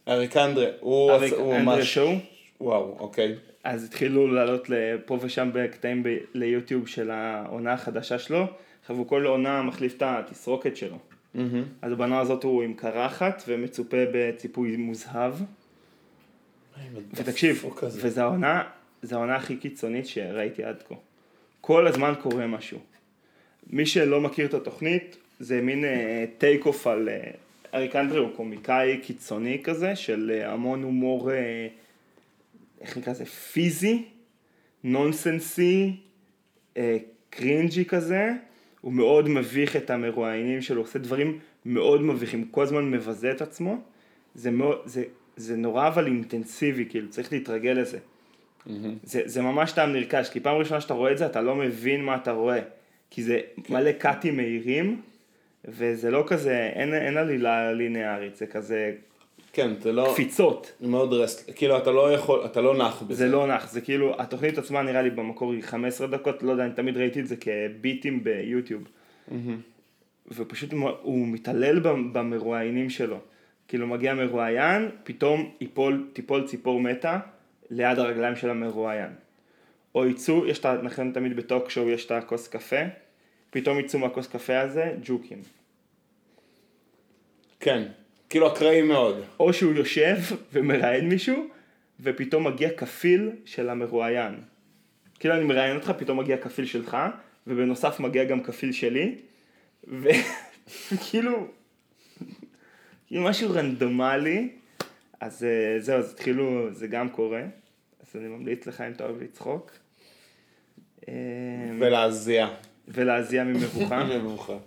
אריק 0.07 0.37
אנדרה, 0.37 0.67
הוא 0.79 1.11
אריק 1.11 1.33
עשה- 1.33 1.41
הוא 1.41 1.55
אנדרה 1.55 1.75
ממש... 1.75 1.93
שואו. 1.93 2.13
וואו, 2.61 2.95
אוקיי. 2.99 3.35
אז 3.63 3.83
התחילו 3.83 4.27
לעלות 4.33 4.67
פה 5.05 5.17
ושם 5.21 5.49
בקטעים 5.53 6.03
ב- 6.03 6.17
ליוטיוב 6.33 6.87
של 6.87 7.11
העונה 7.11 7.73
החדשה 7.73 8.19
שלו. 8.19 8.45
עכשיו 8.81 8.95
הוא 8.95 9.07
כל 9.07 9.25
עונה 9.25 9.61
מחליף 9.61 9.95
את 9.97 10.03
התסרוקת 10.05 10.77
שלו. 10.77 10.97
אז 11.81 11.93
בעונה 11.93 12.19
הזאת 12.19 12.43
הוא 12.43 12.63
עם 12.63 12.73
קרחת 12.73 13.43
ומצופה 13.47 13.97
בציפוי 14.13 14.75
מוזהב. 14.77 15.33
ותקשיב. 17.13 17.65
וזו 17.83 18.21
העונה, 18.21 18.63
זו 19.01 19.15
העונה 19.15 19.35
הכי 19.35 19.55
קיצונית 19.55 20.07
שראיתי 20.07 20.63
עד 20.63 20.83
כה. 20.87 20.95
כל 21.61 21.87
הזמן 21.87 22.13
קורה 22.21 22.47
משהו. 22.47 22.79
מי 23.69 23.85
שלא 23.85 24.21
מכיר 24.21 24.45
את 24.45 24.53
התוכנית, 24.53 25.17
זה 25.39 25.61
מין 25.61 25.85
טייק 26.37 26.65
אוף 26.65 26.87
על... 26.87 27.09
אה, 27.09 27.31
אריק 27.73 27.95
אנדרי 27.95 28.19
הוא 28.19 28.29
קומיקאי 28.35 28.99
קיצוני 29.03 29.63
כזה, 29.63 29.95
של 29.95 30.31
אה, 30.33 30.53
המון 30.53 30.83
הומור, 30.83 31.31
אה, 31.31 31.67
איך 32.81 32.97
נקרא 32.97 33.13
לזה? 33.13 33.25
פיזי, 33.25 34.05
נונסנסי, 34.83 35.95
אה, 36.77 36.97
קרינג'י 37.29 37.85
כזה. 37.85 38.31
הוא 38.81 38.93
מאוד 38.93 39.29
מביך 39.29 39.75
את 39.75 39.89
המרואיינים 39.89 40.61
שלו, 40.61 40.81
עושה 40.81 40.99
דברים 40.99 41.39
מאוד 41.65 42.01
מביכים, 42.01 42.45
כל 42.51 42.63
הזמן 42.63 42.91
מבזה 42.91 43.31
את 43.31 43.41
עצמו. 43.41 43.77
זה, 44.35 44.51
מאוד, 44.51 44.81
זה, 44.85 45.03
זה 45.35 45.55
נורא 45.55 45.87
אבל 45.87 46.05
אינטנסיבי, 46.05 46.85
כאילו, 46.89 47.09
צריך 47.09 47.33
להתרגל 47.33 47.71
לזה. 47.71 47.97
זה, 49.03 49.21
זה 49.25 49.41
ממש 49.41 49.71
טעם 49.71 49.93
נרכש, 49.93 50.29
כי 50.29 50.39
פעם 50.39 50.57
ראשונה 50.57 50.81
שאתה 50.81 50.93
רואה 50.93 51.11
את 51.11 51.17
זה, 51.17 51.25
אתה 51.25 51.41
לא 51.41 51.55
מבין 51.55 52.03
מה 52.05 52.15
אתה 52.15 52.31
רואה. 52.31 52.59
כי 53.09 53.23
זה 53.23 53.39
מלא 53.69 53.91
קאטים 53.91 54.37
מהירים, 54.37 55.01
וזה 55.65 56.11
לא 56.11 56.23
כזה, 56.27 56.69
אין, 56.73 56.93
אין 56.93 57.17
עלילה 57.17 57.71
לינארית, 57.73 58.35
זה 58.35 58.45
כזה 58.47 58.91
כן, 59.53 59.71
זה 59.81 59.91
לא... 59.91 60.09
קפיצות. 60.13 60.71
מאוד 60.81 61.13
רסט... 61.13 61.51
כאילו, 61.55 61.77
אתה 61.77 61.91
לא 61.91 62.13
יכול, 62.13 62.45
אתה 62.45 62.61
לא 62.61 62.77
נח 62.77 63.01
בזה. 63.01 63.15
זה 63.25 63.31
לא 63.31 63.47
נח, 63.47 63.71
זה 63.71 63.81
כאילו, 63.81 64.21
התוכנית 64.21 64.57
עצמה 64.57 64.81
נראה 64.81 65.01
לי 65.01 65.09
במקור 65.09 65.53
היא 65.53 65.63
15 65.63 66.07
דקות, 66.07 66.43
לא 66.43 66.51
יודע, 66.51 66.65
אני 66.65 66.73
תמיד 66.73 66.97
ראיתי 66.97 67.19
את 67.19 67.27
זה 67.27 67.35
כביטים 67.35 68.23
ביוטיוב. 68.23 68.83
ופשוט 70.31 70.73
מ- 70.73 70.83
הוא 71.01 71.27
מתעלל 71.27 71.79
במ- 71.79 72.13
במרואיינים 72.13 72.89
שלו. 72.89 73.17
כאילו 73.67 73.87
מגיע 73.87 74.13
מרואיין, 74.13 74.89
פתאום 75.03 75.49
ייפול, 75.61 76.07
תיפול 76.13 76.47
ציפור 76.47 76.81
מתה 76.81 77.19
ליד 77.69 77.99
הרגליים 77.99 78.35
של 78.35 78.49
המרואיין. 78.49 79.09
או 79.95 80.05
יצאו, 80.05 80.47
יש 80.47 80.59
את. 80.59 80.65
נכון 80.65 81.11
תמיד 81.11 81.35
בטוק 81.35 81.69
שואו 81.69 81.89
יש 81.89 82.05
את 82.05 82.11
הכוס 82.11 82.47
קפה, 82.47 82.81
פתאום 83.49 83.79
יצאו 83.79 83.99
מהכוס 83.99 84.27
קפה 84.27 84.59
הזה 84.59 84.93
ג'וקים. 85.03 85.41
כן. 87.59 87.83
כאילו, 88.29 88.47
אקראי 88.47 88.81
מאוד. 88.81 89.23
או 89.39 89.53
שהוא 89.53 89.73
יושב 89.73 90.17
ומראיין 90.53 91.09
מישהו, 91.09 91.47
ופתאום 91.99 92.47
מגיע 92.47 92.69
כפיל 92.69 93.29
של 93.45 93.69
המרואיין. 93.69 94.35
כאילו 95.19 95.35
אני 95.35 95.43
מראיין 95.43 95.75
אותך, 95.75 95.91
פתאום 95.97 96.19
מגיע 96.19 96.37
כפיל 96.37 96.65
שלך, 96.65 96.97
ובנוסף 97.47 97.99
מגיע 97.99 98.23
גם 98.23 98.43
כפיל 98.43 98.71
שלי, 98.71 99.15
וכאילו, 99.83 101.47
כאילו 103.07 103.23
משהו 103.23 103.53
רנדומלי, 103.53 104.49
אז 105.19 105.43
אה, 105.43 105.79
זהו, 105.79 105.99
אז 105.99 106.13
התחילו, 106.13 106.73
זה 106.73 106.87
גם 106.87 107.09
קורה, 107.09 107.41
אז 108.01 108.15
אני 108.15 108.27
ממליץ 108.27 108.67
לך 108.67 108.81
אם 108.81 108.91
אתה 108.91 109.03
אוהב 109.05 109.21
לצחוק. 109.21 109.71
אה, 111.07 111.13
ולהזיע. 111.79 112.47
ולהזיע 112.87 113.43
ממבוכה, 113.43 114.03
מבוכה. 114.17 114.57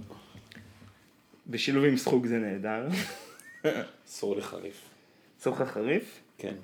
בשילוב 1.47 1.85
עם 1.85 1.97
סחוג 1.97 2.27
זה 2.27 2.39
נהדר. 2.39 2.89
אסור 4.07 4.37
לי 4.37 4.43
חריף. 4.43 4.89
צורך 5.39 5.63
חריף, 5.63 6.21
כן. 6.39 6.55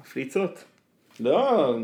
מפליצות. 0.00 0.64
לא, 1.20 1.76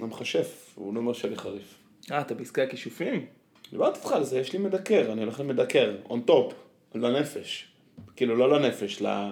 לא 0.00 0.06
מכשף, 0.06 0.72
הוא 0.74 0.94
לא 0.94 1.02
מרשה 1.02 1.28
לי 1.28 1.36
חריף. 1.36 1.74
אה, 2.10 2.20
אתה 2.20 2.34
בעסקי 2.34 2.62
הכישופים? 2.62 3.26
דיברתי 3.70 3.98
איתך 3.98 4.12
על 4.12 4.24
זה, 4.24 4.38
יש 4.38 4.52
לי 4.52 4.58
מדקר, 4.58 5.12
אני 5.12 5.22
הולך 5.22 5.40
למדקר, 5.40 5.96
on 6.08 6.30
top, 6.30 6.54
לנפש. 6.94 7.68
כאילו, 8.16 8.36
לא 8.36 8.50
לנפש, 8.50 9.02
ל... 9.02 9.30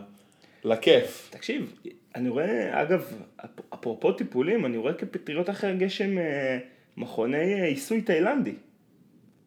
לכיף. 0.65 1.29
תקשיב, 1.33 1.73
אני 2.15 2.29
רואה, 2.29 2.83
אגב, 2.83 3.05
אפ- 3.45 3.49
אפרופו 3.75 4.13
טיפולים, 4.13 4.67
אני 4.67 4.77
רואה 4.77 4.93
כפטריות 4.95 5.51
אחרי 5.51 5.71
הגשם 5.71 6.19
אה, 6.19 6.59
מכוני 6.97 7.37
אה, 7.55 7.65
עיסוי 7.67 8.01
תאילנדי. 8.03 8.55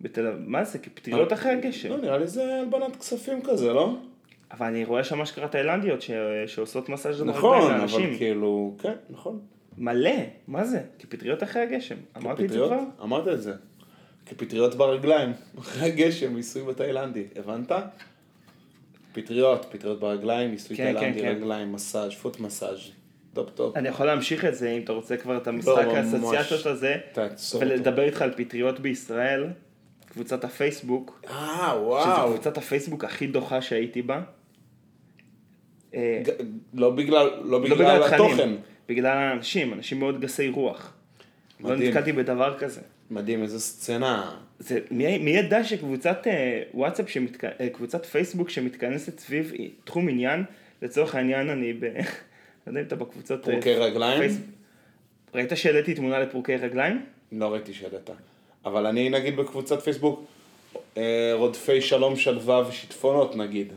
בתל 0.02 0.28
אביב, 0.28 0.50
מה 0.50 0.64
זה, 0.64 0.80
כפטריות 0.80 1.34
אחרי 1.34 1.52
הגשם. 1.52 1.90
לא, 1.90 1.98
נראה 1.98 2.18
לי 2.18 2.28
זה 2.28 2.60
הלבנת 2.60 2.96
כספים 2.96 3.42
כזה, 3.44 3.74
לא? 3.74 3.96
אבל 4.52 4.66
אני 4.68 4.86
רואה 4.86 5.04
שם 5.04 5.22
אשכרה 5.22 5.48
תאילנדיות 5.48 6.02
ש... 6.02 6.12
שעושות 6.48 6.90
מסאז' 6.90 7.22
נכון, 7.24 7.72
אבל. 7.72 8.18
כאילו, 8.18 8.76
כן, 8.82 8.94
נכון. 9.10 9.40
מלא, 9.78 10.12
מה 10.48 10.66
זה? 10.66 10.82
כפטריות 11.00 11.44
אחרי 11.44 11.62
הגשם. 11.62 11.96
אמרתי 12.18 12.46
את 12.46 12.50
זה? 12.50 12.56
כבר? 12.56 12.80
אמרת 13.04 13.28
את 13.28 13.42
זה. 13.42 13.54
כפטריות 14.26 14.76
ברגליים, 14.76 15.32
אחרי 15.60 15.88
הגשם, 15.92 16.36
עיסוי 16.36 16.64
בתאילנדי, 16.64 17.24
הבנת? 17.36 17.72
פטריות, 19.14 19.66
פטריות 19.72 20.00
ברגליים, 20.00 20.52
עיסוי 20.52 20.78
כן, 20.78 20.84
תאילנדי, 20.94 21.20
כן, 21.20 21.26
כן. 21.26 21.36
רגליים, 21.36 21.72
מסאז', 21.74 22.14
foot 22.14 22.40
massage, 22.40 22.80
טופ 23.34 23.50
טופ. 23.50 23.78
אני 23.78 23.90
יכול 23.90 24.06
להמשיך 24.06 24.46
את 24.46 24.56
זה 24.56 24.70
אם 24.70 24.82
אתה 24.84 24.92
רוצה 24.92 25.18
כבר 25.18 25.38
את 25.38 25.48
המשחק 25.48 25.86
לא, 25.86 25.94
ממש. 26.02 26.14
האסוציאציות 26.14 26.66
הזה, 26.66 26.96
תעצור 27.14 27.62
אותו. 27.64 27.74
ולדבר 27.74 28.04
איתך 28.04 28.22
על 28.22 28.32
פטריות 28.38 28.80
בישראל, 28.80 29.48
קבוצת 30.10 30.44
הפייסבוק, 30.44 31.22
אה, 31.30 31.68
שזו 31.72 31.80
וואו. 31.84 32.34
קבוצת 32.34 32.58
הפייסבוק 32.58 33.04
הכי 33.04 33.28
דוחה 33.28 33.62
שהייתי 33.62 34.02
בה. 34.02 34.22
אה, 35.96 36.22
ג- 36.26 36.44
לא 36.74 36.90
בגלל, 36.90 37.26
לא 37.28 37.44
לא 37.52 37.60
בגלל 37.60 37.76
בגלל 37.78 38.04
התוכן. 38.04 38.24
התכנים, 38.34 38.58
בגלל 38.90 39.06
האנשים, 39.18 39.74
אנשים 39.74 40.00
מאוד 40.00 40.20
גסי 40.22 40.50
רוח. 40.50 40.94
לא 41.60 41.70
מדהים. 41.70 41.90
נתקלתי 41.90 42.12
בדבר 42.12 42.58
כזה. 42.60 42.82
מדהים, 43.12 43.44
איזה 43.44 43.60
סצנה. 43.60 44.36
זה, 44.64 44.80
מי, 44.92 45.18
מי 45.18 45.32
ידע 45.32 45.64
שקבוצת 45.64 46.28
אה, 46.28 46.64
וואטסאפ, 46.74 47.10
שמתכ... 47.10 47.44
אה, 47.44 47.70
קבוצת 47.70 48.06
פייסבוק 48.06 48.50
שמתכנסת 48.50 49.20
סביב 49.20 49.54
תחום 49.84 50.10
עניין, 50.10 50.44
לצורך 50.82 51.16
העניין 51.16 51.50
אני 51.50 51.74
ב... 51.74 51.84
לא 51.84 51.92
יודע 52.68 52.80
אם 52.80 52.86
אתה 52.86 52.96
בקבוצות... 52.96 53.48
אה, 53.50 53.54
פורקי 53.54 53.74
רגליים? 53.74 54.20
פייס... 54.20 54.38
ראית 55.36 55.52
שהעליתי 55.56 55.94
תמונה 55.94 56.20
לפורקי 56.20 56.56
רגליים? 56.56 57.06
לא 57.32 57.54
ראיתי 57.54 57.74
שהעלית. 57.74 58.10
אבל 58.66 58.86
אני 58.86 59.10
נגיד 59.10 59.36
בקבוצת 59.36 59.82
פייסבוק, 59.82 60.26
אה, 60.98 61.32
רודפי 61.34 61.82
שלום, 61.82 62.16
שלווה 62.16 62.64
ושיטפונות 62.70 63.36
נגיד. 63.36 63.74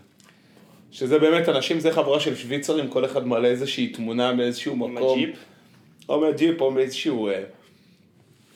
שזה 0.91 1.19
באמת 1.19 1.49
אנשים, 1.49 1.81
זה 1.81 1.93
חבורה 1.93 2.21
של 2.21 2.37
שוויצרים, 2.37 2.89
כל 2.89 3.05
אחד 3.05 3.27
מעלה 3.27 3.49
איזושהי 3.49 3.89
תמונה 3.89 4.33
מאיזשהו 4.33 4.77
מקום. 4.77 5.19
הג'יפ? 5.19 5.37
או 6.09 6.21
מהג'יפ 6.21 6.61
או 6.61 6.71
מאיזשהו, 6.71 7.29
אה, 7.29 7.43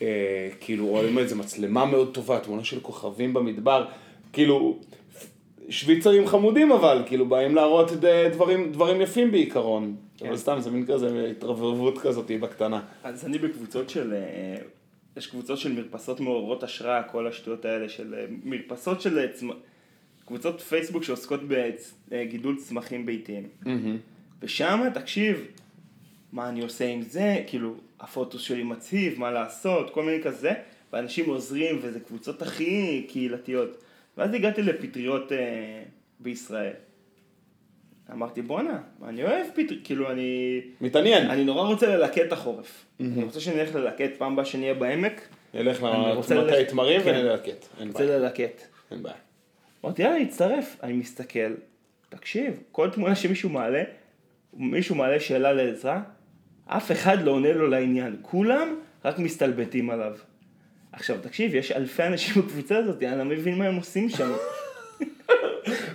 אה, 0.03 0.49
כאילו, 0.61 0.89
או 0.89 1.03
עם 1.03 1.19
איזה 1.19 1.35
מצלמה 1.35 1.85
מאוד 1.85 2.15
טובה, 2.15 2.41
תמונה 2.41 2.65
של 2.65 2.81
כוכבים 2.81 3.35
במדבר. 3.35 3.87
כאילו, 4.33 4.79
שוויצרים 5.69 6.27
חמודים 6.27 6.73
אבל, 6.73 7.03
כאילו, 7.07 7.29
באים 7.29 7.55
להראות 7.55 7.91
דברים, 8.33 8.73
דברים 8.73 9.01
יפים 9.01 9.31
בעיקרון. 9.31 9.97
כן. 10.17 10.27
אבל 10.27 10.37
סתם, 10.37 10.61
זה 10.61 10.71
מין 10.71 10.87
כזה 10.87 11.31
התרברבות 11.31 11.99
כזאת 11.99 12.31
בקטנה. 12.41 12.83
אז 13.05 13.25
אני 13.25 13.39
בקבוצות 13.39 13.91
של... 13.91 14.13
אה, 14.13 14.57
יש 15.17 15.27
קבוצות 15.27 15.59
של 15.59 15.73
מרפסות 15.73 16.21
מעוררות 16.21 16.63
השראה, 16.63 17.03
כל 17.03 17.27
השטויות 17.27 17.65
האלה 17.65 17.89
של 17.89 18.15
אה, 18.15 18.25
מרפסות 18.45 19.01
של... 19.01 19.19
אה. 19.19 19.55
קבוצות 20.25 20.61
פייסבוק 20.61 21.03
שעוסקות 21.03 21.41
בגידול 22.09 22.57
צמחים 22.57 23.07
ביתיים. 23.07 23.49
ושם, 24.43 24.81
תקשיב, 24.95 25.47
מה 26.33 26.49
אני 26.49 26.63
עושה 26.63 26.89
עם 26.89 27.03
זה, 27.03 27.37
כאילו, 27.47 27.75
הפוטו 28.01 28.39
שלי 28.39 28.63
מציב, 28.63 29.21
מה 29.21 29.31
לעשות, 29.31 29.91
כל 29.91 30.03
מיני 30.03 30.23
כזה, 30.23 30.53
ואנשים 30.93 31.29
עוזרים, 31.29 31.79
וזה 31.83 32.01
קבוצות 32.01 32.43
הכי 32.43 33.07
קהילתיות. 33.09 33.77
ואז 34.17 34.35
הגעתי 34.35 34.63
לפטריות 34.63 35.33
אה, 35.33 35.83
בישראל. 36.21 36.73
אמרתי, 38.13 38.43
בואנה, 38.43 38.79
אני 39.05 39.25
אוהב 39.25 39.47
פטריות, 39.55 39.85
כאילו, 39.85 40.11
אני... 40.11 40.61
מתעניין. 40.81 41.31
אני 41.31 41.45
נורא 41.45 41.69
רוצה 41.69 41.97
ללקט 41.97 42.19
את 42.27 42.33
החורף. 42.33 42.85
אני 43.01 43.23
רוצה 43.25 43.41
שנלך 43.41 43.75
ללקט 43.75 44.11
פעם 44.19 44.33
הבאה 44.33 44.45
שנהיה 44.45 44.75
בעמק, 44.75 45.29
נלך 45.55 45.83
אני 45.85 46.15
למטה 46.15 46.35
ללכת- 46.35 46.69
תמרים 46.69 47.03
כן. 47.03 47.11
ונלקט. 47.11 47.67
אין 47.81 47.89
רוצה. 47.89 48.05
ללקט. 48.05 48.63
אין 48.91 49.03
בעיה. 49.03 49.17
אמרתי, 49.85 50.03
יאללה, 50.03 50.19
נצטרף. 50.19 50.77
אני 50.83 50.93
מסתכל, 50.93 51.55
תקשיב, 52.09 52.61
כל 52.73 52.91
תמונה 52.91 53.15
שמישהו 53.17 53.49
מעלה, 53.51 53.83
מישהו 54.55 54.95
מעלה 54.95 55.21
שאלה 55.21 55.53
לעזרה, 55.53 56.03
אף 56.77 56.93
אחד 56.93 57.23
לא 57.23 57.31
עונה 57.31 57.53
לו 57.53 57.69
לעניין. 57.69 58.17
כולם 58.23 58.75
רק 59.05 59.19
מסתלבטים 59.19 59.91
עליו. 59.91 60.13
עכשיו, 60.93 61.17
תקשיב, 61.23 61.55
יש 61.55 61.73
אלפי 61.73 62.03
אנשים 62.03 62.43
בקבוצה 62.43 62.77
הזאת, 62.77 63.03
אני 63.03 63.19
לא 63.19 63.25
מבין 63.25 63.59
מה 63.59 63.65
הם 63.65 63.77
עושים 63.77 64.09
שם. 64.09 64.33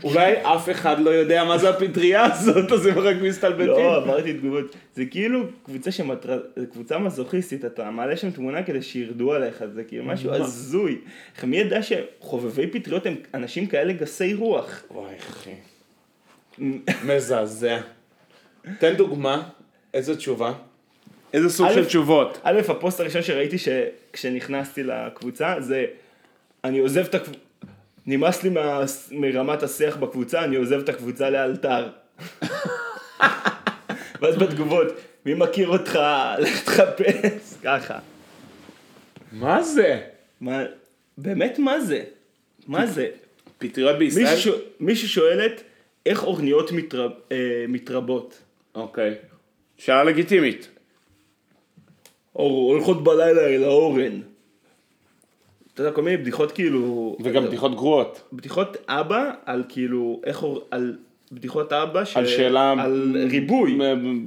אולי 0.03 0.33
אף 0.41 0.69
אחד 0.69 0.99
לא 0.99 1.09
יודע 1.09 1.43
מה 1.43 1.57
זה 1.57 1.69
הפטריה 1.69 2.23
הזאת, 2.23 2.71
אז 2.71 2.85
הם 2.85 2.99
רק 2.99 3.15
מסתלבטים. 3.21 3.67
לא, 3.67 3.95
עברתי 3.95 4.33
תגובות. 4.33 4.75
זה 4.95 5.05
כאילו 5.05 5.43
קבוצה 5.63 5.91
שמטרה, 5.91 6.37
זה 6.55 6.65
קבוצה 6.65 6.97
מזוכיסטית, 6.97 7.65
אתה 7.65 7.91
מעלה 7.91 8.17
שם 8.17 8.31
תמונה 8.31 8.63
כדי 8.63 8.81
שירדו 8.81 9.33
עליך, 9.33 9.63
זה 9.73 9.83
כאילו 9.83 10.05
משהו 10.05 10.33
הזוי. 10.33 10.97
מי 11.43 11.57
ידע 11.57 11.79
שחובבי 11.83 12.67
פטריות 12.67 13.05
הם 13.05 13.15
אנשים 13.33 13.67
כאלה 13.67 13.93
גסי 13.93 14.33
רוח? 14.33 14.83
וואי, 14.91 15.15
אחי. 15.29 15.53
מזעזע. 17.05 17.79
תן 18.79 18.93
דוגמה, 18.93 19.49
איזה 19.95 20.17
תשובה? 20.17 20.53
איזה 21.33 21.49
סוג 21.49 21.67
של 21.73 21.85
תשובות? 21.85 22.39
א', 22.43 22.61
הפוסט 22.67 22.99
הראשון 22.99 23.21
שראיתי 23.21 23.57
שכשנכנסתי 23.57 24.83
לקבוצה 24.83 25.55
זה 25.59 25.85
אני 26.63 26.79
עוזב 26.79 27.05
את 27.05 27.15
הקבוצה, 27.15 27.39
נמאס 28.05 28.43
לי 28.43 28.49
מה... 28.49 28.83
מרמת 29.11 29.63
השיח 29.63 29.97
בקבוצה, 29.97 30.43
אני 30.43 30.55
עוזב 30.55 30.79
את 30.79 30.89
הקבוצה 30.89 31.29
לאלתר. 31.29 31.89
ואז 34.21 34.35
בתגובות, 34.35 34.87
מי 35.25 35.33
מכיר 35.33 35.67
אותך, 35.67 35.99
לך 36.41 36.63
תחפש, 36.63 37.53
ככה. 37.63 37.99
מה 39.31 39.63
זה? 39.63 40.01
מה, 40.41 40.63
באמת 41.17 41.59
מה 41.59 41.79
זה? 41.79 42.03
מה 42.67 42.87
זה? 42.87 43.07
פטריות 43.57 43.97
בישראל? 43.99 44.35
מישהו, 44.35 44.55
מישהו 44.79 45.09
שואלת 45.09 45.63
איך 46.05 46.23
אורניות 46.23 46.71
מתרב, 46.71 47.11
אה, 47.31 47.65
מתרבות. 47.67 48.41
אוקיי. 48.75 49.15
שאלה 49.77 50.03
לגיטימית. 50.03 50.67
או 52.35 52.43
הולכות 52.71 53.03
בלילה 53.03 53.41
אל 53.41 53.63
האורן. 53.63 54.19
אתה 55.73 55.81
יודע, 55.83 55.91
כל 55.91 56.01
מיני 56.01 56.17
בדיחות 56.17 56.51
כאילו... 56.51 57.17
וגם 57.23 57.45
בדיחות 57.45 57.75
גרועות. 57.75 58.21
בדיחות 58.33 58.77
אבא 58.87 59.31
על 59.45 59.63
כאילו, 59.69 60.21
איך, 60.23 60.43
אור- 60.43 60.67
על 60.71 60.97
בדיחות 61.31 61.73
אבא 61.73 62.05
ש... 62.05 62.17
על 62.17 62.27
שאלה... 62.27 62.71
על 62.79 63.17
ריבוי. 63.29 63.77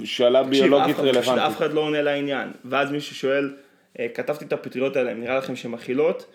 שאלה 0.03 0.43
ביולוגית 0.43 0.95
פשוט 0.95 1.07
אף 1.15 1.27
רלוונטית. 1.27 1.57
אחד 1.57 1.73
לא 1.73 1.81
עונה 1.81 2.01
לעניין. 2.01 2.49
ואז 2.65 2.91
מישהו 2.91 3.15
שואל, 3.15 3.53
אה, 3.99 4.07
כתבתי 4.13 4.45
את 4.45 4.53
הפטריות 4.53 4.95
האלה, 4.95 5.13
נראה 5.13 5.37
לכם 5.37 5.55
שהן 5.55 5.71
מכילות? 5.71 6.25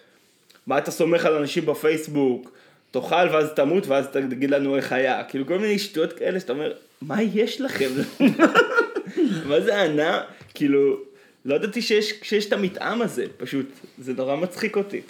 מה 0.67 0.79
אתה 0.79 0.91
סומך 0.91 1.25
על 1.25 1.35
אנשים 1.35 1.67
בפייסבוק? 1.67 2.53
תאכל 2.91 3.29
ואז 3.33 3.53
תמות 3.57 3.87
ואז 3.87 4.07
תגיד 4.09 4.51
לנו 4.51 4.77
איך 4.77 4.93
היה. 4.93 5.25
כאילו 5.25 5.47
כל 5.47 5.59
מיני 5.59 5.79
שטויות 5.79 6.13
כאלה 6.13 6.41
שאתה 6.41 6.53
אומר, 6.53 6.73
מה 7.03 7.23
יש 7.23 7.61
לכם? 7.61 7.89
מה 9.47 9.61
זה 9.61 9.83
ענה? 9.83 10.23
כאילו, 10.55 10.97
לא 11.45 11.55
ידעתי 11.55 11.83
שיש, 11.83 12.15
שיש 12.23 12.47
את 12.47 12.53
המטעם 12.53 13.03
הזה, 13.03 13.25
פשוט, 13.37 13.67
זה 13.99 14.13
נורא 14.13 14.37
מצחיק 14.37 14.77
אותי. 14.77 15.01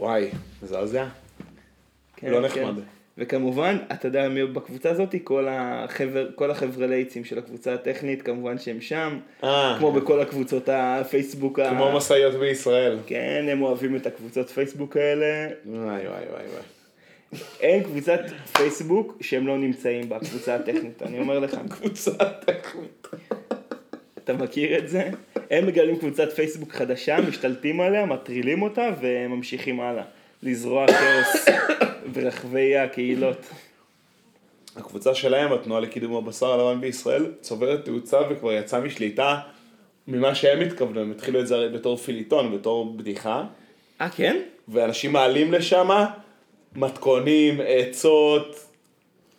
וואי, 0.00 0.28
מזעזע. 0.62 1.06
כן, 2.16 2.30
לא 2.30 2.48
כן. 2.48 2.62
נחמד. 2.62 2.82
וכמובן, 3.18 3.76
אתה 3.92 4.08
יודע 4.08 4.28
מי 4.28 4.46
בקבוצה 4.46 4.90
הזאת? 4.90 5.14
כל 5.24 5.46
החבר, 5.50 6.28
כל 6.34 6.50
החבר'ה 6.50 6.86
לייצים 6.86 7.24
של 7.24 7.38
הקבוצה 7.38 7.74
הטכנית, 7.74 8.22
כמובן 8.22 8.58
שהם 8.58 8.80
שם. 8.80 9.18
אה, 9.44 9.76
כמו 9.78 9.92
בכל 9.92 10.20
הקבוצות 10.20 10.68
הפייסבוק. 10.72 11.58
ה- 11.58 11.70
כמו 11.70 11.92
משאיות 11.96 12.34
בישראל. 12.34 12.98
כן, 13.06 13.46
הם 13.52 13.62
אוהבים 13.62 13.96
את 13.96 14.06
הקבוצות 14.06 14.50
פייסבוק 14.50 14.96
האלה. 14.96 15.48
וואי 15.66 15.84
וואי 15.86 16.02
וואי 16.06 16.22
וואי. 16.30 17.40
אין 17.60 17.82
קבוצת 17.82 18.20
פייסבוק 18.56 19.16
שהם 19.20 19.46
לא 19.46 19.58
נמצאים 19.58 20.08
בה, 20.08 20.16
הקבוצה 20.16 20.54
הטכנית, 20.54 21.02
אני 21.02 21.18
אומר 21.18 21.38
לך. 21.38 21.56
קבוצה 21.80 22.10
טכנית. 22.46 23.06
אתה 24.24 24.32
מכיר 24.32 24.78
את 24.78 24.88
זה? 24.88 25.10
הם 25.50 25.66
מגלים 25.66 25.98
קבוצת 25.98 26.32
פייסבוק 26.32 26.72
חדשה, 26.72 27.16
משתלטים 27.28 27.80
עליה, 27.80 28.06
מטרילים 28.06 28.62
אותה 28.62 28.90
וממשיכים 29.00 29.80
הלאה. 29.80 30.04
לזרוע 30.42 30.86
כאוס 30.86 31.46
ברחבי 32.12 32.76
הקהילות. 32.76 33.46
הקבוצה 34.76 35.14
שלהם, 35.14 35.52
התנועה 35.52 35.80
לקידום 35.80 36.16
הבשר 36.16 36.46
הלבן 36.46 36.80
בישראל, 36.80 37.26
צוברת 37.40 37.84
תאוצה 37.84 38.18
וכבר 38.30 38.52
יצאה 38.52 38.80
משליטה 38.80 39.40
ממה 40.08 40.34
שהם 40.34 40.60
התכוונו, 40.60 41.00
הם 41.00 41.10
התחילו 41.10 41.40
את 41.40 41.46
זה 41.46 41.54
הרי 41.54 41.68
בתור 41.68 41.96
פיליטון, 41.96 42.54
בתור 42.58 42.96
בדיחה, 42.96 43.44
אה, 44.00 44.08
כן? 44.08 44.40
ואנשים 44.68 45.12
מעלים 45.12 45.52
לשם 45.52 45.88
מתכונים, 46.76 47.60
עצות, 47.66 48.73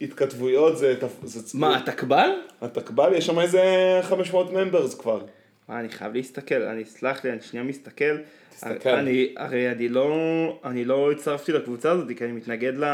התכתבויות, 0.02 0.78
זה... 0.78 0.96
זה 1.24 1.60
מה, 1.60 1.80
אתה 1.80 1.92
קבל? 1.92 2.30
התקבל, 2.62 3.14
יש 3.14 3.26
שם 3.26 3.40
איזה 3.40 3.64
500 4.04 4.52
ממברס 4.52 4.96
כבר. 4.96 5.26
מה, 5.70 5.80
אני 5.80 5.90
חייב 5.90 6.14
להסתכל, 6.14 6.62
אני, 6.62 6.86
סלח 6.86 7.24
לי, 7.24 7.32
אני 7.32 7.42
שנייה 7.42 7.66
מסתכל. 7.66 8.18
תסתכל. 8.50 8.90
אני, 8.90 9.34
הרי 9.38 9.72
אני 9.72 9.90
לא, 9.90 10.10
אני 10.64 10.86
לא 10.86 11.12
הצטרפתי 11.12 11.52
לקבוצה 11.52 11.92
הזאת, 11.92 12.08
כי 12.18 12.26
אני 12.26 12.32
מתנגד 12.32 12.74
ל... 12.78 12.86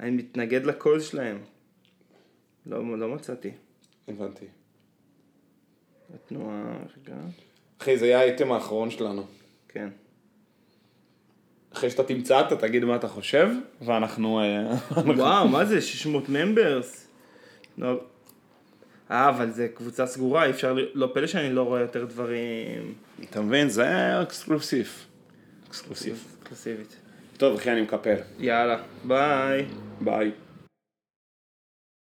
אני 0.00 0.10
מתנגד 0.10 0.66
לקול 0.66 1.00
שלהם. 1.00 1.38
לא, 2.66 2.98
לא 2.98 3.08
מצאתי. 3.08 3.50
הבנתי. 4.08 4.46
התנועה, 6.14 6.78
רגע, 6.96 7.16
אחי, 7.80 7.98
זה 7.98 8.06
יהיה 8.06 8.18
האייטם 8.18 8.52
האחרון 8.52 8.90
שלנו. 8.90 9.26
כן. 9.68 9.88
אחרי 11.76 11.90
שאתה 11.90 12.02
תמצא, 12.02 12.40
אתה 12.40 12.56
תגיד 12.56 12.84
מה 12.84 12.96
אתה 12.96 13.08
חושב, 13.08 13.48
ואנחנו... 13.82 14.40
אה, 14.40 14.76
וואו, 15.16 15.48
מה 15.48 15.64
זה, 15.64 15.80
600 15.80 16.28
ממברס? 16.28 17.08
לא... 17.78 18.00
אה, 19.10 19.28
אבל 19.28 19.50
זה 19.50 19.68
קבוצה 19.74 20.06
סגורה, 20.06 20.44
אי 20.44 20.50
אפשר, 20.50 20.76
לא 20.94 21.10
פלא 21.14 21.26
שאני 21.26 21.52
לא 21.52 21.62
רואה 21.62 21.80
יותר 21.80 22.04
דברים 22.04 22.94
אתה 23.30 23.40
מבין? 23.40 23.68
זה 23.68 23.86
exclusive. 24.22 25.06
exclusive. 25.68 26.24
אקסקלוסיבית. 26.38 26.96
טוב, 27.36 27.56
אחי, 27.56 27.72
אני 27.72 27.80
מקפל. 27.80 28.16
יאללה, 28.38 28.78
ביי. 29.04 29.66
ביי. 30.00 30.30